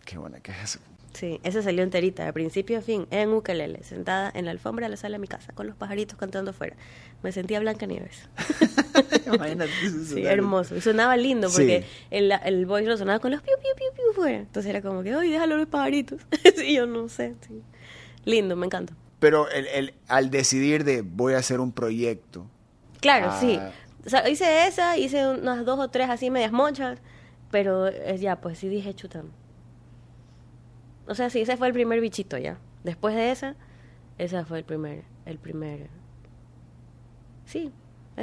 Qué 0.05 0.17
buena 0.17 0.41
que 0.41 0.53
es 0.53 0.59
eso. 0.63 0.79
Sí, 1.13 1.41
esa 1.43 1.61
salió 1.61 1.83
enterita, 1.83 2.25
de 2.25 2.33
principio 2.33 2.79
a 2.79 2.83
fin, 2.83 3.07
en 3.11 3.33
ukelele, 3.33 3.83
sentada 3.83 4.31
en 4.33 4.45
la 4.45 4.53
alfombra 4.53 4.87
de 4.87 4.91
la 4.91 4.97
sala 4.97 5.15
de 5.17 5.19
mi 5.19 5.27
casa, 5.27 5.53
con 5.53 5.67
los 5.67 5.75
pajaritos 5.75 6.17
cantando 6.17 6.53
afuera. 6.53 6.77
Me 7.23 7.33
sentía 7.33 7.59
Blanca 7.59 7.85
Nieves. 7.87 8.29
Imagínate 9.27 9.71
eso, 9.85 10.05
Sí, 10.15 10.25
hermoso. 10.25 10.77
Y 10.77 10.81
sonaba 10.81 11.17
lindo 11.17 11.49
Sí. 11.49 11.55
porque 11.57 11.85
el, 12.11 12.33
el 12.45 12.67
voice 12.67 12.89
lo 12.89 12.97
sonaba 12.97 13.19
con 13.19 13.31
los 13.33 13.43
piu, 13.43 13.55
piu, 13.61 13.71
piu, 13.77 13.87
piu 13.95 14.13
fuera. 14.15 14.39
Entonces 14.39 14.71
era 14.71 14.83
como 14.83 15.03
que, 15.03 15.13
ay, 15.13 15.31
déjalo 15.31 15.57
los 15.57 15.67
pajaritos. 15.69 16.21
sí, 16.57 16.75
yo 16.75 16.87
no 16.87 17.09
sé. 17.09 17.35
sí. 17.47 17.61
Lindo, 18.25 18.55
me 18.57 18.67
encanta. 18.67 18.95
Pero 19.19 19.51
el, 19.51 19.67
el- 19.69 19.95
al 20.09 20.31
decidir 20.31 20.85
de 20.85 21.03
voy 21.03 21.35
a 21.35 21.39
hacer 21.39 21.61
un 21.61 21.73
proyecto, 21.73 22.47
Claro, 23.01 23.29
Ah. 23.31 23.39
sí. 23.41 23.59
O 24.07 24.11
sea, 24.11 24.29
hice 24.29 24.67
esa, 24.67 24.97
hice 24.97 25.27
unas 25.27 25.65
dos 25.65 25.79
o 25.79 25.89
tres 25.89 26.09
así 26.09 26.31
medias 26.31 26.53
mochas, 26.53 26.99
pero 27.51 27.89
eh, 27.89 28.17
ya, 28.19 28.37
pues 28.41 28.59
sí 28.59 28.69
dije 28.69 28.95
chuta. 28.95 29.23
O 31.11 31.17
sea, 31.17 31.29
sí, 31.29 31.41
ese 31.41 31.57
fue 31.57 31.67
el 31.67 31.73
primer 31.73 32.01
bichito 32.01 32.39
ya. 32.39 32.57
Después 32.85 33.17
de 33.17 33.33
esa, 33.33 33.57
esa 34.17 34.45
fue 34.45 34.59
el 34.59 34.65
primer, 34.65 35.03
el 35.27 35.39
primer. 35.39 35.91
Sí, 37.47 37.73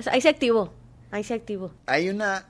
ahí 0.09 0.21
se 0.21 0.29
activó, 0.29 0.71
ahí 1.11 1.21
se 1.25 1.33
activó. 1.33 1.73
hay 1.85 2.07
una 2.09 2.45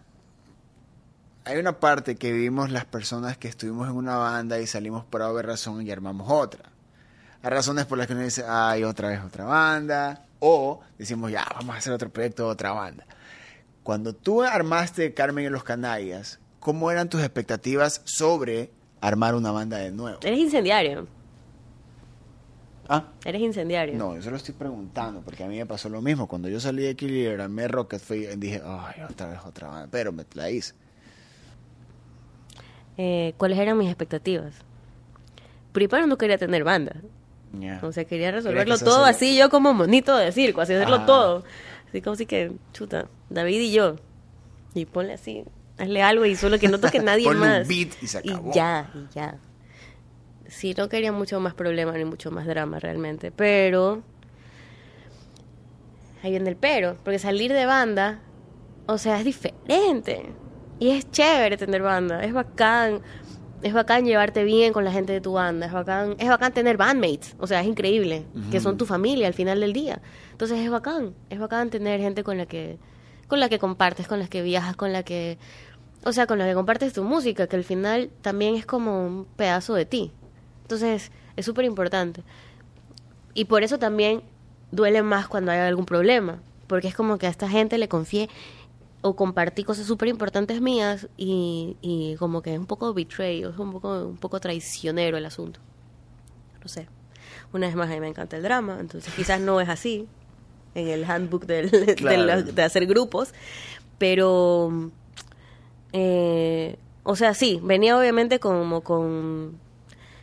hay 1.43 1.57
una 1.57 1.79
parte 1.79 2.17
que 2.17 2.31
vivimos 2.31 2.69
las 2.69 2.85
personas 2.85 3.35
que 3.37 3.47
estuvimos 3.47 3.89
en 3.89 3.95
una 3.95 4.17
banda 4.17 4.59
y 4.59 4.67
salimos 4.67 5.03
por 5.05 5.23
haber 5.23 5.47
razón 5.47 5.81
y 5.87 5.89
armamos 5.89 6.29
otra. 6.29 6.69
Hay 7.41 7.49
razones 7.49 7.87
por 7.87 7.97
las 7.97 8.05
que 8.05 8.13
uno 8.13 8.21
dice, 8.21 8.43
ay, 8.47 8.83
otra 8.83 9.09
vez 9.09 9.21
otra 9.23 9.45
banda. 9.45 10.23
O 10.37 10.81
decimos, 10.99 11.31
ya, 11.31 11.47
vamos 11.55 11.73
a 11.73 11.79
hacer 11.79 11.93
otro 11.93 12.11
proyecto, 12.11 12.47
otra 12.47 12.73
banda. 12.73 13.07
Cuando 13.81 14.13
tú 14.13 14.43
armaste 14.43 15.15
Carmen 15.15 15.45
y 15.45 15.49
los 15.49 15.63
Canallas, 15.63 16.39
¿cómo 16.59 16.91
eran 16.91 17.09
tus 17.09 17.21
expectativas 17.21 18.03
sobre 18.05 18.76
armar 19.01 19.35
una 19.35 19.51
banda 19.51 19.77
de 19.77 19.91
nuevo? 19.91 20.19
Eres 20.23 20.39
incendiario, 20.39 21.07
Ah, 22.89 23.03
eres 23.25 23.41
incendiario. 23.41 23.95
no, 23.97 24.15
yo 24.15 24.21
se 24.21 24.29
lo 24.31 24.37
estoy 24.37 24.53
preguntando 24.53 25.19
porque 25.21 25.43
a 25.43 25.47
mí 25.47 25.57
me 25.57 25.65
pasó 25.65 25.89
lo 25.89 26.01
mismo. 26.01 26.25
Cuando 26.27 26.47
yo 26.47 26.59
salí 26.61 26.83
de 26.83 26.95
Killer, 26.95 27.41
armé 27.41 27.67
Rocket, 27.67 28.01
dije, 28.37 28.61
ay, 28.63 29.01
otra 29.09 29.27
vez 29.29 29.39
otra 29.45 29.67
banda. 29.67 29.87
Pero 29.91 30.13
me 30.13 30.23
la 30.35 30.49
hice. 30.49 30.73
Eh, 32.97 33.33
¿Cuáles 33.37 33.59
eran 33.59 33.77
mis 33.77 33.87
expectativas? 33.89 34.53
Primero 35.73 36.07
no 36.07 36.17
quería 36.17 36.37
tener 36.37 36.63
banda. 36.63 36.95
Ya. 37.59 37.79
O 37.83 37.91
sea, 37.91 38.05
quería 38.05 38.31
resolverlo 38.31 38.77
todo 38.77 39.03
así, 39.05 39.37
yo 39.37 39.49
como 39.49 39.73
monito 39.73 40.15
de 40.15 40.31
circo, 40.31 40.61
así 40.61 40.73
hacerlo 40.73 41.05
todo. 41.05 41.43
Así 41.89 42.01
como 42.01 42.15
si 42.15 42.25
que, 42.25 42.51
chuta, 42.73 43.07
David 43.29 43.59
y 43.61 43.71
yo. 43.71 43.95
Y 44.73 44.85
ponle 44.85 45.13
así, 45.13 45.43
hazle 45.77 46.01
algo 46.01 46.25
y 46.25 46.35
solo 46.35 46.59
que 46.59 46.67
no 46.67 46.79
toque 46.79 46.99
nadie 47.03 47.25
Ponle 47.25 47.41
un 47.41 47.47
más. 47.49 47.67
beat 47.67 47.89
y 48.01 48.07
se 48.07 48.17
acabó. 48.19 48.51
ya, 48.53 48.89
y 48.93 49.13
ya. 49.13 49.37
Sí, 50.47 50.73
no 50.77 50.87
quería 50.89 51.11
mucho 51.11 51.39
más 51.39 51.53
problema 51.53 51.91
ni 51.93 52.05
mucho 52.05 52.31
más 52.31 52.45
drama 52.45 52.79
realmente, 52.79 53.31
pero... 53.31 54.01
Ahí 56.23 56.31
viene 56.31 56.49
el 56.49 56.55
pero, 56.55 56.97
porque 57.03 57.19
salir 57.19 57.53
de 57.53 57.65
banda, 57.65 58.19
o 58.87 58.97
sea, 58.97 59.19
es 59.19 59.25
diferente. 59.25 60.25
Y 60.79 60.89
es 60.89 61.09
chévere 61.11 61.57
tener 61.57 61.81
banda, 61.81 62.23
es 62.23 62.33
bacán. 62.33 63.01
Es 63.61 63.73
bacán 63.73 64.05
llevarte 64.05 64.43
bien 64.43 64.71
con 64.71 64.85
la 64.85 64.91
gente 64.91 65.13
de 65.13 65.21
tu 65.21 65.33
banda, 65.33 65.65
es 65.65 65.73
bacán, 65.73 66.15
es 66.19 66.27
bacán 66.29 66.53
tener 66.53 66.77
bandmates, 66.77 67.35
o 67.39 67.47
sea, 67.47 67.61
es 67.61 67.67
increíble, 67.67 68.23
que 68.51 68.59
son 68.59 68.77
tu 68.77 68.85
familia 68.85 69.25
al 69.27 69.33
final 69.33 69.59
del 69.59 69.73
día. 69.73 69.99
Entonces 70.31 70.59
es 70.59 70.69
bacán, 70.69 71.15
es 71.31 71.39
bacán 71.39 71.71
tener 71.71 71.99
gente 71.99 72.23
con 72.23 72.37
la 72.37 72.45
que 72.45 72.77
con 73.27 73.39
la 73.39 73.49
que 73.49 73.57
compartes, 73.57 74.07
con 74.07 74.19
la 74.19 74.27
que 74.27 74.43
viajas, 74.43 74.75
con 74.75 74.93
la 74.93 75.01
que 75.01 75.39
o 76.07 76.13
sea, 76.13 76.25
con 76.27 76.37
la 76.39 76.45
que 76.47 76.53
compartes 76.53 76.93
tu 76.93 77.03
música, 77.03 77.47
que 77.47 77.55
al 77.55 77.63
final 77.63 78.09
también 78.21 78.55
es 78.55 78.65
como 78.65 79.05
un 79.05 79.25
pedazo 79.35 79.73
de 79.73 79.85
ti. 79.85 80.11
Entonces, 80.63 81.11
es 81.35 81.45
súper 81.45 81.65
importante. 81.65 82.23
Y 83.33 83.45
por 83.45 83.63
eso 83.63 83.77
también 83.77 84.21
duele 84.71 85.01
más 85.03 85.27
cuando 85.27 85.51
hay 85.51 85.59
algún 85.59 85.85
problema, 85.85 86.39
porque 86.67 86.87
es 86.87 86.95
como 86.95 87.17
que 87.17 87.27
a 87.27 87.29
esta 87.29 87.47
gente 87.49 87.77
le 87.77 87.87
confié 87.87 88.29
o 89.01 89.15
compartí 89.15 89.63
cosas 89.63 89.85
súper 89.85 90.07
importantes 90.09 90.59
mías 90.59 91.07
y, 91.17 91.77
y 91.81 92.15
como 92.17 92.41
que 92.41 92.53
es 92.53 92.59
un 92.59 92.65
poco 92.65 92.93
betray, 92.93 93.43
es 93.43 93.57
un 93.57 93.71
poco, 93.71 94.05
un 94.05 94.17
poco 94.17 94.39
traicionero 94.39 95.17
el 95.17 95.25
asunto. 95.25 95.59
No 96.61 96.67
sé. 96.67 96.87
Una 97.53 97.67
vez 97.67 97.75
más, 97.75 97.89
a 97.89 97.93
mí 97.93 97.99
me 97.99 98.07
encanta 98.07 98.35
el 98.37 98.43
drama, 98.43 98.77
entonces 98.79 99.13
quizás 99.13 99.39
no 99.39 99.61
es 99.61 99.69
así 99.69 100.07
en 100.75 100.87
el 100.87 101.05
handbook 101.05 101.45
del- 101.45 101.69
de, 101.85 101.95
Claro. 101.95 102.25
la- 102.25 102.41
de 102.41 102.63
hacer 102.63 102.85
grupos, 102.87 103.33
pero, 103.99 104.91
eh, 105.93 106.77
o 107.03 107.15
sea, 107.15 107.33
sí, 107.33 107.59
venía 107.63 107.97
obviamente 107.97 108.39
como 108.39 108.81
con, 108.81 109.57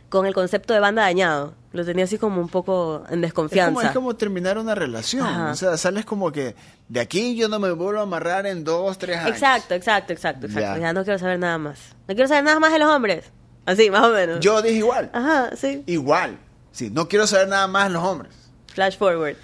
con 0.09 0.25
el 0.25 0.33
concepto 0.33 0.73
de 0.73 0.79
banda 0.79 1.01
dañado. 1.03 1.53
Lo 1.73 1.83
tenía 1.83 2.05
así 2.05 2.17
como 2.17 2.39
un 2.39 2.47
poco 2.47 3.03
en 3.09 3.15
Es 3.15 3.21
desconfianza. 3.21 3.73
como, 3.73 3.81
es 3.81 3.91
como 3.91 4.15
terminar 4.15 4.57
una 4.57 4.75
relación. 4.75 5.25
Ajá. 5.25 5.51
O 5.51 5.55
sea, 5.55 5.75
sales 5.77 6.05
como 6.05 6.31
que 6.31 6.55
de 6.87 6.99
aquí 6.99 7.35
yo 7.35 7.49
no 7.49 7.59
me 7.59 7.71
vuelvo 7.71 7.99
a 7.99 8.03
amarrar 8.03 8.45
en 8.45 8.63
dos, 8.63 8.97
tres 8.97 9.17
años. 9.17 9.31
Exacto, 9.31 9.73
exacto, 9.73 10.13
exacto, 10.13 10.45
exacto. 10.45 10.77
Ya. 10.77 10.87
Ya. 10.87 10.93
no 10.93 11.03
quiero 11.03 11.19
saber 11.19 11.39
nada 11.39 11.57
más. 11.57 11.79
No 12.07 12.15
quiero 12.15 12.27
saber 12.29 12.43
nada 12.45 12.59
más 12.59 12.71
de 12.71 12.79
los 12.79 12.87
hombres. 12.89 13.25
Así, 13.65 13.89
más 13.89 14.03
o 14.03 14.11
menos. 14.11 14.39
Yo 14.39 14.61
dije 14.61 14.77
igual. 14.77 15.09
Ajá, 15.11 15.55
sí. 15.55 15.83
Igual. 15.87 16.37
Sí, 16.71 16.89
no 16.91 17.07
quiero 17.07 17.25
saber 17.25 17.47
nada 17.47 17.67
más 17.67 17.85
de 17.85 17.89
los 17.95 18.03
hombres. 18.03 18.33
Flash 18.67 18.97
forward. 18.97 19.35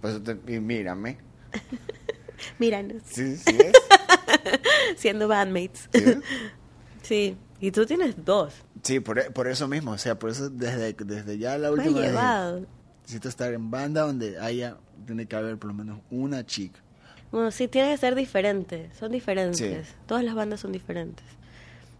Pues 0.00 0.20
y 0.46 0.58
mírame. 0.58 1.18
Míranos. 2.58 3.02
Sí, 3.04 3.36
sí 3.36 3.56
es. 3.58 3.72
Siendo 4.96 5.28
bandmates. 5.28 5.88
Sí. 7.02 7.36
Y 7.60 7.70
tú 7.70 7.86
tienes 7.86 8.22
dos. 8.24 8.52
Sí, 8.82 9.00
por, 9.00 9.18
e- 9.18 9.30
por 9.30 9.48
eso 9.48 9.66
mismo. 9.66 9.92
O 9.92 9.98
sea, 9.98 10.18
por 10.18 10.28
eso 10.30 10.50
desde, 10.50 10.92
desde 10.92 11.38
ya 11.38 11.56
la 11.56 11.68
Me 11.70 11.74
última 11.78 12.00
vez. 12.00 12.10
llevado. 12.10 12.66
Necesito 13.02 13.28
estar 13.30 13.52
en 13.54 13.70
banda 13.70 14.02
donde 14.02 14.38
haya, 14.38 14.76
tiene 15.06 15.26
que 15.26 15.34
haber 15.34 15.56
por 15.58 15.68
lo 15.68 15.74
menos 15.74 16.00
una 16.10 16.44
chica. 16.44 16.80
Bueno, 17.32 17.50
sí, 17.50 17.66
tiene 17.66 17.90
que 17.92 17.96
ser 17.96 18.14
diferente. 18.14 18.90
Son 18.98 19.10
diferentes. 19.10 19.58
Sí. 19.88 19.94
Todas 20.06 20.22
las 20.22 20.34
bandas 20.34 20.60
son 20.60 20.72
diferentes. 20.72 21.24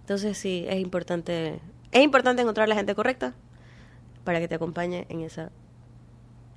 Entonces 0.00 0.36
sí, 0.36 0.66
es 0.68 0.76
importante. 0.78 1.60
Es 1.90 2.02
importante 2.02 2.42
encontrar 2.42 2.68
la 2.68 2.74
gente 2.74 2.94
correcta 2.94 3.34
para 4.24 4.40
que 4.40 4.48
te 4.48 4.56
acompañe 4.56 5.06
en 5.08 5.20
esa 5.22 5.50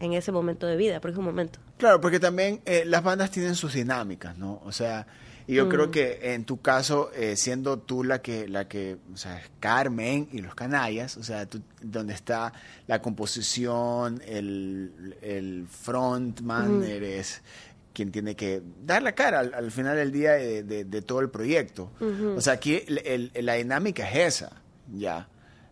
en 0.01 0.13
ese 0.13 0.31
momento 0.31 0.67
de 0.67 0.75
vida, 0.75 0.99
porque 0.99 1.13
es 1.13 1.17
un 1.19 1.25
momento. 1.25 1.59
Claro, 1.77 2.01
porque 2.01 2.19
también 2.19 2.61
eh, 2.65 2.83
las 2.85 3.03
bandas 3.03 3.31
tienen 3.31 3.55
sus 3.55 3.73
dinámicas, 3.73 4.37
¿no? 4.37 4.61
O 4.65 4.71
sea, 4.71 5.07
y 5.47 5.55
yo 5.55 5.65
Mm. 5.65 5.69
creo 5.69 5.91
que 5.91 6.19
en 6.33 6.45
tu 6.45 6.61
caso, 6.61 7.11
eh, 7.15 7.35
siendo 7.35 7.79
tú 7.79 8.03
la 8.03 8.21
que, 8.21 8.47
la 8.47 8.67
que, 8.67 8.97
o 9.13 9.17
sea, 9.17 9.39
es 9.39 9.49
Carmen 9.59 10.29
y 10.31 10.39
los 10.41 10.53
canallas, 10.55 11.17
o 11.17 11.23
sea, 11.23 11.45
tú, 11.47 11.61
donde 11.81 12.13
está 12.13 12.53
la 12.87 13.01
composición, 13.01 14.21
el, 14.25 15.15
el 15.21 15.67
frontman, 15.67 16.83
eres 16.83 17.41
quien 17.93 18.11
tiene 18.11 18.35
que 18.35 18.61
dar 18.85 19.03
la 19.03 19.11
cara 19.13 19.39
al, 19.39 19.53
al 19.53 19.71
final 19.71 19.97
del 19.97 20.11
día 20.11 20.31
de, 20.33 20.63
de- 20.63 20.85
de 20.85 21.01
todo 21.01 21.19
el 21.19 21.29
proyecto. 21.29 21.91
O 22.37 22.39
sea, 22.41 22.53
aquí 22.53 22.81
el- 22.87 23.31
el- 23.33 23.45
la 23.45 23.55
dinámica 23.55 24.09
es 24.09 24.35
esa, 24.35 24.51
ya. 24.95 25.27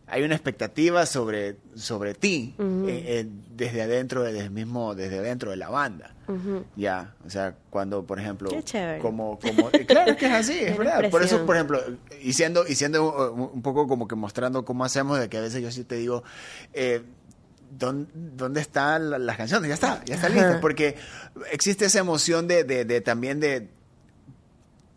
Hay 0.10 0.24
una 0.24 0.36
expectativa 0.36 1.06
sobre, 1.06 1.58
sobre 1.76 2.14
ti 2.14 2.56
eh, 2.60 2.64
eh, 3.08 3.28
desde 3.56 3.82
adentro, 3.84 4.24
desde 4.24 4.42
el 4.42 4.52
mismo, 4.52 4.96
desde 4.96 5.20
adentro 5.20 5.52
de 5.52 5.58
la 5.58 5.70
banda. 5.70 6.16
Ya, 6.76 7.16
o 7.26 7.30
sea, 7.30 7.56
cuando, 7.72 8.06
por 8.06 8.20
ejemplo, 8.20 8.50
Qué 8.52 8.62
chévere. 8.62 9.00
como, 9.00 9.40
como, 9.40 9.70
eh, 9.72 9.86
claro 9.88 10.16
que 10.16 10.28
es 10.28 10.32
así, 10.32 10.60
es 10.60 10.78
verdad. 10.78 11.10
Por 11.10 11.24
eso, 11.24 11.44
por 11.46 11.56
ejemplo, 11.56 11.82
y 12.22 12.34
siendo, 12.34 12.68
y 12.68 12.76
siendo 12.76 13.32
uh, 13.32 13.52
un 13.54 13.62
poco 13.64 13.88
como 13.88 14.08
que 14.08 14.14
mostrando 14.16 14.64
cómo 14.64 14.86
hacemos, 14.86 15.20
de 15.20 15.28
que 15.28 15.38
a 15.38 15.42
veces 15.42 15.62
yo 15.64 15.72
sí 15.72 15.84
te 15.84 15.96
digo, 15.96 16.24
eh, 16.74 17.02
¿dónde, 17.72 18.12
dónde 18.14 18.62
están 18.62 19.10
la- 19.10 19.18
las 19.18 19.38
canciones? 19.38 19.70
Ya 19.70 19.74
está, 19.74 20.06
ya 20.06 20.16
está 20.16 20.28
Ajá. 20.28 20.36
lista, 20.36 20.60
porque 20.62 20.98
existe 21.52 21.86
esa 21.86 21.98
emoción 22.00 22.48
de, 22.48 22.64
de, 22.64 22.86
de 22.86 23.02
también 23.02 23.40
de, 23.40 23.70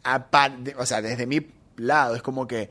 apar- 0.05 0.59
de- 0.63 0.75
o 0.77 0.85
sea, 0.87 1.01
desde 1.03 1.27
mi 1.27 1.47
lado, 1.77 2.15
es 2.15 2.23
como 2.23 2.47
que 2.47 2.69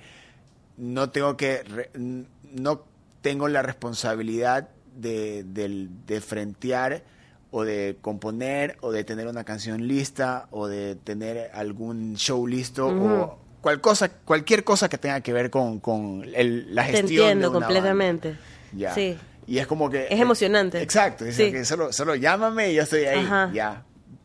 no 0.82 1.12
tengo 1.12 1.38
que, 1.38 1.62
re- 1.64 1.92
no 1.94 2.84
tengo 3.22 3.48
la 3.48 3.62
responsabilidad 3.62 4.70
de, 4.96 5.44
del- 5.44 5.90
de 6.08 6.20
frentear 6.22 7.04
o 7.52 7.64
de 7.64 7.98
componer 8.02 8.78
o 8.82 8.92
de 8.92 9.04
tener 9.04 9.28
una 9.28 9.44
canción 9.44 9.88
lista 9.88 10.48
o 10.50 10.68
de 10.68 10.96
tener 10.96 11.52
algún 11.54 12.16
show 12.16 12.48
listo 12.48 12.88
Ujú. 12.88 13.06
o 13.08 13.40
cual 13.62 13.80
cosa, 13.80 14.10
cualquier 14.10 14.64
cosa 14.64 14.90
que 14.90 14.98
tenga 14.98 15.22
que 15.22 15.34
ver 15.34 15.52
con, 15.52 15.80
con 15.80 16.24
el- 16.34 16.74
la 16.74 16.86
Te 16.88 16.94
gestión 16.94 17.12
entiendo 17.28 17.52
de 17.52 17.58
una 17.58 17.68
completamente. 17.68 18.30
banda. 18.30 18.44
Ya. 18.76 18.96
Sí. 18.96 19.18
Y 19.46 19.60
es 19.60 19.68
como 19.68 19.90
que... 19.90 20.08
Es 20.10 20.20
emocionante. 20.20 20.82
Exacto. 20.82 21.26
Dice 21.26 21.46
Sí. 21.46 21.52
que 21.52 21.64
solo, 21.66 21.94
solo 21.94 22.16
llámame 22.16 22.72
y 22.72 22.76
yo 22.76 22.84
estoy 22.84 23.04
ahí. 23.06 23.20
Ajá. 23.24 23.52
Ya. 23.54 23.84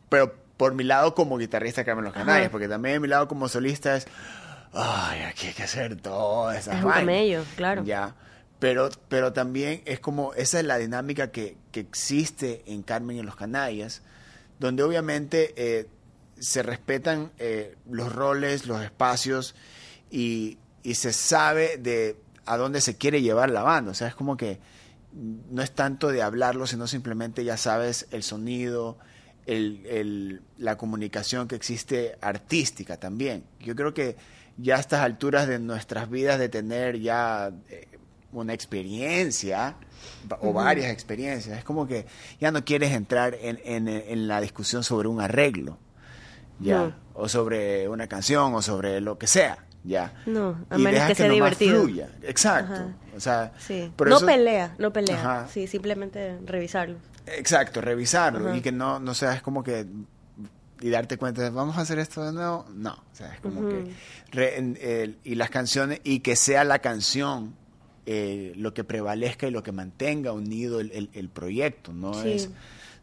Pero 0.09 0.33
por 0.57 0.73
mi 0.73 0.83
lado 0.83 1.13
como 1.13 1.37
guitarrista 1.37 1.83
Carmen 1.85 2.05
Los 2.05 2.15
Ajá. 2.15 2.25
Canales, 2.25 2.49
porque 2.49 2.67
también 2.67 2.99
mi 3.01 3.07
lado 3.07 3.27
como 3.27 3.47
solista 3.47 3.95
es... 3.95 4.07
Ay, 4.79 5.21
aquí 5.21 5.47
hay 5.47 5.53
que 5.53 5.63
hacer 5.63 5.95
todas 5.99 6.57
esas 6.59 6.75
Es 6.75 6.81
un 6.83 6.89
vainas". 6.89 6.99
camello, 7.01 7.43
claro. 7.55 7.83
Ya. 7.83 8.15
Pero, 8.59 8.89
pero 9.09 9.33
también 9.33 9.81
es 9.85 9.99
como, 9.99 10.33
esa 10.33 10.59
es 10.59 10.65
la 10.65 10.77
dinámica 10.77 11.31
que, 11.31 11.57
que 11.71 11.79
existe 11.79 12.63
en 12.67 12.83
Carmen 12.83 13.17
y 13.17 13.21
los 13.23 13.35
Canallas, 13.35 14.01
donde 14.59 14.83
obviamente 14.83 15.53
eh, 15.57 15.87
se 16.39 16.63
respetan 16.63 17.31
eh, 17.37 17.75
los 17.89 18.13
roles, 18.13 18.65
los 18.67 18.81
espacios 18.83 19.55
y, 20.11 20.57
y 20.83 20.95
se 20.95 21.13
sabe 21.13 21.77
de 21.77 22.17
a 22.45 22.57
dónde 22.57 22.81
se 22.81 22.97
quiere 22.97 23.21
llevar 23.21 23.49
la 23.51 23.61
banda. 23.63 23.91
O 23.91 23.93
sea, 23.95 24.07
es 24.07 24.15
como 24.15 24.37
que 24.37 24.59
no 25.13 25.61
es 25.61 25.71
tanto 25.71 26.09
de 26.09 26.21
hablarlo, 26.23 26.65
sino 26.67 26.87
simplemente 26.87 27.43
ya 27.43 27.57
sabes 27.57 28.07
el 28.11 28.23
sonido, 28.23 28.97
el, 29.45 29.85
el- 29.85 30.41
la 30.57 30.77
comunicación 30.77 31.47
que 31.47 31.55
existe 31.55 32.17
artística 32.21 32.97
también. 32.97 33.43
Yo 33.59 33.75
creo 33.75 33.93
que 33.93 34.15
ya 34.57 34.75
a 34.77 34.79
estas 34.79 35.01
alturas 35.01 35.47
de 35.47 35.59
nuestras 35.59 36.09
vidas, 36.09 36.39
de 36.39 36.49
tener 36.49 36.99
ya 36.99 37.51
eh, 37.69 37.87
una 38.31 38.53
experiencia 38.53 39.75
o 40.41 40.53
varias 40.53 40.91
experiencias, 40.91 41.57
es 41.59 41.63
como 41.63 41.87
que 41.87 42.05
ya 42.39 42.51
no 42.51 42.63
quieres 42.65 42.91
entrar 42.91 43.35
en, 43.41 43.59
en- 43.63 43.87
en 43.87 44.27
la 44.27 44.41
discusión 44.41 44.83
sobre 44.83 45.07
un 45.07 45.21
arreglo, 45.21 45.77
ya, 46.59 46.79
No. 46.79 46.95
o 47.13 47.29
sobre 47.29 47.87
una 47.87 48.07
canción, 48.07 48.53
o 48.55 48.61
sobre 48.61 48.99
lo 49.01 49.17
que 49.17 49.27
sea, 49.27 49.65
ya. 49.83 50.13
No, 50.25 50.65
a 50.69 50.75
Y 50.75 50.79
menos 50.79 50.93
dejas 50.93 51.07
que 51.09 51.15
sea 51.15 51.29
divertido. 51.29 51.81
fluya. 51.83 52.09
Exacto. 52.23 52.73
Ajá. 52.73 52.87
O 53.15 53.19
sea, 53.19 53.51
Sí. 53.59 53.91
no 53.97 54.17
eso- 54.17 54.25
pelea, 54.25 54.75
no 54.77 54.91
pelea. 54.93 55.19
Ajá. 55.19 55.47
Sí, 55.51 55.67
simplemente 55.67 56.37
revisarlo. 56.45 56.97
Exacto, 57.25 57.81
revisarlo 57.81 58.49
Ajá. 58.49 58.57
y 58.57 58.61
que 58.61 58.71
no, 58.71 58.99
no 58.99 59.13
sea, 59.13 59.33
es 59.33 59.41
como 59.41 59.63
que 59.63 59.85
y 60.81 60.89
darte 60.89 61.17
cuenta 61.17 61.41
de 61.41 61.49
vamos 61.49 61.77
a 61.77 61.81
hacer 61.81 61.99
esto 61.99 62.23
de 62.23 62.33
nuevo, 62.33 62.65
no, 62.73 62.93
o 62.93 63.15
sea, 63.15 63.33
es 63.33 63.39
como 63.41 63.67
que 63.67 63.93
re- 64.31 64.57
en- 64.57 64.77
el- 64.81 65.17
y 65.23 65.35
las 65.35 65.49
canciones 65.49 66.01
y 66.03 66.19
que 66.19 66.35
sea 66.35 66.63
la 66.63 66.79
canción 66.79 67.55
eh, 68.05 68.53
lo 68.55 68.73
que 68.73 68.83
prevalezca 68.85 69.47
y 69.47 69.51
lo 69.51 69.63
que 69.63 69.71
mantenga 69.73 70.31
unido 70.31 70.79
el, 70.79 70.91
el- 70.91 71.09
el 71.13 71.29
proyecto, 71.29 71.91
no 71.93 72.13
Sí. 72.13 72.29
es 72.31 72.49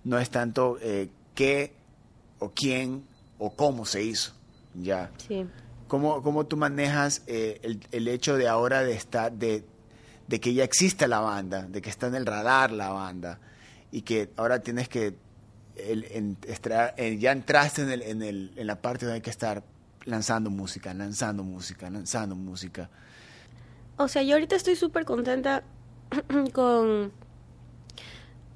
no 0.05 0.19
es 0.19 0.31
tanto 0.31 0.79
eh, 0.83 1.09
qué 1.35 1.73
o 2.39 2.51
quién 2.51 3.05
o 3.39 3.55
cómo 3.55 3.85
se 3.87 4.03
hizo, 4.03 4.33
ya. 4.75 5.11
Sí. 5.29 5.47
¿Cómo, 5.89 6.23
cómo 6.23 6.47
tú 6.47 6.57
manejas 6.57 7.23
eh, 7.27 7.59
el, 7.63 7.81
el 7.93 8.09
hecho 8.09 8.37
de 8.37 8.49
ahora 8.49 8.83
de 8.83 8.95
estar, 8.95 9.31
de, 9.33 9.65
de 10.29 10.41
que 10.41 10.55
ya 10.55 10.65
existe 10.65 11.07
la 11.09 11.21
banda, 11.21 11.63
de 11.63 11.83
que 11.83 11.91
está 11.91 12.07
en 12.07 12.15
el 12.15 12.25
radar 12.27 12.71
la 12.73 12.89
banda 12.91 13.39
y 13.93 14.03
que 14.03 14.31
ahora 14.37 14.61
tienes 14.61 14.89
que, 14.89 15.15
el- 15.77 16.07
en- 16.11 17.19
ya 17.21 17.33
entraste 17.33 17.83
en, 17.83 18.67
la 18.67 18.81
parte 18.81 19.07
donde 19.07 19.17
hay 19.17 19.21
que 19.23 19.31
estar 19.31 19.63
lanzando 20.05 20.51
música, 20.51 20.93
lanzando 20.95 21.43
música, 21.43 21.91
lanzando 21.91 22.37
música? 22.37 22.91
O 23.97 24.09
sea, 24.09 24.23
yo 24.23 24.35
ahorita 24.35 24.57
estoy 24.57 24.77
súper 24.77 25.05
contenta 25.05 25.63
con, 26.53 27.13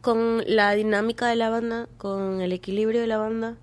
con 0.00 0.42
la 0.46 0.72
dinámica 0.72 1.26
de 1.28 1.36
la 1.36 1.50
banda, 1.50 1.88
con 1.98 2.40
el 2.40 2.52
equilibrio 2.52 3.00
de 3.00 3.06
la 3.06 3.18
banda. 3.18 3.56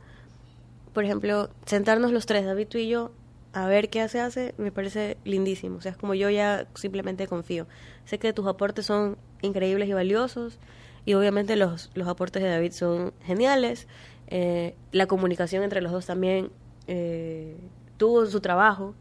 Por 0.93 1.03
ejemplo, 1.03 1.49
sentarnos 1.65 2.11
los 2.11 2.25
tres, 2.25 2.45
David, 2.45 2.67
tú 2.67 2.77
y 2.77 2.87
yo, 2.87 3.11
a 3.53 3.67
ver 3.67 3.89
qué 3.89 4.07
se 4.07 4.19
hace, 4.19 4.53
me 4.57 4.71
parece 4.71 5.17
lindísimo. 5.25 5.77
O 5.77 5.81
sea, 5.81 5.91
es 5.91 5.97
como 5.97 6.13
yo 6.13 6.29
ya 6.29 6.67
simplemente 6.75 7.27
confío. 7.27 7.67
Sé 8.05 8.19
que 8.19 8.33
tus 8.33 8.47
aportes 8.47 8.85
son 8.85 9.17
increíbles 9.41 9.89
y 9.89 9.93
valiosos, 9.93 10.57
y 11.05 11.13
obviamente 11.13 11.55
los, 11.55 11.91
los 11.93 12.07
aportes 12.07 12.41
de 12.41 12.49
David 12.49 12.71
son 12.71 13.13
geniales. 13.23 13.87
Eh, 14.27 14.75
la 14.91 15.05
comunicación 15.05 15.63
entre 15.63 15.81
los 15.81 15.91
dos 15.91 16.05
también 16.05 16.49
eh, 16.87 17.57
tuvo 17.97 18.25
su 18.25 18.41
trabajo 18.41 18.95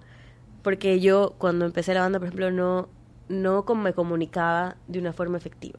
porque 0.62 1.00
yo 1.00 1.34
cuando 1.38 1.64
empecé 1.66 1.94
la 1.94 2.00
banda, 2.00 2.18
por 2.18 2.28
ejemplo, 2.28 2.50
no, 2.50 2.88
no 3.28 3.64
me 3.74 3.92
comunicaba 3.92 4.76
de 4.86 4.98
una 4.98 5.12
forma 5.12 5.36
efectiva. 5.36 5.78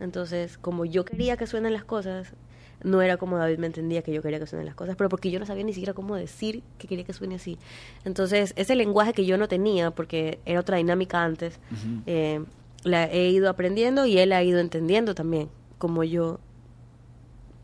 Entonces, 0.00 0.58
como 0.58 0.84
yo 0.84 1.04
quería 1.04 1.36
que 1.36 1.46
suenen 1.46 1.72
las 1.72 1.84
cosas, 1.84 2.34
no 2.82 3.02
era 3.02 3.16
como 3.16 3.38
David 3.38 3.58
me 3.58 3.66
entendía 3.66 4.02
que 4.02 4.12
yo 4.12 4.22
quería 4.22 4.38
que 4.38 4.46
suenen 4.46 4.66
las 4.66 4.74
cosas, 4.74 4.96
pero 4.96 5.08
porque 5.08 5.30
yo 5.30 5.40
no 5.40 5.46
sabía 5.46 5.64
ni 5.64 5.72
siquiera 5.72 5.94
cómo 5.94 6.14
decir 6.14 6.62
que 6.78 6.86
quería 6.86 7.04
que 7.04 7.12
suene 7.12 7.36
así. 7.36 7.58
Entonces, 8.04 8.52
ese 8.56 8.76
lenguaje 8.76 9.12
que 9.12 9.24
yo 9.24 9.38
no 9.38 9.48
tenía, 9.48 9.90
porque 9.90 10.38
era 10.44 10.60
otra 10.60 10.76
dinámica 10.76 11.24
antes, 11.24 11.58
eh, 12.06 12.44
la 12.84 13.04
he 13.04 13.28
ido 13.30 13.48
aprendiendo 13.48 14.06
y 14.06 14.18
él 14.18 14.32
ha 14.32 14.42
ido 14.42 14.60
entendiendo 14.60 15.14
también, 15.14 15.48
como 15.78 16.04
yo, 16.04 16.38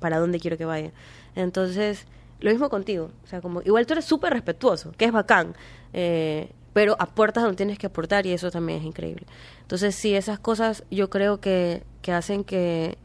para 0.00 0.18
dónde 0.18 0.40
quiero 0.40 0.56
que 0.56 0.64
vaya. 0.64 0.92
Entonces, 1.34 2.06
lo 2.40 2.50
mismo 2.50 2.68
contigo. 2.68 3.10
O 3.24 3.26
sea, 3.26 3.40
como 3.40 3.62
igual 3.62 3.86
tú 3.86 3.94
eres 3.94 4.04
súper 4.04 4.32
respetuoso, 4.32 4.92
que 4.92 5.06
es 5.06 5.12
bacán, 5.12 5.54
eh, 5.92 6.50
pero 6.72 6.96
aportas 6.98 7.44
donde 7.44 7.56
tienes 7.56 7.78
que 7.78 7.86
aportar 7.86 8.26
y 8.26 8.32
eso 8.32 8.50
también 8.50 8.80
es 8.80 8.84
increíble. 8.84 9.26
Entonces, 9.62 9.94
sí, 9.94 10.14
esas 10.14 10.38
cosas 10.38 10.84
yo 10.90 11.08
creo 11.08 11.40
que, 11.40 11.84
que 12.02 12.12
hacen 12.12 12.44
que, 12.44 12.98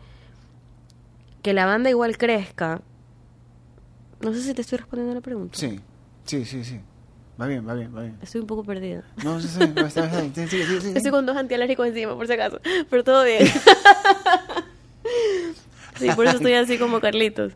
que 1.41 1.53
la 1.53 1.65
banda 1.65 1.89
igual 1.89 2.17
crezca. 2.17 2.81
No 4.21 4.33
sé 4.33 4.41
si 4.41 4.53
te 4.53 4.61
estoy 4.61 4.79
respondiendo 4.79 5.11
a 5.13 5.15
la 5.15 5.21
pregunta. 5.21 5.57
Sí, 5.57 5.79
sí, 6.25 6.43
sí, 6.43 6.63
sí. 6.63 6.81
Va 7.39 7.45
bien, 7.47 7.65
va 7.67 7.73
bien, 7.73 7.95
va 7.95 8.01
bien. 8.01 8.17
Estoy 8.21 8.41
un 8.41 8.47
poco 8.47 8.63
perdida. 8.65 9.03
No, 9.23 9.39
sí, 9.39 9.47
sí, 9.47 9.59
no, 9.73 9.85
está 9.85 10.05
bien. 10.07 10.33
Sí, 10.35 10.47
sí, 10.47 10.63
sí, 10.63 10.81
sí. 10.81 10.91
Estoy 10.95 11.11
con 11.11 11.25
dos 11.25 11.37
antialérgicos 11.37 11.87
encima, 11.87 12.15
por 12.15 12.27
si 12.27 12.33
acaso. 12.33 12.59
Pero 12.89 13.03
todo 13.03 13.23
bien. 13.23 13.47
sí, 15.97 16.11
por 16.15 16.25
eso 16.25 16.37
estoy 16.37 16.53
así 16.53 16.77
como 16.77 16.99
Carlitos. 16.99 17.53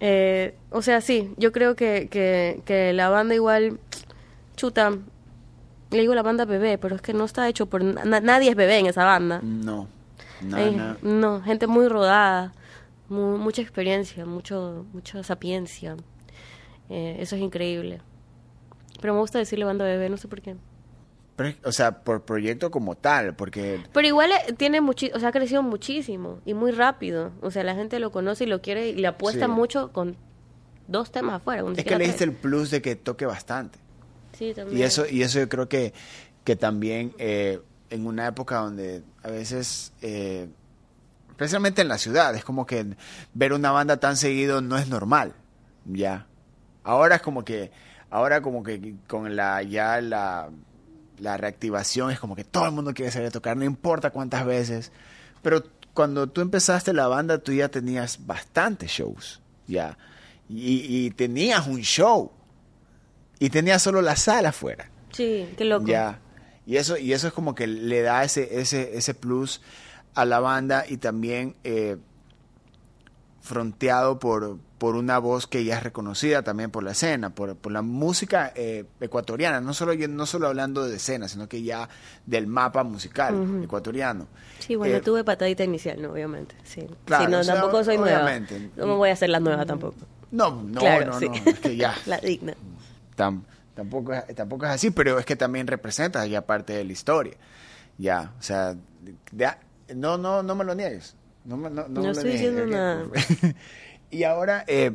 Eh, 0.00 0.54
o 0.70 0.82
sea, 0.82 1.00
sí, 1.00 1.32
yo 1.36 1.52
creo 1.52 1.74
que, 1.76 2.08
que, 2.10 2.60
que 2.64 2.92
la 2.92 3.08
banda 3.08 3.34
igual, 3.34 3.78
chuta, 4.56 4.90
le 5.90 6.00
digo 6.00 6.14
la 6.14 6.22
banda 6.22 6.44
bebé, 6.44 6.76
pero 6.78 6.96
es 6.96 7.02
que 7.02 7.14
no 7.14 7.24
está 7.24 7.48
hecho 7.48 7.66
por... 7.66 7.82
na- 7.84 8.20
nadie 8.20 8.50
es 8.50 8.56
bebé 8.56 8.78
en 8.78 8.86
esa 8.86 9.04
banda. 9.04 9.40
No, 9.42 9.86
no, 10.42 10.56
Hay- 10.56 10.74
no. 10.76 10.96
no, 11.02 11.40
gente 11.42 11.66
muy 11.66 11.86
rodada, 11.88 12.52
mu- 13.08 13.38
mucha 13.38 13.62
experiencia, 13.62 14.26
mucho, 14.26 14.84
mucha 14.92 15.22
sapiencia. 15.22 15.96
Eh, 16.90 17.16
eso 17.20 17.36
es 17.36 17.42
increíble. 17.42 18.00
Pero 19.02 19.12
me 19.12 19.20
gusta 19.20 19.38
decirle 19.38 19.66
banda 19.66 19.84
bebé, 19.84 20.08
no 20.08 20.16
sé 20.16 20.28
por 20.28 20.40
qué. 20.40 20.56
Pero 21.36 21.54
o 21.64 21.72
sea, 21.72 22.02
por 22.04 22.22
proyecto 22.22 22.70
como 22.70 22.94
tal, 22.94 23.34
porque 23.34 23.82
Pero 23.92 24.06
igual 24.06 24.30
eh, 24.32 24.52
tiene 24.54 24.80
muchi 24.80 25.10
o 25.14 25.18
sea, 25.20 25.28
ha 25.30 25.32
crecido 25.32 25.62
muchísimo 25.62 26.40
y 26.46 26.54
muy 26.54 26.70
rápido. 26.72 27.32
O 27.42 27.50
sea, 27.50 27.64
la 27.64 27.74
gente 27.74 27.98
lo 27.98 28.10
conoce 28.12 28.44
y 28.44 28.46
lo 28.46 28.62
quiere 28.62 28.88
y 28.88 28.94
le 28.94 29.08
apuesta 29.08 29.46
Sí. 29.46 29.50
mucho 29.52 29.92
con 29.92 30.16
dos 30.88 31.10
temas 31.12 31.34
afuera. 31.34 31.64
es 31.76 31.84
que 31.84 31.96
le 31.98 32.06
diste 32.06 32.24
el 32.24 32.32
plus 32.32 32.70
de 32.70 32.80
que 32.80 32.96
toque 32.96 33.26
bastante. 33.26 33.78
Sí, 34.38 34.54
también. 34.54 34.78
Y 34.78 34.82
eso, 34.82 35.04
y 35.06 35.22
eso 35.22 35.38
yo 35.40 35.48
creo 35.48 35.68
que, 35.68 35.92
que 36.44 36.54
también 36.56 37.12
eh, 37.18 37.60
en 37.90 38.06
una 38.06 38.26
época 38.28 38.58
donde 38.58 39.02
a 39.22 39.28
veces, 39.30 39.92
eh, 40.00 40.48
especialmente 41.30 41.82
en 41.82 41.88
la 41.88 41.98
ciudad, 41.98 42.34
es 42.34 42.44
como 42.44 42.66
que 42.66 42.86
ver 43.34 43.52
una 43.52 43.70
banda 43.72 43.96
tan 43.98 44.16
seguido 44.16 44.60
no 44.60 44.78
es 44.78 44.88
normal, 44.88 45.34
ya. 45.86 46.26
Ahora 46.84 47.16
es 47.16 47.22
como 47.22 47.44
que, 47.44 47.70
ahora 48.12 48.42
como 48.42 48.62
que 48.62 48.94
con 49.08 49.34
la, 49.34 49.62
ya 49.62 50.00
la, 50.02 50.50
la 51.18 51.36
reactivación 51.38 52.10
es 52.10 52.20
como 52.20 52.36
que 52.36 52.44
todo 52.44 52.66
el 52.66 52.72
mundo 52.72 52.92
quiere 52.92 53.10
salir 53.10 53.28
a 53.28 53.30
tocar, 53.30 53.56
no 53.56 53.64
importa 53.64 54.10
cuántas 54.10 54.44
veces. 54.44 54.92
Pero 55.40 55.64
cuando 55.94 56.28
tú 56.28 56.42
empezaste 56.42 56.92
la 56.92 57.08
banda, 57.08 57.38
tú 57.38 57.52
ya 57.52 57.70
tenías 57.70 58.26
bastantes 58.26 58.90
shows, 58.90 59.40
ya. 59.66 59.96
Y, 60.46 61.06
y 61.06 61.10
tenías 61.10 61.66
un 61.66 61.80
show. 61.80 62.30
Y 63.38 63.48
tenías 63.48 63.82
solo 63.82 64.02
la 64.02 64.14
sala 64.14 64.50
afuera. 64.50 64.90
Sí, 65.10 65.48
qué 65.56 65.64
loco. 65.64 65.86
Ya. 65.86 66.20
Y 66.66 66.76
eso, 66.76 66.98
y 66.98 67.14
eso 67.14 67.26
es 67.26 67.32
como 67.32 67.54
que 67.54 67.66
le 67.66 68.02
da 68.02 68.24
ese, 68.24 68.60
ese, 68.60 68.96
ese 68.96 69.14
plus 69.14 69.62
a 70.14 70.26
la 70.26 70.38
banda 70.38 70.84
y 70.86 70.98
también 70.98 71.56
eh, 71.64 71.96
fronteado 73.42 74.18
por, 74.20 74.56
por 74.78 74.94
una 74.94 75.18
voz 75.18 75.46
que 75.46 75.64
ya 75.64 75.76
es 75.76 75.82
reconocida 75.82 76.42
también 76.42 76.70
por 76.70 76.84
la 76.84 76.92
escena, 76.92 77.30
por, 77.30 77.56
por 77.56 77.72
la 77.72 77.82
música 77.82 78.52
eh, 78.54 78.84
ecuatoriana, 79.00 79.60
no 79.60 79.74
solo, 79.74 79.92
no 80.08 80.26
solo 80.26 80.46
hablando 80.46 80.84
de 80.88 80.96
escena, 80.96 81.26
sino 81.28 81.48
que 81.48 81.62
ya 81.62 81.88
del 82.24 82.46
mapa 82.46 82.84
musical 82.84 83.60
ecuatoriano. 83.64 84.28
Sí, 84.60 84.76
bueno, 84.76 84.96
Eh, 84.96 85.00
tuve 85.00 85.24
patadita 85.24 85.64
inicial, 85.64 86.00
¿no? 86.00 86.12
Obviamente, 86.12 86.54
sí. 86.62 86.86
Claro, 87.04 87.24
Sí, 87.26 87.30
no, 87.32 87.38
o 87.40 87.44
sea, 87.44 87.54
tampoco 87.56 87.82
soy 87.84 87.96
obviamente. 87.96 88.58
nueva. 88.60 88.72
No 88.76 88.86
me 88.86 88.94
voy 88.94 89.10
a 89.10 89.12
hacer 89.12 89.28
la 89.28 89.40
nueva 89.40 89.66
tampoco. 89.66 89.96
No, 90.30 90.62
no, 90.62 90.80
Claro, 90.80 91.06
no, 91.06 91.18
sí. 91.18 91.26
no, 91.26 91.34
es 91.34 91.58
que 91.58 91.76
ya. 91.76 91.94
La 92.06 92.18
digna. 92.18 92.54
Tam- 93.16 93.42
tampoco, 93.74 94.12
es, 94.14 94.34
tampoco 94.36 94.64
es 94.66 94.70
así, 94.70 94.90
pero 94.92 95.18
es 95.18 95.26
que 95.26 95.34
también 95.36 95.66
representa 95.66 96.24
ya 96.26 96.42
parte 96.46 96.72
de 96.74 96.84
la 96.84 96.92
historia. 96.92 97.34
Ya, 97.98 98.32
o 98.38 98.42
sea, 98.42 98.76
ya- 99.32 99.58
no, 99.94 100.16
no, 100.16 100.42
no 100.44 100.54
me 100.54 100.64
lo 100.64 100.74
niegues. 100.76 101.16
No, 101.44 101.56
no, 101.56 101.70
no 101.88 102.10
estoy 102.10 102.30
diciendo 102.32 102.62
nada. 102.66 103.04
y 104.10 104.24
ahora, 104.24 104.64
eh, 104.68 104.92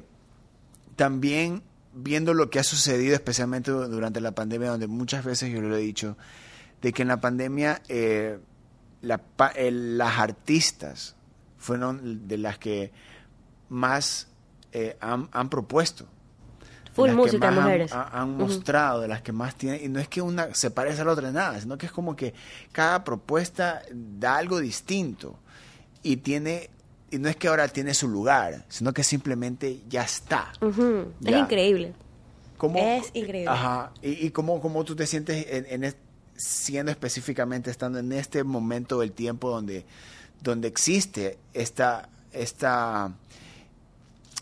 también 0.96 1.62
viendo 1.94 2.34
lo 2.34 2.50
que 2.50 2.60
ha 2.60 2.64
sucedido, 2.64 3.16
especialmente 3.16 3.72
du- 3.72 3.88
durante 3.88 4.22
la 4.22 4.32
pandemia, 4.32 4.70
donde 4.70 4.88
muchas 4.88 5.26
veces 5.26 5.52
yo 5.52 5.62
lo 5.62 5.76
he 5.76 5.80
dicho, 5.80 6.18
de 6.82 6.94
que 6.94 7.02
en 7.02 7.08
la 7.08 7.20
pandemia 7.20 7.82
eh, 7.90 8.40
la 9.02 9.22
eh, 9.56 9.72
las 9.72 10.20
artistas 10.20 11.16
fueron 11.58 12.28
de 12.28 12.38
las 12.38 12.58
que 12.60 12.92
más 13.70 14.28
eh, 14.72 14.98
han, 15.02 15.30
han 15.32 15.50
propuesto. 15.50 16.06
Full 16.94 17.08
las 17.08 17.16
que 17.16 17.22
música, 17.22 17.48
más 17.52 17.58
han- 17.58 17.64
mujeres. 17.64 17.92
ha- 17.94 18.22
Han, 18.22 18.38
mostrado, 18.38 19.02
de 19.02 19.08
las 19.08 19.22
que 19.22 19.32
más 19.32 19.56
tienen. 19.56 19.84
Y 19.84 19.88
no 19.90 20.00
es 20.00 20.08
que 20.08 20.22
una 20.22 20.54
se 20.56 20.72
parece 20.72 21.02
a 21.02 21.06
la 21.06 21.12
otra 21.12 21.28
en 21.30 21.36
nada, 21.36 21.60
sino 21.60 21.78
que 21.78 21.86
es 21.88 21.92
como 21.92 22.16
que 22.16 22.34
cada 22.72 23.04
propuesta 23.04 23.82
da 23.92 24.38
algo 24.38 24.60
distinto. 24.60 25.40
Y 26.08 26.18
tiene. 26.18 26.70
Y 27.10 27.20
no 27.20 27.30
es 27.30 27.36
que 27.38 27.48
ahora 27.48 27.68
tiene 27.70 27.94
su 27.94 28.08
lugar, 28.08 28.66
sino 28.70 28.94
que 28.94 29.04
simplemente 29.04 29.80
ya 29.88 30.04
está. 30.04 30.52
Es 30.62 30.76
Ya. 31.22 31.40
increíble. 31.40 31.94
¿Cómo- 32.58 32.80
Es 32.80 33.08
increíble. 33.14 33.48
Ajá. 33.50 33.92
¿Y, 34.02 34.26
y 34.28 34.32
cómo, 34.32 34.60
cómo 34.62 34.84
tú 34.84 34.96
te 34.96 35.08
sientes 35.08 35.46
en, 35.50 35.96
siendo 36.36 36.92
específicamente, 36.92 37.72
estando 37.72 38.00
en 38.00 38.12
este 38.12 38.44
momento 38.44 39.00
del 39.00 39.12
tiempo 39.14 39.50
donde, 39.50 39.86
donde 40.42 40.68
existe 40.68 41.38
esta, 41.54 42.10
esta, 42.34 43.14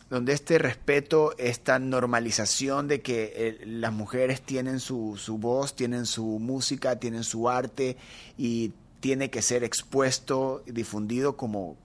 donde 0.10 0.34
este 0.34 0.58
respeto, 0.58 1.36
esta 1.38 1.78
normalización 1.80 2.88
de 2.88 3.02
que 3.02 3.34
eh, 3.36 3.58
las 3.66 3.94
mujeres 3.94 4.42
tienen 4.42 4.80
su, 4.80 5.18
su 5.18 5.38
voz, 5.38 5.76
tienen 5.76 6.06
su 6.06 6.26
música, 6.40 6.98
tienen 7.00 7.24
su 7.24 7.50
arte 7.50 7.96
y 8.38 8.72
tiene 9.06 9.30
que 9.30 9.44
ser 9.44 9.64
expuesto 9.64 10.64
y 10.66 10.72
difundido 10.72 11.38
como, 11.38 11.76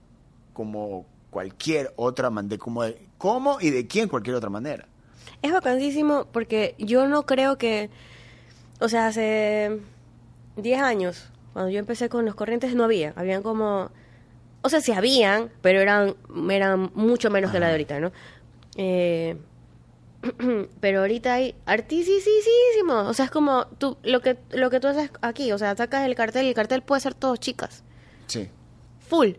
como 0.54 1.04
cualquier 1.28 1.92
otra 1.96 2.30
manera, 2.30 2.56
como, 2.56 2.82
de- 2.84 2.96
como 3.18 3.60
y 3.60 3.68
de 3.68 3.86
quién 3.86 4.08
cualquier 4.08 4.36
otra 4.36 4.48
manera. 4.48 4.86
Es 5.42 5.52
vacancísimo 5.52 6.26
porque 6.32 6.74
yo 6.78 7.06
no 7.08 7.26
creo 7.26 7.58
que, 7.58 7.90
o 8.80 8.88
sea, 8.88 9.08
hace 9.08 9.80
10 10.56 10.80
años, 10.80 11.26
cuando 11.52 11.70
yo 11.70 11.78
empecé 11.78 12.08
con 12.08 12.24
los 12.24 12.34
corrientes, 12.34 12.74
no 12.74 12.84
había. 12.84 13.12
Habían 13.16 13.42
como, 13.42 13.90
o 14.62 14.68
sea, 14.70 14.80
sí 14.80 14.92
habían, 14.92 15.50
pero 15.60 15.80
eran, 15.80 16.14
eran 16.50 16.90
mucho 16.94 17.28
menos 17.28 17.50
que 17.52 17.60
la 17.60 17.66
de 17.66 17.72
ahorita, 17.72 18.00
¿no? 18.00 18.12
Eh, 18.76 19.36
pero 20.80 21.00
ahorita 21.00 21.34
hay 21.34 21.54
artisísimos. 21.66 23.08
O 23.08 23.14
sea, 23.14 23.26
es 23.26 23.30
como 23.30 23.66
tú, 23.78 23.96
lo 24.02 24.20
que, 24.20 24.38
lo 24.50 24.70
que 24.70 24.80
tú 24.80 24.88
haces 24.88 25.10
aquí, 25.22 25.52
o 25.52 25.58
sea, 25.58 25.74
sacas 25.76 26.06
el 26.06 26.14
cartel 26.14 26.46
y 26.46 26.48
el 26.48 26.54
cartel 26.54 26.82
puede 26.82 27.00
ser 27.00 27.14
todos 27.14 27.40
chicas. 27.40 27.84
Sí. 28.26 28.48
full. 29.00 29.30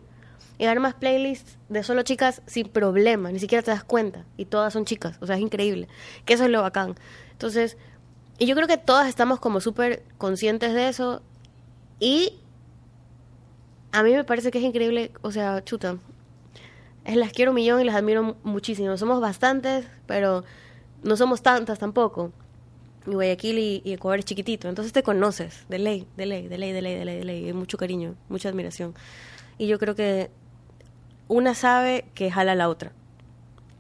Y 0.57 0.65
armas 0.65 0.93
playlists 0.93 1.57
de 1.69 1.81
solo 1.81 2.03
chicas 2.03 2.43
sin 2.45 2.67
problema, 2.67 3.31
ni 3.31 3.39
siquiera 3.39 3.63
te 3.63 3.71
das 3.71 3.83
cuenta. 3.83 4.25
Y 4.37 4.45
todas 4.45 4.73
son 4.73 4.85
chicas, 4.85 5.17
o 5.19 5.25
sea, 5.25 5.35
es 5.35 5.41
increíble. 5.41 5.87
Que 6.25 6.33
eso 6.33 6.43
es 6.43 6.51
lo 6.51 6.61
bacán. 6.61 6.95
Entonces, 7.31 7.77
y 8.37 8.45
yo 8.45 8.55
creo 8.55 8.67
que 8.67 8.77
todas 8.77 9.07
estamos 9.07 9.39
como 9.39 9.59
súper 9.59 10.03
conscientes 10.17 10.73
de 10.73 10.87
eso. 10.87 11.23
Y 11.99 12.39
a 13.91 14.03
mí 14.03 14.13
me 14.13 14.23
parece 14.23 14.51
que 14.51 14.59
es 14.59 14.63
increíble, 14.63 15.11
o 15.21 15.31
sea, 15.31 15.63
chuta. 15.63 15.97
Las 17.05 17.33
quiero 17.33 17.51
un 17.51 17.55
millón 17.55 17.81
y 17.81 17.83
las 17.83 17.95
admiro 17.95 18.37
muchísimo. 18.43 18.97
Somos 18.97 19.19
bastantes, 19.19 19.87
pero 20.05 20.43
no 21.03 21.17
somos 21.17 21.41
tantas 21.41 21.79
tampoco. 21.79 22.31
Y 23.07 23.11
Guayaquil 23.11 23.57
y, 23.57 23.81
y 23.83 23.93
Ecuador 23.93 24.19
es 24.19 24.25
chiquitito, 24.25 24.69
entonces 24.69 24.93
te 24.93 25.01
conoces, 25.01 25.65
de 25.69 25.79
ley, 25.79 26.07
de 26.17 26.25
ley, 26.27 26.47
de 26.47 26.57
ley, 26.57 26.71
de 26.71 26.81
ley, 26.81 26.95
de 26.95 27.05
ley, 27.05 27.17
de 27.17 27.25
ley. 27.25 27.45
Hay 27.47 27.53
mucho 27.53 27.77
cariño, 27.77 28.15
mucha 28.29 28.49
admiración. 28.49 28.93
Y 29.57 29.67
yo 29.67 29.79
creo 29.79 29.95
que 29.95 30.29
una 31.27 31.55
sabe 31.55 32.05
que 32.13 32.29
jala 32.29 32.51
a 32.51 32.55
la 32.55 32.69
otra. 32.69 32.91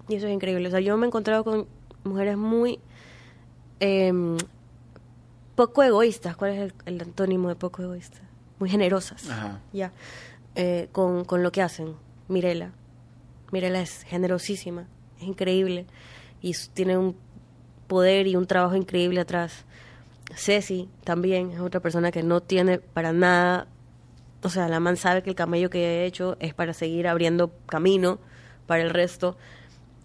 Y 0.07 0.15
eso 0.15 0.27
es 0.27 0.33
increíble. 0.33 0.67
O 0.67 0.71
sea, 0.71 0.79
yo 0.79 0.97
me 0.97 1.05
he 1.05 1.07
encontrado 1.07 1.43
con 1.43 1.67
mujeres 2.03 2.37
muy 2.37 2.79
em, 3.79 4.37
poco 5.55 5.83
egoístas. 5.83 6.35
¿Cuál 6.35 6.51
es 6.51 6.59
el, 6.59 6.73
el 6.85 7.01
antónimo 7.01 7.49
de 7.49 7.55
poco 7.55 7.83
egoísta? 7.83 8.19
Muy 8.59 8.69
generosas. 8.69 9.29
Ajá. 9.29 9.59
Ya. 9.73 9.91
Eh, 10.55 10.89
con, 10.91 11.25
con 11.25 11.43
lo 11.43 11.51
que 11.51 11.61
hacen. 11.61 11.95
Mirela. 12.27 12.71
Mirela 13.51 13.81
es 13.81 14.03
generosísima. 14.03 14.87
Es 15.19 15.23
increíble. 15.23 15.85
Y 16.41 16.55
tiene 16.73 16.97
un 16.97 17.15
poder 17.87 18.27
y 18.27 18.35
un 18.35 18.47
trabajo 18.47 18.75
increíble 18.75 19.21
atrás. 19.21 19.65
Ceci 20.35 20.89
también 21.03 21.51
es 21.51 21.59
otra 21.59 21.81
persona 21.81 22.11
que 22.11 22.23
no 22.23 22.41
tiene 22.41 22.79
para 22.79 23.11
nada. 23.11 23.67
O 24.43 24.49
sea, 24.49 24.67
la 24.67 24.79
man 24.79 24.97
sabe 24.97 25.21
que 25.23 25.29
el 25.29 25.35
camello 25.35 25.69
que 25.69 25.79
he 25.79 26.05
hecho 26.05 26.37
es 26.39 26.53
para 26.53 26.73
seguir 26.73 27.07
abriendo 27.07 27.51
camino 27.67 28.19
para 28.65 28.81
el 28.83 28.89
resto. 28.89 29.37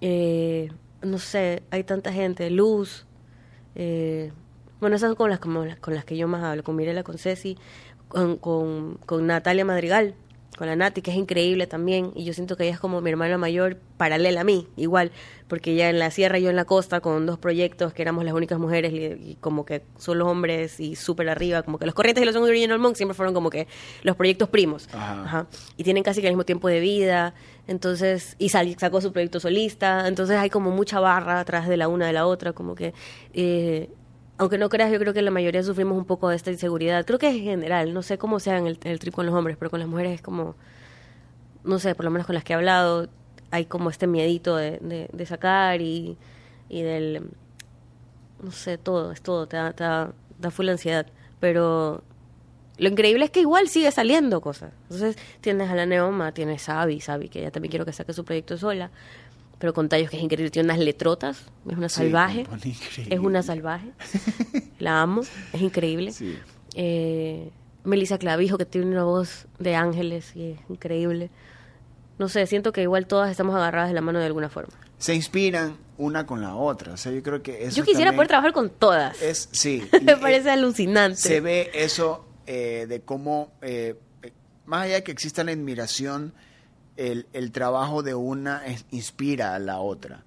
Eh, 0.00 0.70
no 1.02 1.18
sé, 1.18 1.62
hay 1.70 1.84
tanta 1.84 2.12
gente. 2.12 2.50
Luz. 2.50 3.06
eh, 3.74 4.32
bueno, 4.80 4.96
esas 4.96 5.08
son 5.08 5.16
con 5.16 5.30
las, 5.30 5.38
con 5.38 5.94
las 5.94 6.04
que 6.04 6.16
yo 6.16 6.28
más 6.28 6.42
hablo. 6.42 6.62
Con 6.64 6.76
Mirela, 6.76 7.02
con 7.02 7.18
Ceci, 7.18 7.56
con, 8.08 8.36
con 8.36 9.26
Natalia 9.26 9.64
Madrigal, 9.64 10.14
con 10.56 10.66
la 10.66 10.74
Nati, 10.76 11.02
que 11.02 11.10
es 11.10 11.16
increíble 11.18 11.66
también. 11.66 12.12
Y 12.14 12.24
yo 12.24 12.32
siento 12.32 12.56
que 12.56 12.64
ella 12.64 12.72
es 12.74 12.80
como 12.80 13.00
mi 13.02 13.10
hermana 13.10 13.36
mayor, 13.36 13.76
paralela 13.98 14.40
a 14.40 14.44
mí, 14.44 14.66
igual. 14.76 15.12
Porque 15.48 15.72
ella 15.72 15.90
en 15.90 15.98
la 15.98 16.10
sierra, 16.10 16.38
yo 16.38 16.48
en 16.50 16.56
la 16.56 16.64
costa, 16.64 17.00
con 17.00 17.26
dos 17.26 17.38
proyectos 17.38 17.92
que 17.92 18.00
éramos 18.02 18.24
las 18.24 18.32
únicas 18.32 18.58
mujeres 18.58 18.92
y, 18.92 19.30
y 19.32 19.36
como 19.40 19.64
que 19.66 19.82
solo 19.98 20.26
hombres 20.26 20.80
y 20.80 20.96
súper 20.96 21.28
arriba. 21.28 21.62
Como 21.62 21.78
que 21.78 21.84
los 21.86 21.94
corrientes 21.94 22.22
y 22.22 22.24
los 22.26 22.34
Original 22.36 22.78
Monk 22.78 22.96
siempre 22.96 23.14
fueron 23.14 23.34
como 23.34 23.50
que 23.50 23.68
los 24.02 24.16
proyectos 24.16 24.48
primos. 24.48 24.88
Ajá. 24.94 25.22
Ajá. 25.24 25.46
Y 25.76 25.84
tienen 25.84 26.02
casi 26.02 26.20
que 26.22 26.28
el 26.28 26.32
mismo 26.32 26.44
tiempo 26.44 26.68
de 26.68 26.80
vida. 26.80 27.34
Entonces, 27.68 28.34
y 28.38 28.48
sal- 28.48 28.76
sacó 28.78 29.00
su 29.00 29.12
proyecto 29.12 29.40
solista. 29.40 30.08
Entonces 30.08 30.38
hay 30.38 30.48
como 30.50 30.70
mucha 30.70 31.00
barra 31.00 31.38
atrás 31.40 31.68
de 31.68 31.76
la 31.76 31.88
una 31.88 32.06
de 32.06 32.12
la 32.14 32.26
otra. 32.26 32.52
Como 32.54 32.74
que, 32.74 32.94
eh, 33.34 33.90
aunque 34.38 34.58
no 34.58 34.68
creas, 34.68 34.92
yo 34.92 34.98
creo 34.98 35.14
que 35.14 35.22
la 35.22 35.30
mayoría 35.30 35.62
sufrimos 35.62 35.96
un 35.96 36.04
poco 36.04 36.28
de 36.28 36.36
esta 36.36 36.50
inseguridad. 36.50 37.04
Creo 37.06 37.18
que 37.18 37.28
es 37.28 37.42
general. 37.42 37.94
No 37.94 38.02
sé 38.02 38.18
cómo 38.18 38.38
sea 38.40 38.58
en 38.58 38.66
el, 38.66 38.78
en 38.84 38.98
trip 38.98 39.14
con 39.14 39.26
los 39.26 39.34
hombres, 39.34 39.56
pero 39.58 39.70
con 39.70 39.80
las 39.80 39.88
mujeres 39.88 40.12
es 40.12 40.22
como, 40.22 40.56
no 41.64 41.78
sé, 41.78 41.94
por 41.94 42.04
lo 42.04 42.10
menos 42.10 42.26
con 42.26 42.34
las 42.34 42.44
que 42.44 42.52
he 42.52 42.56
hablado, 42.56 43.08
hay 43.50 43.64
como 43.66 43.90
este 43.90 44.06
miedito 44.06 44.56
de, 44.56 44.78
de, 44.78 45.08
de 45.12 45.26
sacar 45.26 45.80
y, 45.80 46.18
y 46.68 46.82
del, 46.82 47.30
no 48.42 48.50
sé, 48.50 48.78
todo, 48.78 49.12
es 49.12 49.22
todo, 49.22 49.46
te 49.46 49.56
da, 49.56 49.72
te 49.72 49.84
da, 49.84 50.12
da 50.38 50.50
full 50.50 50.68
ansiedad. 50.68 51.06
Pero 51.40 52.02
lo 52.78 52.88
increíble 52.88 53.24
es 53.24 53.30
que 53.30 53.40
igual 53.40 53.68
sigue 53.68 53.90
saliendo 53.90 54.40
cosas. 54.40 54.72
Entonces 54.82 55.16
tienes 55.40 55.70
a 55.70 55.74
la 55.74 55.86
Neoma, 55.86 56.32
tienes 56.32 56.68
a 56.68 56.82
Abby, 56.82 57.00
Sabi, 57.00 57.28
que 57.28 57.40
ella 57.40 57.50
también 57.50 57.70
quiero 57.70 57.86
que 57.86 57.92
saque 57.92 58.12
su 58.12 58.24
proyecto 58.24 58.58
sola, 58.58 58.90
pero 59.58 59.72
con 59.72 59.88
tallos 59.88 60.10
que 60.10 60.16
es 60.16 60.22
increíble, 60.22 60.50
tiene 60.50 60.66
unas 60.66 60.78
letrotas, 60.78 61.44
es 61.68 61.76
una 61.76 61.88
salvaje, 61.88 62.46
es 63.08 63.18
una 63.18 63.42
salvaje, 63.42 63.92
la 64.78 65.02
amo, 65.02 65.22
es 65.52 65.60
increíble. 65.60 66.12
Sí. 66.12 66.38
Eh, 66.74 67.50
Melissa 67.84 68.18
Clavijo, 68.18 68.58
que 68.58 68.66
tiene 68.66 68.88
una 68.88 69.04
voz 69.04 69.46
de 69.58 69.76
ángeles 69.76 70.34
y 70.34 70.52
es 70.52 70.58
increíble. 70.68 71.30
No 72.18 72.28
sé, 72.28 72.46
siento 72.46 72.72
que 72.72 72.82
igual 72.82 73.06
todas 73.06 73.30
estamos 73.30 73.54
agarradas 73.54 73.88
de 73.88 73.94
la 73.94 74.00
mano 74.00 74.18
de 74.18 74.26
alguna 74.26 74.48
forma. 74.48 74.74
Se 74.98 75.14
inspiran 75.14 75.76
una 75.98 76.26
con 76.26 76.40
la 76.40 76.54
otra. 76.54 76.94
O 76.94 76.96
sea, 76.96 77.12
yo 77.12 77.22
creo 77.22 77.42
que 77.42 77.64
eso 77.64 77.76
Yo 77.76 77.84
quisiera 77.84 78.12
poder 78.12 78.28
trabajar 78.28 78.52
con 78.52 78.70
todas. 78.70 79.20
Es, 79.22 79.48
sí. 79.52 79.86
Me 80.02 80.12
y, 80.12 80.16
parece 80.16 80.48
eh, 80.48 80.52
alucinante. 80.52 81.16
Se 81.16 81.40
ve 81.40 81.70
eso 81.74 82.26
eh, 82.46 82.86
de 82.88 83.00
cómo, 83.02 83.52
eh, 83.60 83.98
eh, 84.22 84.32
más 84.64 84.84
allá 84.84 84.94
de 84.96 85.02
que 85.04 85.12
exista 85.12 85.44
la 85.44 85.52
admiración, 85.52 86.32
el, 86.96 87.26
el 87.32 87.52
trabajo 87.52 88.02
de 88.02 88.14
una 88.14 88.64
es- 88.66 88.84
inspira 88.90 89.54
a 89.54 89.58
la 89.58 89.78
otra. 89.80 90.24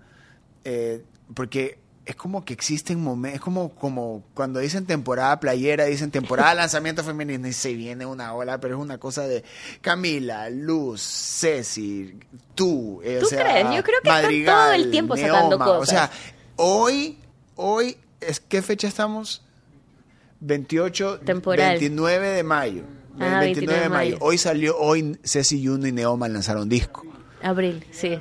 Eh, 0.63 1.03
porque 1.34 1.80
es 2.05 2.15
como 2.15 2.43
que 2.43 2.53
existen 2.53 2.99
momentos, 3.03 3.36
es 3.36 3.41
como, 3.41 3.70
como 3.76 4.24
cuando 4.34 4.59
dicen 4.59 4.86
temporada 4.88 5.39
playera, 5.39 5.86
dicen 5.86 6.09
temporada 6.09 6.53
lanzamiento 6.55 7.03
femenino 7.03 7.47
y 7.47 7.53
se 7.53 7.74
viene 7.76 8.05
una 8.05 8.34
ola, 8.34 8.59
pero 8.59 8.76
es 8.78 8.82
una 8.82 8.97
cosa 8.97 9.28
de 9.28 9.43
Camila, 9.82 10.49
Luz, 10.49 11.01
Ceci, 11.01 12.17
tú. 12.55 12.99
eh, 13.03 13.17
o 13.17 13.20
¿Tú 13.22 13.26
sea, 13.28 13.43
crees? 13.43 13.76
Yo 13.76 13.84
creo 13.84 14.01
que 14.01 14.09
están 14.09 14.45
todo 14.45 14.72
el 14.74 14.89
tiempo 14.91 15.15
sacando 15.17 15.49
Neoma, 15.49 15.70
O 15.72 15.80
cosas. 15.80 15.89
sea, 16.09 16.11
hoy, 16.55 17.20
hoy, 17.55 17.95
es, 18.22 18.39
¿qué 18.39 18.61
fecha 18.63 18.88
estamos? 18.88 19.43
28, 20.41 21.20
Temporal. 21.20 21.72
29 21.72 22.28
de 22.30 22.43
mayo. 22.43 22.84
Ah, 23.20 23.39
29 23.41 23.82
de 23.84 23.89
mayo. 23.89 24.11
mayo. 24.15 24.17
Hoy 24.26 24.38
salió, 24.38 24.78
hoy 24.78 25.17
Ceci 25.24 25.65
Juno 25.65 25.88
y 25.88 25.91
Neoma 25.91 26.28
lanzaron 26.28 26.67
disco. 26.70 27.05
Abril, 27.41 27.86
sí. 27.91 28.20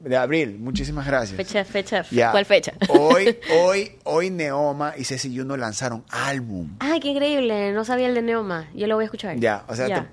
De 0.00 0.16
abril, 0.16 0.58
muchísimas 0.60 1.06
gracias. 1.06 1.36
Fecha, 1.36 1.64
fecha. 1.64 2.04
Ya. 2.10 2.30
¿Cuál 2.30 2.44
fecha? 2.44 2.72
Hoy, 2.88 3.36
hoy, 3.60 3.92
hoy 4.04 4.30
Neoma 4.30 4.94
y 4.96 5.04
Ceci 5.04 5.36
Juno 5.36 5.56
lanzaron 5.56 6.04
álbum. 6.10 6.76
Ay, 6.78 7.00
qué 7.00 7.08
increíble. 7.08 7.72
No 7.72 7.84
sabía 7.84 8.06
el 8.06 8.14
de 8.14 8.22
Neoma. 8.22 8.68
Yo 8.74 8.86
lo 8.86 8.94
voy 8.94 9.02
a 9.02 9.06
escuchar. 9.06 9.36
Ya, 9.38 9.64
o 9.68 9.74
sea, 9.74 9.88
Ya. 9.88 10.02
te- 10.02 10.08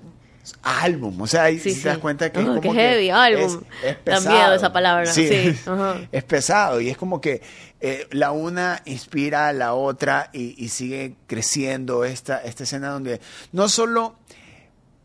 álbum, 0.62 1.20
o 1.20 1.26
sea, 1.26 1.44
ahí 1.44 1.58
Sí, 1.58 1.72
si 1.72 1.82
te 1.82 1.88
das 1.88 1.96
sí. 1.96 2.00
cuenta 2.00 2.30
que 2.30 2.38
es 2.40 2.44
Oh, 2.44 2.48
como 2.50 2.60
qué 2.60 2.68
que 2.68 2.74
heavy, 2.74 3.10
álbum. 3.10 3.42
Es, 3.44 3.52
es 3.90 3.96
Da 3.96 4.00
pesado. 4.04 4.30
miedo 4.36 4.54
esa 4.54 4.72
palabra, 4.72 5.06
sí, 5.06 5.28
ajá. 5.66 5.96
es 6.12 6.22
pesado 6.24 6.80
y 6.80 6.88
es 6.88 6.96
como 6.96 7.20
que 7.20 7.42
eh, 7.80 8.06
la 8.10 8.30
una 8.32 8.82
inspira 8.86 9.48
a 9.48 9.52
la 9.52 9.74
otra 9.74 10.30
y, 10.32 10.68
sigue 10.68 11.14
creciendo 11.26 12.04
esta, 12.04 12.38
esta 12.42 12.64
escena 12.64 12.88
donde 12.88 13.20
no 13.52 13.68
solo 13.68 14.16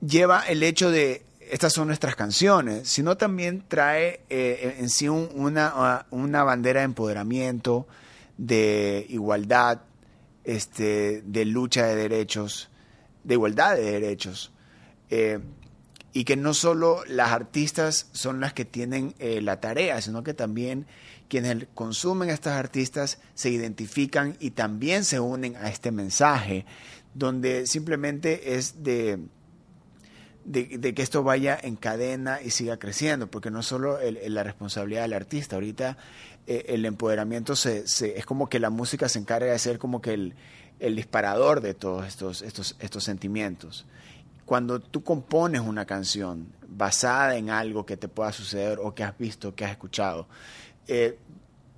lleva 0.06 0.42
el 0.48 0.64
hecho 0.64 0.90
de 0.90 1.24
estas 1.52 1.74
son 1.74 1.88
nuestras 1.88 2.16
canciones, 2.16 2.88
sino 2.88 3.18
también 3.18 3.66
trae 3.68 4.22
eh, 4.30 4.78
en 4.80 4.90
sí 4.90 5.10
un- 5.10 5.30
una, 5.34 6.06
una 6.10 6.44
bandera 6.44 6.80
de 6.80 6.86
empoderamiento, 6.86 7.88
de 8.38 9.06
igualdad, 9.10 9.82
este, 10.46 11.22
de 11.26 11.44
lucha 11.46 11.86
de 11.88 11.96
derechos, 11.98 12.70
de 13.26 13.34
igualdad 13.34 13.76
de 13.76 13.84
derechos. 13.92 14.52
Eh, 15.10 15.40
y 16.14 16.24
que 16.24 16.38
no 16.38 16.54
solo 16.54 17.04
las 17.08 17.32
artistas 17.32 18.08
son 18.14 18.40
las 18.40 18.54
que 18.54 18.64
tienen 18.66 19.14
la 19.20 19.60
tarea, 19.62 20.02
sino 20.02 20.24
que 20.24 20.34
también 20.34 20.86
quienes 21.32 21.66
consumen 21.74 22.30
a 22.30 22.34
estas 22.34 22.58
artistas 22.60 23.20
se 23.36 23.50
identifican 23.50 24.36
y 24.42 24.52
también 24.52 25.06
se 25.06 25.22
unen 25.22 25.56
a 25.56 25.70
este 25.70 25.90
mensaje, 25.92 26.66
donde 27.14 27.66
simplemente 27.68 28.56
es 28.58 28.84
de, 28.84 29.18
de, 30.44 30.94
que 30.94 31.02
esto 31.02 31.24
vaya 31.24 31.58
en 31.62 31.78
cadena 31.78 32.42
y 32.42 32.50
siga 32.50 32.78
creciendo, 32.78 33.32
porque 33.32 33.50
no 33.50 33.64
solo 33.64 33.98
la 34.28 34.44
responsabilidad 34.44 35.04
del 35.04 35.14
artista, 35.14 35.56
ahorita 35.56 35.98
eh, 36.48 36.66
el 36.68 36.86
empoderamiento 36.86 37.56
se, 37.56 37.88
se- 37.88 38.18
es 38.20 38.26
como 38.26 38.50
que 38.50 38.60
la 38.60 38.70
música 38.70 39.08
se 39.08 39.20
encarga 39.20 39.54
de 39.54 39.60
ser 39.60 39.78
como 39.80 40.02
que 40.02 40.14
el, 40.14 40.36
el 40.80 40.98
disparador 40.98 41.62
de 41.62 41.74
todos 41.76 42.06
estos, 42.08 42.42
estos, 42.42 42.76
estos 42.80 43.04
sentimientos. 43.06 43.86
Cuando 44.46 44.82
tú 44.82 45.02
compones 45.02 45.62
una 45.62 45.86
canción 45.86 46.48
basada 46.68 47.38
en 47.38 47.50
algo 47.52 47.86
que 47.86 47.96
te 47.96 48.10
pueda 48.10 48.34
suceder 48.34 48.80
o 48.82 48.94
que 48.94 49.04
has 49.06 49.18
visto, 49.18 49.56
que 49.56 49.64
has 49.64 49.72
escuchado, 49.72 50.28
eh, 50.88 51.18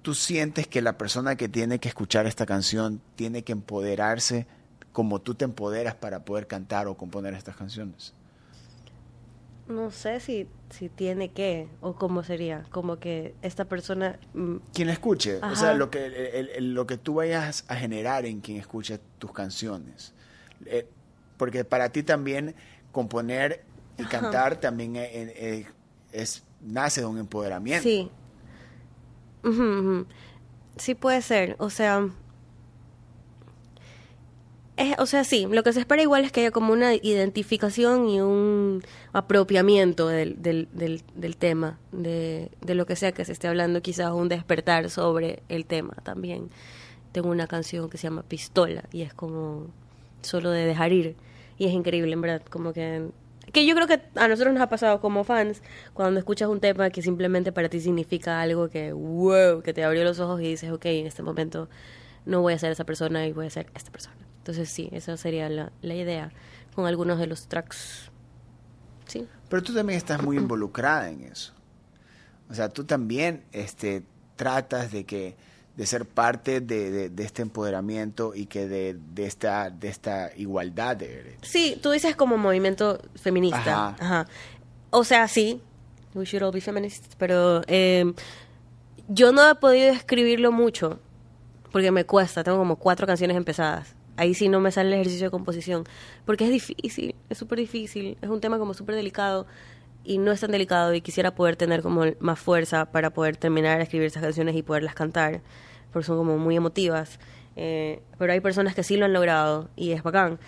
tú 0.01 0.13
sientes 0.13 0.67
que 0.67 0.81
la 0.81 0.97
persona 0.97 1.35
que 1.35 1.47
tiene 1.49 1.79
que 1.79 1.87
escuchar 1.89 2.25
esta 2.25 2.45
canción 2.45 3.01
tiene 3.15 3.43
que 3.43 3.51
empoderarse 3.53 4.45
como 4.91 5.19
tú 5.21 5.33
te 5.35 5.45
empoderas 5.45 5.95
para 5.95 6.23
poder 6.25 6.45
cantar 6.47 6.87
o 6.87 6.95
componer 6.95 7.33
estas 7.33 7.55
canciones. 7.55 8.13
No 9.67 9.91
sé 9.91 10.19
si, 10.19 10.47
si 10.69 10.89
tiene 10.89 11.31
que, 11.31 11.69
o 11.79 11.95
cómo 11.95 12.21
sería. 12.23 12.65
Como 12.69 12.99
que 12.99 13.33
esta 13.41 13.63
persona. 13.65 14.19
mm, 14.33 14.55
Quien 14.73 14.87
la 14.87 14.93
escuche, 14.93 15.37
o 15.37 15.55
sea, 15.55 15.73
lo 15.73 15.89
que, 15.89 16.05
el- 16.05 16.49
el- 16.49 16.73
lo 16.73 16.85
que 16.85 16.97
tú 16.97 17.15
vayas 17.15 17.63
a 17.69 17.75
generar 17.77 18.25
en 18.25 18.41
quien 18.41 18.57
escuche 18.57 18.99
tus 19.19 19.31
canciones. 19.31 20.13
Eh, 20.65 20.85
porque 21.37 21.63
para 21.63 21.89
ti 21.89 22.03
también 22.03 22.55
componer 22.91 23.63
y 23.97 24.03
cantar 24.03 24.57
también 24.59 24.95
eh, 24.97 25.65
es, 26.11 26.43
nace 26.61 27.01
de 27.01 27.07
un 27.07 27.17
empoderamiento. 27.17 27.83
Sí. 27.83 28.11
Sí 30.77 30.95
puede 30.95 31.21
ser. 31.21 31.55
O 31.59 31.69
sea. 31.69 32.09
Es, 34.75 34.97
o 34.97 35.05
sea, 35.05 35.23
sí, 35.23 35.45
lo 35.49 35.61
que 35.61 35.71
se 35.71 35.79
espera 35.79 36.01
igual 36.01 36.25
es 36.25 36.31
que 36.31 36.41
haya 36.41 36.49
como 36.49 36.73
una 36.73 36.95
identificación 36.95 38.09
y 38.09 38.21
un 38.21 38.81
apropiamiento 39.11 40.07
del, 40.07 40.41
del, 40.41 40.67
del, 40.73 41.03
del 41.13 41.37
tema, 41.37 41.77
de, 41.91 42.49
de 42.59 42.73
lo 42.73 42.87
que 42.87 42.95
sea 42.95 43.11
que 43.11 43.23
se 43.23 43.33
esté 43.33 43.47
hablando, 43.47 43.83
quizás 43.83 44.11
un 44.13 44.29
despertar 44.29 44.89
sobre 44.89 45.43
el 45.47 45.67
tema 45.67 45.93
también. 46.01 46.49
Tengo 47.11 47.29
una 47.29 47.45
canción 47.45 47.87
que 47.87 47.99
se 47.99 48.07
llama 48.07 48.23
Pistola 48.23 48.85
y 48.91 49.03
es 49.03 49.13
como 49.13 49.67
solo 50.23 50.49
de 50.49 50.65
dejar 50.65 50.91
ir 50.91 51.15
y 51.59 51.65
es 51.65 51.73
increíble, 51.73 52.13
en 52.13 52.21
verdad, 52.21 52.41
como 52.49 52.73
que 52.73 53.09
que 53.53 53.67
yo 53.67 53.75
creo 53.75 53.87
que 53.87 54.01
a 54.15 54.27
nosotros 54.27 54.51
nos 54.53 54.61
ha 54.61 54.67
pasado 54.67 54.99
como 54.99 55.23
fans 55.23 55.61
cuando 55.93 56.19
escuchas 56.19 56.49
un 56.49 56.59
tema 56.59 56.89
que 56.89 57.03
simplemente 57.03 57.51
para 57.51 57.69
ti 57.69 57.79
significa 57.79 58.41
algo 58.41 58.67
que 58.67 58.91
wow, 58.91 59.61
que 59.61 59.73
te 59.73 59.83
abrió 59.83 60.03
los 60.03 60.19
ojos 60.19 60.41
y 60.41 60.45
dices, 60.45 60.71
ok, 60.71 60.85
en 60.85 61.05
este 61.05 61.21
momento 61.21 61.69
no 62.25 62.41
voy 62.41 62.53
a 62.53 62.59
ser 62.59 62.71
esa 62.71 62.83
persona 62.83 63.27
y 63.27 63.31
voy 63.31 63.45
a 63.45 63.49
ser 63.51 63.67
esta 63.75 63.91
persona. 63.91 64.17
Entonces 64.39 64.69
sí, 64.69 64.89
esa 64.91 65.15
sería 65.17 65.47
la, 65.49 65.71
la 65.83 65.93
idea 65.93 66.31
con 66.75 66.87
algunos 66.87 67.19
de 67.19 67.27
los 67.27 67.47
tracks. 67.47 68.09
Sí. 69.05 69.27
Pero 69.49 69.61
tú 69.61 69.73
también 69.73 69.97
estás 69.97 70.23
muy 70.23 70.35
involucrada 70.37 71.11
en 71.11 71.23
eso. 71.23 71.53
O 72.49 72.55
sea, 72.55 72.69
tú 72.69 72.85
también 72.85 73.43
este, 73.51 74.03
tratas 74.35 74.91
de 74.91 75.05
que 75.05 75.37
de 75.75 75.85
ser 75.87 76.05
parte 76.05 76.61
de, 76.61 76.91
de- 76.91 77.09
de 77.09 77.23
este 77.23 77.41
empoderamiento 77.41 78.33
y 78.35 78.45
que 78.45 78.67
de, 78.67 78.95
de 79.13 79.25
esta 79.25 79.69
de 79.71 79.87
esta 79.87 80.29
igualdad 80.37 80.95
de 80.97 81.07
derechos. 81.07 81.47
Sí, 81.47 81.77
tú 81.81 81.91
dices 81.91 82.15
como 82.15 82.37
movimiento 82.37 82.99
feminista. 83.15 83.87
Ajá. 83.89 83.95
Ajá. 83.99 84.27
O 84.91 85.03
sea, 85.03 85.27
sí, 85.27 85.61
we 86.13 86.25
should 86.25 86.43
all 86.43 86.51
be 86.51 86.61
feminists, 86.61 87.15
pero 87.17 87.61
eh, 87.67 88.13
yo 89.07 89.31
no 89.31 89.49
he 89.49 89.55
podido 89.55 89.89
escribirlo 89.91 90.51
mucho 90.51 90.99
porque 91.71 91.89
me 91.91 92.05
cuesta, 92.05 92.43
tengo 92.43 92.59
como 92.59 92.75
cuatro 92.75 93.07
canciones 93.07 93.35
empezadas. 93.35 93.95
Ahí 94.15 94.35
sí 94.35 94.47
no 94.49 94.59
me 94.59 94.71
sale 94.71 94.89
el 94.89 94.93
ejercicio 94.93 95.25
de 95.25 95.31
composición, 95.31 95.85
porque 96.23 96.43
es 96.45 96.51
difícil, 96.51 97.15
es 97.29 97.37
súper 97.39 97.57
difícil, 97.57 98.15
es 98.21 98.29
un 98.29 98.39
tema 98.39 98.59
como 98.59 98.75
súper 98.75 98.93
delicado 98.93 99.47
y 100.03 100.17
no 100.17 100.31
es 100.31 100.41
tan 100.41 100.51
delicado 100.51 100.93
y 100.93 101.01
quisiera 101.01 101.33
poder 101.35 101.55
tener 101.55 101.81
como 101.81 102.03
más 102.19 102.39
fuerza 102.39 102.91
para 102.91 103.11
poder 103.11 103.37
terminar 103.37 103.77
de 103.77 103.83
escribir 103.83 104.07
esas 104.07 104.21
canciones 104.23 104.55
y 104.55 104.63
poderlas 104.63 104.95
cantar, 104.95 105.41
porque 105.91 106.05
son 106.05 106.17
como 106.17 106.37
muy 106.37 106.55
emotivas. 106.55 107.19
Eh, 107.55 108.01
pero 108.17 108.33
hay 108.33 108.39
personas 108.39 108.75
que 108.75 108.83
sí 108.83 108.97
lo 108.97 109.05
han 109.05 109.13
logrado 109.13 109.69
y 109.75 109.91
es 109.91 110.03
bacán. 110.03 110.39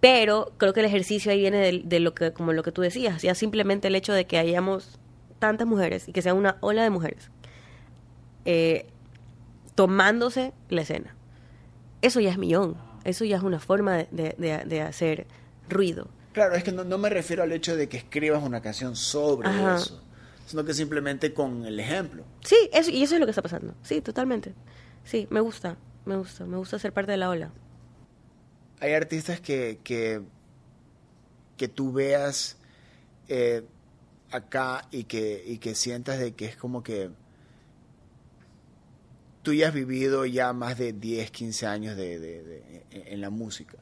Pero 0.00 0.52
creo 0.58 0.72
que 0.72 0.80
el 0.80 0.86
ejercicio 0.86 1.30
ahí 1.32 1.40
viene 1.40 1.58
de, 1.58 1.82
de 1.84 2.00
lo 2.00 2.14
que, 2.14 2.32
como 2.32 2.52
lo 2.52 2.62
que 2.62 2.72
tú 2.72 2.82
decías, 2.82 3.22
ya 3.22 3.34
simplemente 3.34 3.88
el 3.88 3.94
hecho 3.96 4.12
de 4.12 4.26
que 4.26 4.38
hayamos 4.38 4.98
tantas 5.38 5.66
mujeres 5.66 6.08
y 6.08 6.12
que 6.12 6.22
sea 6.22 6.34
una 6.34 6.56
ola 6.60 6.82
de 6.82 6.90
mujeres 6.90 7.30
eh, 8.44 8.86
tomándose 9.74 10.52
la 10.68 10.82
escena. 10.82 11.14
Eso 12.02 12.20
ya 12.20 12.30
es 12.30 12.38
millón, 12.38 12.76
eso 13.04 13.24
ya 13.24 13.36
es 13.36 13.42
una 13.42 13.58
forma 13.60 13.96
de, 13.96 14.34
de- 14.38 14.64
de- 14.64 14.80
hacer 14.82 15.26
ruido. 15.68 16.08
Claro, 16.38 16.54
es 16.54 16.62
que 16.62 16.70
no, 16.72 16.84
no 16.84 16.98
me 16.98 17.08
refiero 17.10 17.42
al 17.42 17.50
hecho 17.50 17.76
de 17.76 17.88
que 17.88 17.96
escribas 17.96 18.42
una 18.44 18.60
canción 18.62 18.94
sobre 18.94 19.48
Ajá. 19.48 19.74
eso, 19.76 20.00
sino 20.46 20.64
que 20.64 20.72
simplemente 20.72 21.34
con 21.34 21.66
el 21.66 21.80
ejemplo. 21.80 22.24
Sí, 22.44 22.56
eso, 22.72 22.90
y 22.90 23.02
eso 23.02 23.14
es 23.14 23.20
lo 23.20 23.26
que 23.26 23.30
está 23.30 23.42
pasando. 23.42 23.74
Sí, 23.82 24.00
totalmente. 24.00 24.54
Sí, 25.04 25.26
me 25.30 25.40
gusta, 25.40 25.76
me 26.06 26.16
gusta, 26.16 26.44
me 26.46 26.56
gusta 26.56 26.78
ser 26.78 26.92
parte 26.92 27.10
de 27.10 27.16
la 27.18 27.28
ola. 27.30 27.50
Hay 28.78 28.92
artistas 28.92 29.40
que, 29.40 29.80
que, 29.82 30.22
que 31.56 31.66
tú 31.66 31.92
veas 31.92 32.56
eh, 33.28 33.64
acá 34.30 34.86
y 34.92 35.04
que, 35.04 35.42
y 35.44 35.58
que 35.58 35.74
sientas 35.74 36.20
de 36.20 36.34
que 36.34 36.44
es 36.44 36.56
como 36.56 36.84
que 36.84 37.10
tú 39.42 39.52
ya 39.54 39.68
has 39.68 39.74
vivido 39.74 40.24
ya 40.24 40.52
más 40.52 40.78
de 40.78 40.92
10, 40.92 41.30
15 41.32 41.66
años 41.66 41.96
de, 41.96 42.18
de- 42.20 42.42
de- 42.44 42.84
en 42.92 43.20
la 43.20 43.30
música. 43.30 43.78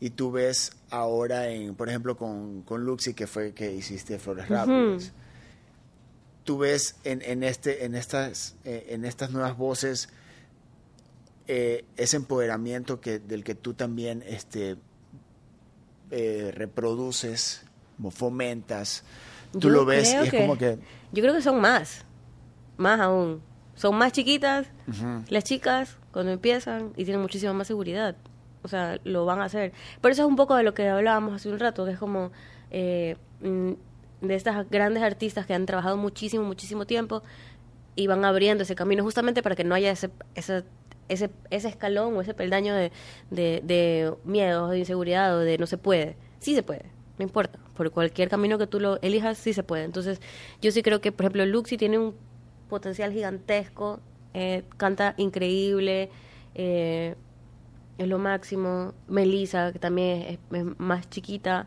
Y 0.00 0.10
tú 0.10 0.30
ves 0.30 0.72
ahora, 0.90 1.48
en, 1.48 1.74
por 1.74 1.88
ejemplo, 1.88 2.16
con, 2.16 2.62
con 2.62 2.84
Luxi, 2.84 3.14
que 3.14 3.26
fue 3.26 3.52
que 3.52 3.72
hiciste 3.72 4.18
Flores 4.18 4.48
Rápidas. 4.48 5.12
Tú 6.44 6.58
ves 6.58 6.96
en, 7.04 7.20
en, 7.22 7.42
este, 7.42 7.84
en, 7.84 7.94
estas, 7.94 8.56
eh, 8.64 8.86
en 8.90 9.04
estas 9.04 9.30
nuevas 9.30 9.56
voces 9.56 10.08
eh, 11.46 11.84
ese 11.96 12.16
empoderamiento 12.16 13.00
que, 13.00 13.18
del 13.18 13.42
que 13.42 13.54
tú 13.54 13.74
también 13.74 14.22
este, 14.26 14.76
eh, 16.10 16.52
reproduces, 16.54 17.64
fomentas. 18.10 19.02
Tú 19.52 19.60
Yo 19.60 19.68
lo 19.70 19.84
ves 19.84 20.12
y 20.12 20.16
es 20.16 20.32
como 20.32 20.56
que... 20.56 20.78
Yo 21.10 21.22
creo 21.22 21.34
que 21.34 21.42
son 21.42 21.60
más, 21.60 22.04
más 22.76 23.00
aún. 23.00 23.42
Son 23.74 23.94
más 23.96 24.12
chiquitas, 24.12 24.66
las 25.28 25.44
chicas 25.44 25.96
cuando 26.12 26.32
empiezan 26.32 26.92
y 26.96 27.04
tienen 27.04 27.22
muchísima 27.22 27.52
más 27.52 27.66
seguridad. 27.68 28.16
O 28.62 28.68
sea, 28.68 28.98
lo 29.04 29.24
van 29.24 29.40
a 29.40 29.44
hacer. 29.44 29.72
Pero 30.00 30.12
eso 30.12 30.22
es 30.22 30.28
un 30.28 30.36
poco 30.36 30.56
de 30.56 30.62
lo 30.62 30.74
que 30.74 30.88
hablábamos 30.88 31.34
hace 31.34 31.48
un 31.48 31.58
rato, 31.58 31.84
que 31.84 31.92
es 31.92 31.98
como 31.98 32.32
eh, 32.70 33.16
mm, 33.40 33.72
de 34.20 34.34
estas 34.34 34.68
grandes 34.68 35.02
artistas 35.02 35.46
que 35.46 35.54
han 35.54 35.66
trabajado 35.66 35.96
muchísimo, 35.96 36.44
muchísimo 36.44 36.86
tiempo 36.86 37.22
y 37.94 38.06
van 38.06 38.24
abriendo 38.24 38.62
ese 38.62 38.74
camino 38.74 39.02
justamente 39.02 39.42
para 39.42 39.56
que 39.56 39.64
no 39.64 39.74
haya 39.74 39.90
ese, 39.90 40.10
ese, 40.34 40.64
ese, 41.08 41.30
ese 41.50 41.68
escalón 41.68 42.16
o 42.16 42.20
ese 42.20 42.34
peldaño 42.34 42.74
de, 42.74 42.92
de, 43.30 43.60
de 43.64 44.14
miedo, 44.24 44.68
de 44.68 44.78
inseguridad 44.78 45.36
o 45.36 45.40
de 45.40 45.58
no 45.58 45.66
se 45.66 45.78
puede. 45.78 46.16
Sí 46.38 46.54
se 46.54 46.62
puede, 46.62 46.84
no 47.18 47.24
importa. 47.24 47.58
Por 47.74 47.90
cualquier 47.90 48.28
camino 48.28 48.58
que 48.58 48.66
tú 48.66 48.80
lo 48.80 49.00
elijas, 49.02 49.38
sí 49.38 49.52
se 49.52 49.62
puede. 49.62 49.84
Entonces, 49.84 50.20
yo 50.60 50.70
sí 50.72 50.82
creo 50.82 51.00
que, 51.00 51.12
por 51.12 51.24
ejemplo, 51.24 51.46
Luxi 51.46 51.76
tiene 51.76 51.98
un 51.98 52.14
potencial 52.68 53.12
gigantesco, 53.12 54.00
eh, 54.34 54.62
canta 54.76 55.14
increíble, 55.16 56.10
eh, 56.54 57.16
es 57.98 58.08
lo 58.08 58.18
máximo. 58.18 58.94
Melissa, 59.08 59.72
que 59.72 59.78
también 59.78 60.38
es, 60.50 60.64
más 60.78 61.08
chiquita 61.10 61.66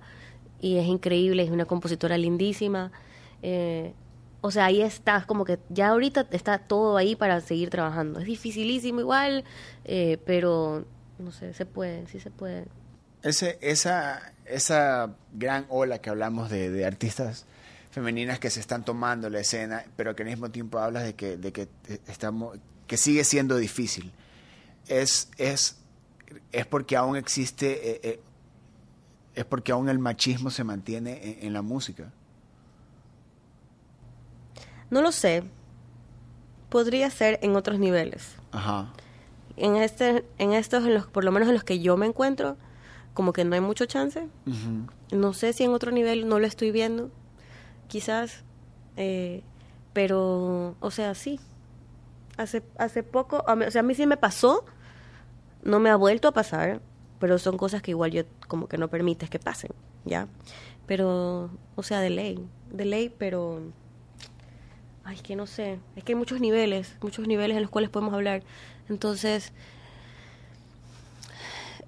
y 0.60 0.78
es 0.78 0.86
increíble, 0.88 1.44
es 1.44 1.52
una 1.52 1.66
compositora 1.66 2.18
lindísima. 2.18 2.92
Eh, 3.42 3.94
o 4.42 4.50
sea, 4.50 4.66
ahí 4.66 4.82
está, 4.82 5.26
como 5.28 5.46
que 5.46 5.60
ya 5.70 5.90
ahorita 5.90 6.28
está 6.32 6.58
todo 6.58 6.98
ahí 6.98 7.16
para 7.16 7.42
seguir 7.42 7.70
trabajando. 7.70 8.20
Es 8.20 8.26
dificilísimo 8.26 9.00
igual, 9.02 9.44
eh, 9.86 10.18
pero 10.26 10.86
no 11.20 11.32
sé, 11.32 11.54
se 11.54 11.66
puede, 11.66 12.08
sí 12.08 12.20
se 12.20 12.32
puede. 12.32 12.66
Ese, 13.22 13.60
esa, 13.62 14.34
esa 14.46 15.16
gran 15.34 15.68
ola 15.70 16.00
que 16.00 16.10
hablamos 16.10 16.50
de, 16.50 16.72
de 16.72 16.86
artistas 16.86 17.46
femeninas 17.92 18.40
que 18.40 18.50
se 18.50 18.60
están 18.60 18.84
tomando 18.84 19.30
la 19.30 19.42
escena, 19.42 19.86
pero 19.96 20.16
que 20.16 20.24
al 20.24 20.30
mismo 20.30 20.50
tiempo 20.50 20.80
hablas 20.80 21.04
de 21.04 21.14
que, 21.14 21.38
de 21.38 21.52
que 21.52 21.68
estamos, 22.08 22.58
que 22.88 22.98
sigue 22.98 23.24
siendo 23.24 23.58
difícil. 23.58 24.12
Es, 24.88 25.30
es, 25.38 25.78
es 26.52 26.66
porque 26.66 26.96
aún 26.98 27.16
existe, 27.16 27.92
eh, 27.92 28.00
eh, 28.04 28.22
es 29.36 29.46
porque 29.46 29.72
aún 29.72 29.90
el 29.90 30.00
machismo 30.00 30.50
se 30.50 30.64
mantiene 30.64 31.40
en, 31.40 31.48
en 31.48 31.54
la 31.54 31.62
música. 31.62 32.12
No 34.90 35.02
lo 35.02 35.12
sé. 35.12 35.44
Podría 36.70 37.10
ser 37.10 37.40
en 37.42 37.56
otros 37.56 37.80
niveles. 37.80 38.36
Ajá. 38.52 38.92
En 39.58 39.76
este, 39.76 40.26
en 40.38 40.54
estos, 40.54 40.86
en 40.86 40.94
los, 40.94 41.08
por 41.08 41.24
lo 41.24 41.32
menos 41.32 41.48
en 41.50 41.54
los 41.56 41.64
que 41.64 41.80
yo 41.80 41.98
me 41.98 42.06
encuentro, 42.06 42.58
como 43.14 43.34
que 43.34 43.44
no 43.44 43.56
hay 43.56 43.62
mucho 43.62 43.86
chance. 43.86 44.28
No 45.12 45.34
sé 45.34 45.54
si 45.54 45.64
en 45.64 45.72
otro 45.72 45.92
nivel 45.92 46.28
no 46.28 46.40
lo 46.40 46.48
estoy 46.48 46.72
viendo, 46.72 47.12
quizás, 47.88 48.44
eh, 48.96 49.44
pero, 49.94 50.76
o 50.80 50.92
sea, 50.92 51.14
sí. 51.16 51.40
Hace, 52.38 52.64
hace 52.78 53.04
poco, 53.04 53.44
a 53.48 53.56
mí- 53.58 53.66
o 53.66 53.72
sea, 53.72 53.82
a 53.82 53.84
mí 53.84 53.94
sí 53.94 54.08
me 54.08 54.16
pasó, 54.18 54.66
no 55.64 55.80
me 55.80 55.90
ha 55.90 55.96
vuelto 55.96 56.28
a 56.28 56.32
pasar, 56.34 56.82
pero 57.20 57.38
son 57.38 57.58
cosas 57.58 57.82
que 57.82 57.92
igual 57.92 58.12
yo 58.12 58.24
como 58.48 58.68
que 58.68 58.78
no 58.78 58.88
permites 58.90 59.30
que 59.30 59.40
pasen, 59.40 59.72
¿ya? 60.06 60.28
Pero, 60.88 61.50
o 61.76 61.84
sea, 61.84 62.00
de 62.00 62.10
ley, 62.10 62.40
de 62.72 62.86
ley, 62.86 63.14
pero, 63.18 63.62
ay, 65.04 65.18
que 65.18 65.36
no 65.36 65.46
sé, 65.48 65.80
es 65.96 66.04
que 66.04 66.14
hay 66.14 66.18
muchos 66.18 66.42
niveles, 66.42 66.96
muchos 67.02 67.28
niveles 67.28 67.56
en 67.58 67.62
los 67.64 67.72
cuales 67.72 67.90
podemos 67.90 68.14
hablar. 68.14 68.44
Entonces, 68.90 69.54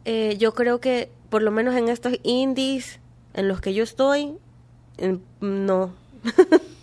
eh, 0.05 0.35
yo 0.37 0.53
creo 0.53 0.79
que 0.79 1.09
por 1.29 1.41
lo 1.41 1.51
menos 1.51 1.75
en 1.75 1.89
estos 1.89 2.13
indies 2.23 2.99
en 3.33 3.47
los 3.47 3.61
que 3.61 3.73
yo 3.73 3.83
estoy, 3.83 4.37
en- 4.97 5.21
no, 5.41 5.91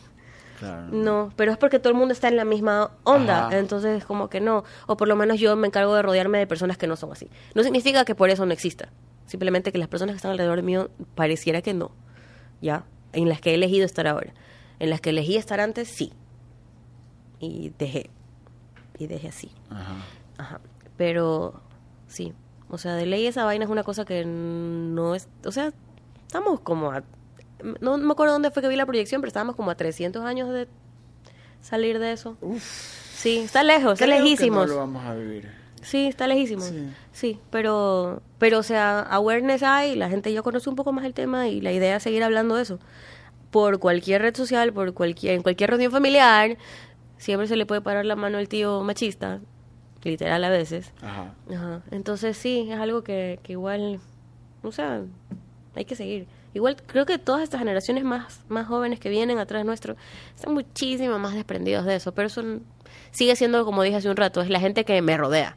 Claro. 0.61 0.89
no, 0.93 1.33
pero 1.37 1.51
es 1.53 1.59
porque 1.59 1.79
todo 1.79 1.91
el 1.93 1.99
mundo 1.99 2.13
está 2.13 2.29
en 2.29 2.37
la 2.37 2.45
misma 2.45 2.93
onda, 3.05 3.47
Ajá. 3.49 3.59
entonces 3.59 4.05
como 4.05 4.29
que 4.29 4.41
no, 4.41 4.63
o 4.87 4.97
por 4.97 5.09
lo 5.09 5.17
menos 5.17 5.41
yo 5.41 5.57
me 5.57 5.67
encargo 5.67 5.95
de 5.95 6.03
rodearme 6.03 6.39
de 6.39 6.47
personas 6.47 6.77
que 6.79 6.87
no 6.87 6.97
son 6.97 7.11
así. 7.13 7.29
No 7.55 7.63
significa 7.63 8.05
que 8.05 8.15
por 8.15 8.29
eso 8.31 8.45
no 8.47 8.53
exista, 8.53 8.91
simplemente 9.27 9.73
que 9.73 9.79
las 9.79 9.89
personas 9.89 10.13
que 10.13 10.17
están 10.19 10.33
alrededor 10.33 10.63
mío 10.63 10.91
pareciera 11.15 11.63
que 11.63 11.73
no, 11.75 11.91
¿ya? 12.61 12.85
En 13.13 13.29
las 13.29 13.41
que 13.41 13.51
he 13.53 13.55
elegido 13.55 13.87
estar 13.87 14.07
ahora. 14.07 14.35
En 14.79 14.91
las 14.91 15.01
que 15.01 15.11
elegí 15.11 15.37
estar 15.37 15.61
antes, 15.61 15.89
sí. 15.89 16.13
Y 17.39 17.73
dejé. 17.79 18.11
Y 18.99 19.07
dejé 19.07 19.29
así. 19.29 19.51
Ajá. 19.71 19.95
Ajá. 20.37 20.61
Pero 20.99 21.61
sí, 22.07 22.35
o 22.69 22.77
sea, 22.79 22.95
de 22.95 23.07
ley 23.07 23.27
esa 23.27 23.45
vaina 23.45 23.65
es 23.65 23.71
una 23.71 23.83
cosa 23.83 24.05
que 24.05 24.25
no 24.27 25.15
es, 25.15 25.29
o 25.45 25.53
sea, 25.53 25.73
estamos 26.27 26.61
como 26.61 26.93
a, 26.93 27.03
no, 27.81 27.97
no 27.97 28.07
me 28.07 28.13
acuerdo 28.13 28.33
dónde 28.33 28.51
fue 28.51 28.63
que 28.63 28.69
vi 28.69 28.77
la 28.77 28.87
proyección, 28.87 29.21
pero 29.21 29.29
estábamos 29.29 29.57
como 29.57 29.71
a 29.71 29.75
300 29.75 30.25
años 30.25 30.49
de 30.51 30.69
salir 31.61 31.99
de 31.99 32.13
eso. 32.13 32.37
Sí, 33.15 33.39
está 33.39 33.63
lejos, 33.63 33.95
está 33.95 34.07
lejísimos. 34.07 34.67
no 34.67 34.75
lo 34.75 34.79
vamos 34.79 35.05
a 35.05 35.15
vivir. 35.15 35.61
Sí, 35.83 36.07
está 36.07 36.27
lejísimo. 36.27 36.63
Sí. 36.63 36.91
Sí. 37.13 37.41
pero, 37.51 38.23
pero, 38.39 38.59
o 38.59 38.63
sea, 38.63 39.01
awareness 39.01 39.63
hay, 39.63 39.97
la 39.97 40.09
gente 40.09 40.33
ya 40.33 40.43
conoce 40.43 40.69
un 40.69 40.77
poco 40.77 40.93
más 40.93 41.05
el 41.05 41.15
tema 41.15 41.49
y 41.49 41.61
la 41.61 41.73
idea 41.73 41.97
es 41.97 42.03
seguir 42.03 42.23
hablando 42.23 42.57
de 42.57 42.63
eso. 42.63 42.79
Por 43.51 43.79
cualquier 43.79 44.23
red 44.23 44.35
social, 44.37 44.73
por 44.73 44.95
cualquier, 44.95 45.35
en 45.35 45.43
cualquier 45.43 45.71
reunión 45.71 45.91
familiar, 45.91 46.57
siempre 47.17 47.49
se 47.49 47.57
le 47.57 47.67
puede 47.67 47.81
parar 47.81 48.05
la 48.05 48.17
mano 48.17 48.39
al 48.39 48.49
tío 48.49 48.83
machista, 48.83 49.41
literal 50.03 50.45
a 50.45 50.51
veces. 50.51 50.93
Ajá. 51.03 51.35
Ajá. 51.53 51.83
Entonces 51.91 52.37
sí, 52.37 52.69
es 52.71 52.79
algo 52.79 53.03
que, 53.03 53.41
que 53.43 53.53
igual, 53.53 54.01
o 54.63 54.73
sea, 54.73 55.03
hay 55.75 55.85
que 55.85 55.97
seguir. 55.97 56.27
Igual 56.55 56.77
creo 56.87 57.07
que 57.07 57.19
todas 57.19 57.43
estas 57.43 57.61
generaciones 57.61 58.03
más, 58.05 58.41
más 58.49 58.67
jóvenes 58.67 58.99
que 58.99 59.09
vienen 59.09 59.39
atrás 59.39 59.65
nuestro 59.65 59.97
están 60.35 60.53
muchísimo 60.55 61.19
más 61.19 61.35
desprendidos 61.35 61.85
de 61.87 61.97
eso, 61.97 62.13
pero 62.13 62.27
eso 62.27 62.43
sigue 63.13 63.37
siendo, 63.37 63.65
como 63.65 63.83
dije 63.83 63.97
hace 63.97 64.11
un 64.11 64.17
rato, 64.17 64.41
es 64.41 64.51
la 64.51 64.59
gente 64.61 64.85
que 64.85 65.01
me 65.03 65.17
rodea, 65.17 65.57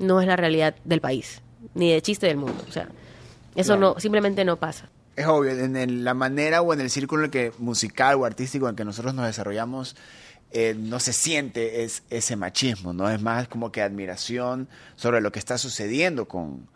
no 0.00 0.20
es 0.20 0.26
la 0.26 0.34
realidad 0.36 0.74
del 0.84 1.00
país, 1.00 1.40
ni 1.74 1.92
de 1.92 2.02
chiste 2.02 2.26
del 2.26 2.36
mundo. 2.38 2.64
O 2.68 2.72
sea, 2.72 2.88
eso 3.54 3.76
Claro. 3.76 3.94
no, 3.94 4.00
simplemente 4.00 4.44
no 4.44 4.56
pasa. 4.56 4.88
Es 5.14 5.26
obvio, 5.26 5.52
en 5.52 5.76
el- 5.76 6.04
la 6.04 6.14
manera 6.14 6.62
o 6.62 6.72
en 6.72 6.80
el 6.80 6.90
círculo 6.90 7.22
en 7.22 7.24
el 7.26 7.30
que, 7.30 7.52
musical 7.58 8.16
o 8.16 8.24
artístico 8.24 8.68
en 8.68 8.74
que 8.76 8.84
nosotros 8.84 9.14
nos 9.14 9.26
desarrollamos, 9.26 9.94
eh, 10.52 10.74
no 10.76 10.98
se 11.00 11.12
siente 11.12 11.84
es, 11.84 12.02
ese 12.10 12.34
machismo, 12.36 12.92
¿no? 12.92 13.08
Es 13.08 13.22
más 13.22 13.46
como 13.48 13.70
que 13.72 13.80
admiración 13.82 14.68
sobre 14.96 15.20
lo 15.20 15.30
que 15.32 15.38
está 15.38 15.56
sucediendo 15.56 16.26
con, 16.26 16.66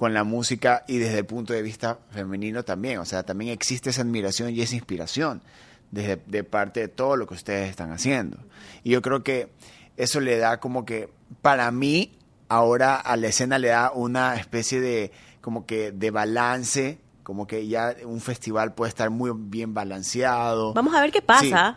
con 0.00 0.14
la 0.14 0.24
música 0.24 0.82
y 0.88 0.96
desde 0.96 1.18
el 1.18 1.26
punto 1.26 1.52
de 1.52 1.60
vista 1.60 1.98
femenino 2.10 2.62
también. 2.62 3.00
O 3.00 3.04
sea, 3.04 3.22
también 3.22 3.50
existe 3.50 3.90
esa 3.90 4.00
admiración 4.00 4.48
y 4.48 4.62
esa 4.62 4.74
inspiración 4.74 5.42
desde 5.90 6.16
de 6.26 6.42
parte 6.42 6.80
de 6.80 6.88
todo 6.88 7.16
lo 7.16 7.26
que 7.26 7.34
ustedes 7.34 7.68
están 7.68 7.92
haciendo. 7.92 8.38
Y 8.82 8.92
yo 8.92 9.02
creo 9.02 9.22
que 9.22 9.50
eso 9.98 10.20
le 10.20 10.38
da 10.38 10.58
como 10.58 10.86
que, 10.86 11.10
para 11.42 11.70
mí, 11.70 12.16
ahora 12.48 12.96
a 12.96 13.14
la 13.18 13.26
escena 13.26 13.58
le 13.58 13.68
da 13.68 13.92
una 13.92 14.36
especie 14.36 14.80
de, 14.80 15.12
como 15.42 15.66
que, 15.66 15.92
de 15.92 16.10
balance, 16.10 16.98
como 17.22 17.46
que 17.46 17.68
ya 17.68 17.94
un 18.06 18.22
festival 18.22 18.72
puede 18.72 18.88
estar 18.88 19.10
muy 19.10 19.32
bien 19.34 19.74
balanceado. 19.74 20.72
Vamos 20.72 20.94
a 20.94 21.02
ver 21.02 21.12
qué 21.12 21.20
pasa. 21.20 21.76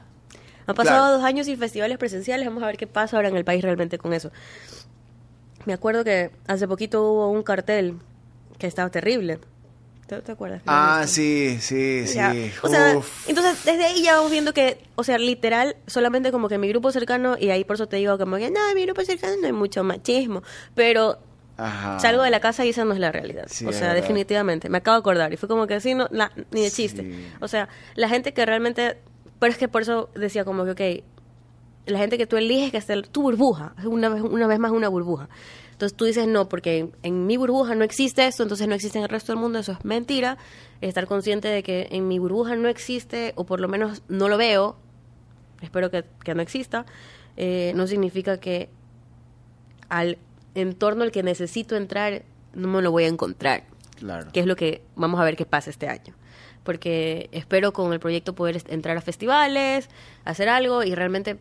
Han 0.66 0.76
pasado 0.78 0.98
Claro. 0.98 1.14
dos 1.18 1.24
años 1.26 1.46
sin 1.46 1.58
festivales 1.58 1.98
presenciales, 1.98 2.48
vamos 2.48 2.64
a 2.64 2.68
ver 2.68 2.78
qué 2.78 2.88
pasa 2.88 3.18
ahora 3.18 3.28
en 3.28 3.36
el 3.36 3.44
país 3.44 3.62
realmente 3.62 3.98
con 3.98 4.14
eso. 4.14 4.32
Me 5.66 5.74
acuerdo 5.74 6.06
que 6.06 6.32
hace 6.48 6.70
poquito 6.70 7.04
hubo 7.04 7.30
un 7.30 7.44
cartel 7.44 7.98
que 8.58 8.68
estaba 8.68 8.90
terrible. 8.90 9.40
¿Te, 10.08 10.22
te 10.22 10.32
acuerdas? 10.34 10.62
¿Lo 10.66 10.72
Ah, 10.72 11.06
sí, 11.08 11.58
sí, 11.62 12.06
sí. 12.06 12.16
Ya. 12.16 12.34
O 12.62 12.68
sea, 12.68 12.98
Uf. 12.98 13.28
entonces 13.30 13.64
desde 13.64 13.86
ahí 13.86 14.04
ya 14.04 14.18
vamos 14.18 14.32
viendo 14.32 14.54
que, 14.54 14.78
o 14.96 15.04
sea, 15.04 15.18
literal, 15.18 15.78
solamente 15.88 16.32
como 16.32 16.50
que 16.50 16.58
mi 16.58 16.68
grupo 16.68 16.92
cercano, 16.92 17.38
y 17.40 17.50
ahí 17.52 17.64
por 17.64 17.76
eso 17.76 17.88
te 17.88 17.96
digo 17.98 18.18
como 18.18 18.36
que, 18.38 18.52
no, 18.52 18.60
en 18.70 18.76
mi 18.76 18.86
grupo 18.86 19.02
cercano 19.06 19.34
no 19.40 19.48
hay 19.48 19.54
mucho 19.54 19.84
machismo, 19.84 20.44
pero 20.76 21.20
Ajá. 21.56 22.00
salgo 22.00 22.22
de 22.24 22.32
la 22.32 22.42
casa 22.42 22.66
y 22.66 22.70
esa 22.70 22.84
no 22.84 22.94
es 22.94 23.00
la 23.00 23.12
realidad. 23.14 23.46
Sí, 23.48 23.66
o 23.66 23.72
sea, 23.72 23.88
verdad. 23.90 23.96
definitivamente. 24.02 24.70
Me 24.70 24.80
acabo 24.80 24.96
de 24.98 25.00
acordar 25.00 25.32
y 25.34 25.38
fue 25.38 25.48
como 25.48 25.68
que 25.68 25.76
así, 25.76 25.94
no, 25.96 26.08
la- 26.12 26.32
ni 26.52 26.62
de 26.64 26.72
chiste. 26.72 27.10
O 27.40 27.48
sea, 27.48 27.70
la 27.96 28.10
gente 28.10 28.34
que 28.34 28.46
realmente, 28.46 28.98
pero 29.40 29.54
es 29.54 29.58
que 29.58 29.70
por 29.70 29.84
eso 29.84 30.10
decía 30.16 30.44
como 30.44 30.66
que, 30.66 30.72
ok, 30.72 31.04
la 31.86 32.00
gente 32.00 32.18
que 32.18 32.28
tú 32.28 32.36
eliges 32.38 32.72
que 32.72 32.78
es 32.78 33.10
tu 33.10 33.22
burbuja, 33.22 33.74
es 33.80 33.86
una 33.86 34.10
vez, 34.10 34.22
una 34.22 34.48
vez 34.48 34.60
más 34.60 34.72
una 34.72 34.90
burbuja. 34.90 35.30
Entonces 35.74 35.96
tú 35.96 36.06
dices 36.06 36.28
no, 36.28 36.48
porque 36.50 36.78
en, 36.80 36.92
en 37.04 37.26
mi 37.28 37.36
burbuja 37.38 37.76
no 37.76 37.84
existe 37.84 38.26
esto, 38.26 38.42
entonces 38.44 38.68
no 38.68 38.74
existe 38.76 38.98
en 38.98 39.04
el 39.04 39.10
resto 39.10 39.32
del 39.34 39.40
mundo, 39.42 39.60
eso 39.60 39.74
es 39.74 39.84
mentira. 39.86 40.38
Estar 40.82 41.06
consciente 41.06 41.50
de 41.50 41.62
que 41.62 41.88
en 41.92 42.08
mi 42.08 42.18
burbuja 42.20 42.56
no 42.56 42.68
existe, 42.70 43.34
o 43.36 43.44
por 43.46 43.60
lo 43.60 43.68
menos 43.68 44.02
no 44.08 44.30
lo 44.30 44.38
veo, 44.38 44.78
espero 45.62 45.92
que, 45.92 46.06
que 46.24 46.34
no 46.36 46.42
exista, 46.42 46.86
eh, 47.38 47.74
no 47.76 47.88
significa 47.88 48.40
que 48.40 48.70
al 49.90 50.18
entorno 50.56 51.04
al 51.04 51.12
que 51.12 51.24
necesito 51.24 51.76
entrar 51.76 52.24
no 52.54 52.68
me 52.68 52.82
lo 52.82 52.92
voy 52.92 53.06
a 53.06 53.08
encontrar, 53.08 53.64
Claro. 53.98 54.32
que 54.32 54.40
es 54.40 54.46
lo 54.46 54.56
que 54.56 54.84
vamos 54.96 55.20
a 55.20 55.24
ver 55.24 55.36
qué 55.36 55.46
pasa 55.46 55.70
este 55.70 55.88
año. 55.88 56.14
Porque 56.64 57.30
espero 57.32 57.74
con 57.74 57.92
el 57.94 58.00
proyecto 58.00 58.36
poder 58.36 58.62
entrar 58.70 58.96
a 58.96 59.02
festivales, 59.02 59.90
hacer 60.24 60.48
algo 60.50 60.84
y 60.84 60.96
realmente 60.96 61.38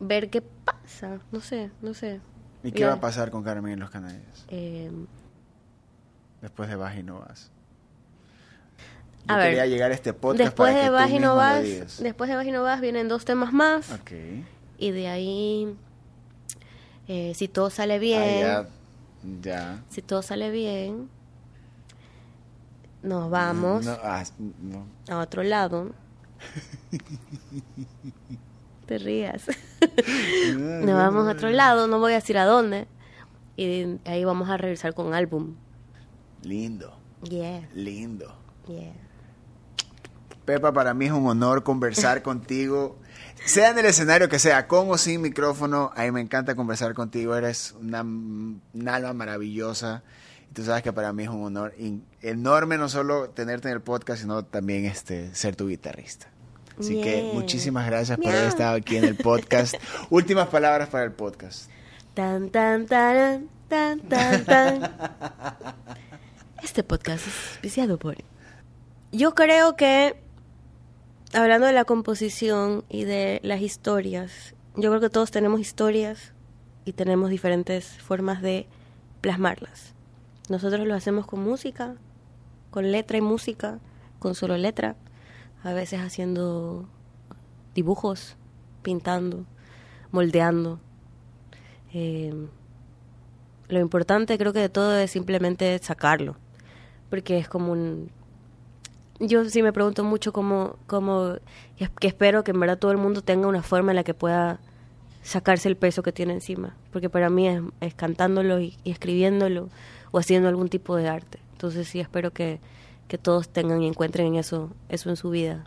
ver 0.00 0.28
qué 0.30 0.42
pasa. 0.42 1.20
No 1.30 1.40
sé, 1.40 1.70
no 1.82 1.94
sé. 1.94 2.20
¿Y 2.62 2.72
qué 2.72 2.84
va 2.84 2.94
a 2.94 3.00
pasar 3.00 3.30
con 3.30 3.42
Carmen 3.42 3.72
y 3.72 3.76
los 3.76 3.90
Canarios? 3.90 4.44
Eh, 4.48 4.90
Después 6.42 6.68
de 6.68 6.76
Vas 6.76 6.96
y 6.96 7.02
No 7.02 7.20
Vas. 7.20 7.50
A 9.28 9.32
Yo 9.34 9.38
ver, 9.38 9.46
quería 9.48 9.66
llegar 9.66 9.90
a 9.90 9.94
este 9.94 10.12
podcast 10.14 10.38
después 10.48 10.72
para 10.72 10.78
que 10.78 10.82
de 10.84 10.88
tú 10.88 10.92
Vas 10.94 11.10
y 11.10 11.18
no 11.18 11.36
Vas, 11.36 11.98
después 12.02 12.30
de 12.30 12.36
Vas 12.36 12.46
y 12.46 12.52
no 12.52 12.62
Vas 12.62 12.80
vienen 12.80 13.08
dos 13.08 13.24
temas 13.26 13.52
más 13.52 13.90
Ok. 13.92 14.12
y 14.78 14.90
de 14.92 15.08
ahí, 15.08 15.76
eh, 17.06 17.32
si 17.34 17.46
todo 17.48 17.68
sale 17.70 17.98
bien, 17.98 18.46
Ah, 18.46 18.62
ya. 18.62 18.68
Ya. 19.42 19.82
si 19.90 20.00
todo 20.00 20.22
sale 20.22 20.50
bien, 20.50 21.10
nos 23.02 23.30
vamos 23.30 23.84
No, 23.84 23.98
ah, 24.02 24.24
no. 24.62 24.86
a 25.14 25.18
otro 25.20 25.42
lado. 25.42 25.90
Te 28.90 28.98
rías. 28.98 29.44
Nos 30.56 30.96
vamos 30.96 31.28
a 31.28 31.30
otro 31.30 31.48
lado, 31.50 31.86
no 31.86 32.00
voy 32.00 32.10
a 32.10 32.16
decir 32.16 32.36
a 32.36 32.44
dónde. 32.44 32.88
Y 33.56 34.00
ahí 34.04 34.24
vamos 34.24 34.48
a 34.50 34.56
regresar 34.56 34.94
con 34.94 35.14
álbum. 35.14 35.54
Lindo, 36.42 36.92
Yeah, 37.22 37.68
lindo. 37.72 38.34
yeah. 38.66 38.92
Pepa, 40.44 40.72
para 40.72 40.92
mí 40.92 41.04
es 41.04 41.12
un 41.12 41.24
honor 41.28 41.62
conversar 41.62 42.22
contigo, 42.24 42.98
sea 43.44 43.70
en 43.70 43.78
el 43.78 43.86
escenario 43.86 44.28
que 44.28 44.40
sea, 44.40 44.66
con 44.66 44.90
o 44.90 44.98
sin 44.98 45.20
micrófono. 45.20 45.92
A 45.94 46.02
mí 46.02 46.10
me 46.10 46.20
encanta 46.20 46.56
conversar 46.56 46.92
contigo, 46.94 47.36
eres 47.36 47.76
una, 47.80 48.02
un 48.02 48.60
alma 48.88 49.12
maravillosa 49.12 50.02
Y 50.50 50.54
tú 50.54 50.64
sabes 50.64 50.82
que 50.82 50.92
para 50.92 51.12
mí 51.12 51.22
es 51.22 51.28
un 51.28 51.44
honor 51.44 51.74
enorme 52.22 52.76
no 52.76 52.88
solo 52.88 53.30
tenerte 53.30 53.68
en 53.68 53.74
el 53.74 53.82
podcast, 53.82 54.22
sino 54.22 54.44
también 54.44 54.84
este, 54.84 55.32
ser 55.32 55.54
tu 55.54 55.68
guitarrista. 55.68 56.26
Así 56.80 57.02
que 57.02 57.30
muchísimas 57.34 57.86
gracias 57.86 58.16
por 58.16 58.28
haber 58.28 58.48
estado 58.48 58.76
aquí 58.76 58.96
en 58.96 59.04
el 59.04 59.14
podcast. 59.14 59.74
Últimas 60.10 60.48
palabras 60.48 60.88
para 60.88 61.04
el 61.04 61.12
podcast. 61.12 61.70
Tan, 62.14 62.48
tan, 62.48 62.86
tan, 62.86 63.48
tan, 63.68 64.00
tan. 64.00 64.94
Este 66.62 66.82
podcast 66.82 67.26
es 67.26 67.34
auspiciado 67.52 67.98
por... 67.98 68.16
Yo 69.12 69.34
creo 69.34 69.76
que, 69.76 70.16
hablando 71.34 71.66
de 71.66 71.74
la 71.74 71.84
composición 71.84 72.84
y 72.88 73.04
de 73.04 73.40
las 73.42 73.60
historias, 73.60 74.54
yo 74.74 74.88
creo 74.88 75.00
que 75.02 75.10
todos 75.10 75.30
tenemos 75.30 75.60
historias 75.60 76.32
y 76.86 76.94
tenemos 76.94 77.28
diferentes 77.28 77.98
formas 77.98 78.40
de 78.40 78.66
plasmarlas. 79.20 79.92
Nosotros 80.48 80.86
lo 80.86 80.94
hacemos 80.94 81.26
con 81.26 81.42
música, 81.42 81.96
con 82.70 82.90
letra 82.90 83.18
y 83.18 83.20
música, 83.20 83.80
con 84.18 84.34
solo 84.34 84.56
letra, 84.56 84.96
a 85.62 85.72
veces 85.72 86.00
haciendo 86.00 86.88
dibujos, 87.74 88.36
pintando, 88.82 89.44
moldeando. 90.10 90.80
Eh, 91.92 92.32
lo 93.68 93.80
importante 93.80 94.38
creo 94.38 94.52
que 94.52 94.60
de 94.60 94.68
todo 94.68 94.96
es 94.96 95.10
simplemente 95.10 95.78
sacarlo, 95.78 96.36
porque 97.08 97.38
es 97.38 97.48
como 97.48 97.72
un... 97.72 98.10
Yo 99.20 99.44
sí 99.44 99.62
me 99.62 99.72
pregunto 99.72 100.02
mucho 100.02 100.32
cómo, 100.32 100.76
cómo 100.86 101.34
que 102.00 102.06
espero 102.06 102.42
que 102.42 102.52
en 102.52 102.60
verdad 102.60 102.78
todo 102.78 102.90
el 102.90 102.96
mundo 102.96 103.22
tenga 103.22 103.48
una 103.48 103.62
forma 103.62 103.92
en 103.92 103.96
la 103.96 104.04
que 104.04 104.14
pueda 104.14 104.60
sacarse 105.22 105.68
el 105.68 105.76
peso 105.76 106.02
que 106.02 106.12
tiene 106.12 106.32
encima, 106.32 106.74
porque 106.90 107.10
para 107.10 107.28
mí 107.28 107.46
es, 107.46 107.60
es 107.82 107.94
cantándolo 107.94 108.60
y, 108.60 108.78
y 108.82 108.90
escribiéndolo 108.90 109.68
o 110.10 110.18
haciendo 110.18 110.48
algún 110.48 110.70
tipo 110.70 110.96
de 110.96 111.08
arte. 111.08 111.38
Entonces 111.52 111.86
sí 111.86 112.00
espero 112.00 112.32
que, 112.32 112.60
que 113.10 113.18
todos 113.18 113.48
tengan 113.48 113.82
y 113.82 113.88
encuentren 113.88 114.28
en 114.28 114.36
eso, 114.36 114.70
eso 114.88 115.10
en 115.10 115.16
su 115.16 115.30
vida. 115.30 115.64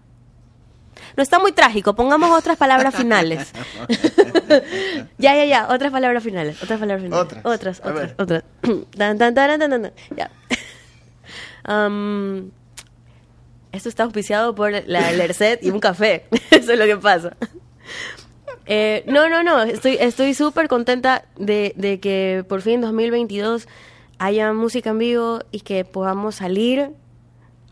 No 1.18 1.24
está 1.24 1.40
muy 1.40 1.52
trágico, 1.52 1.94
pongamos 1.94 2.32
otras 2.32 2.58
palabras 2.58 2.96
finales. 2.96 3.52
ya, 5.18 5.36
ya, 5.36 5.46
ya, 5.46 5.68
otras 5.70 5.92
palabras 5.92 6.24
finales, 6.24 6.64
otras 6.64 6.80
palabras 6.80 7.04
finales. 7.04 7.26
Otras. 7.44 7.82
Otras, 7.84 8.14
otras. 8.18 8.44
Tan, 8.98 9.18
tan, 9.18 9.36
tan, 9.36 9.60
tan, 9.60 9.70
tan. 9.70 9.94
Ya. 10.16 10.32
Am, 11.66 12.52
esto 13.74 13.90
está 13.90 14.04
auspiciado 14.04 14.56
por 14.56 14.72
la 14.72 15.12
Lercet 15.12 15.64
y 15.64 15.70
un 15.70 15.82
café. 15.82 16.26
Eso 16.52 16.72
es 16.72 16.80
lo 16.80 16.86
que 16.86 16.98
pasa. 16.98 17.36
Eh, 18.66 19.04
no, 19.08 19.28
no, 19.28 19.44
no. 19.44 19.64
Estoy 19.64 19.98
estoy 20.00 20.34
súper 20.34 20.70
contenta 20.70 21.26
de, 21.36 21.74
de 21.76 22.00
que 22.00 22.46
por 22.48 22.62
fin 22.62 22.80
2022 22.80 23.68
haya 24.20 24.54
música 24.54 24.92
en 24.92 25.00
vivo 25.00 25.40
y 25.52 25.62
que 25.62 25.84
podamos 25.84 26.36
salir 26.36 26.92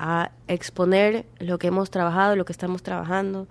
a 0.04 0.32
exponer 0.48 1.28
lo 1.38 1.60
que 1.60 1.68
hemos 1.68 1.92
trabajado, 1.92 2.36
lo 2.36 2.44
que 2.44 2.52
estamos 2.52 2.82
trabajando, 2.82 3.48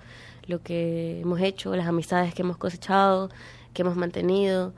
lo 0.46 0.60
que 0.62 1.20
hemos 1.20 1.40
hecho, 1.40 1.76
las 1.76 1.86
amistades 1.86 2.34
que 2.34 2.42
hemos 2.42 2.56
cosechado, 2.56 3.30
que 3.72 3.82
hemos 3.82 3.94
mantenido, 3.94 4.72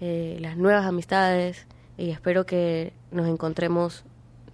eh, 0.00 0.36
las 0.40 0.56
nuevas 0.56 0.84
amistades. 0.84 1.66
Y 1.96 2.10
espero 2.10 2.44
que 2.44 2.92
nos 3.12 3.28
encontremos 3.28 4.02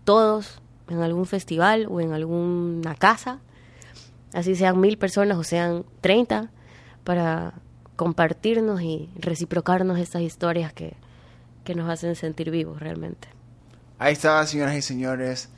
todos 0.05 0.61
en 0.91 1.01
algún 1.01 1.25
festival 1.25 1.87
o 1.89 2.03
en 2.03 2.13
alguna 2.13 2.95
casa, 2.95 3.41
así 4.35 4.55
sean 4.55 4.79
mil 4.79 4.99
personas 4.99 5.39
o 5.39 5.45
sean 5.45 5.85
treinta, 6.03 6.51
para 7.03 7.55
compartirnos 7.97 8.83
y 8.83 9.09
reciprocarnos 9.19 9.99
estas 9.99 10.21
historias 10.21 10.75
que, 10.75 10.95
que 11.65 11.75
nos 11.75 11.89
hacen 11.89 12.15
sentir 12.15 12.51
vivos 12.51 12.79
realmente. 12.79 13.29
Ahí 13.99 14.13
está, 14.13 14.47
señoras 14.47 14.77
y 14.77 14.83
señores, 14.83 15.49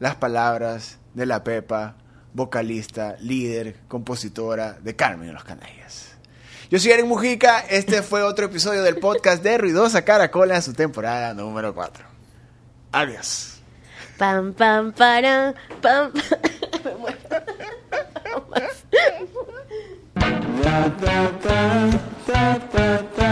las 0.00 0.16
palabras 0.16 0.98
de 1.14 1.26
la 1.26 1.44
Pepa, 1.44 1.94
vocalista, 2.32 3.16
líder, 3.20 3.76
compositora 3.86 4.72
de 4.80 4.96
Carmen 4.96 5.28
y 5.28 5.32
los 5.32 5.44
Canallas. 5.44 6.16
Yo 6.70 6.78
soy 6.78 6.92
Eric 6.92 7.06
Mujica, 7.06 7.60
este 7.60 8.02
fue 8.02 8.22
otro 8.22 8.46
episodio 8.46 8.82
del 8.82 8.96
podcast 8.96 9.42
de 9.42 9.58
Ruidosa 9.58 10.02
Caracola 10.04 10.56
en 10.56 10.62
su 10.62 10.72
temporada 10.72 11.34
número 11.34 11.74
4. 11.74 12.04
Adiós. 12.92 13.60
Pam, 14.16 14.52
pam, 14.54 14.92
para, 14.92 15.54
pam. 15.80 16.12
Me 16.84 16.94
muero. 16.96 17.18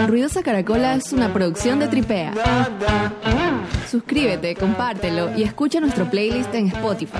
Ruidosa 0.06 0.42
Caracola 0.42 0.94
es 0.94 1.12
una 1.12 1.32
producción 1.32 1.78
de 1.78 1.88
Tripea. 1.88 2.32
Suscríbete, 3.90 4.54
compártelo 4.54 5.34
y 5.34 5.42
escucha 5.42 5.80
nuestro 5.80 6.10
playlist 6.10 6.54
en 6.54 6.66
Spotify. 6.66 7.16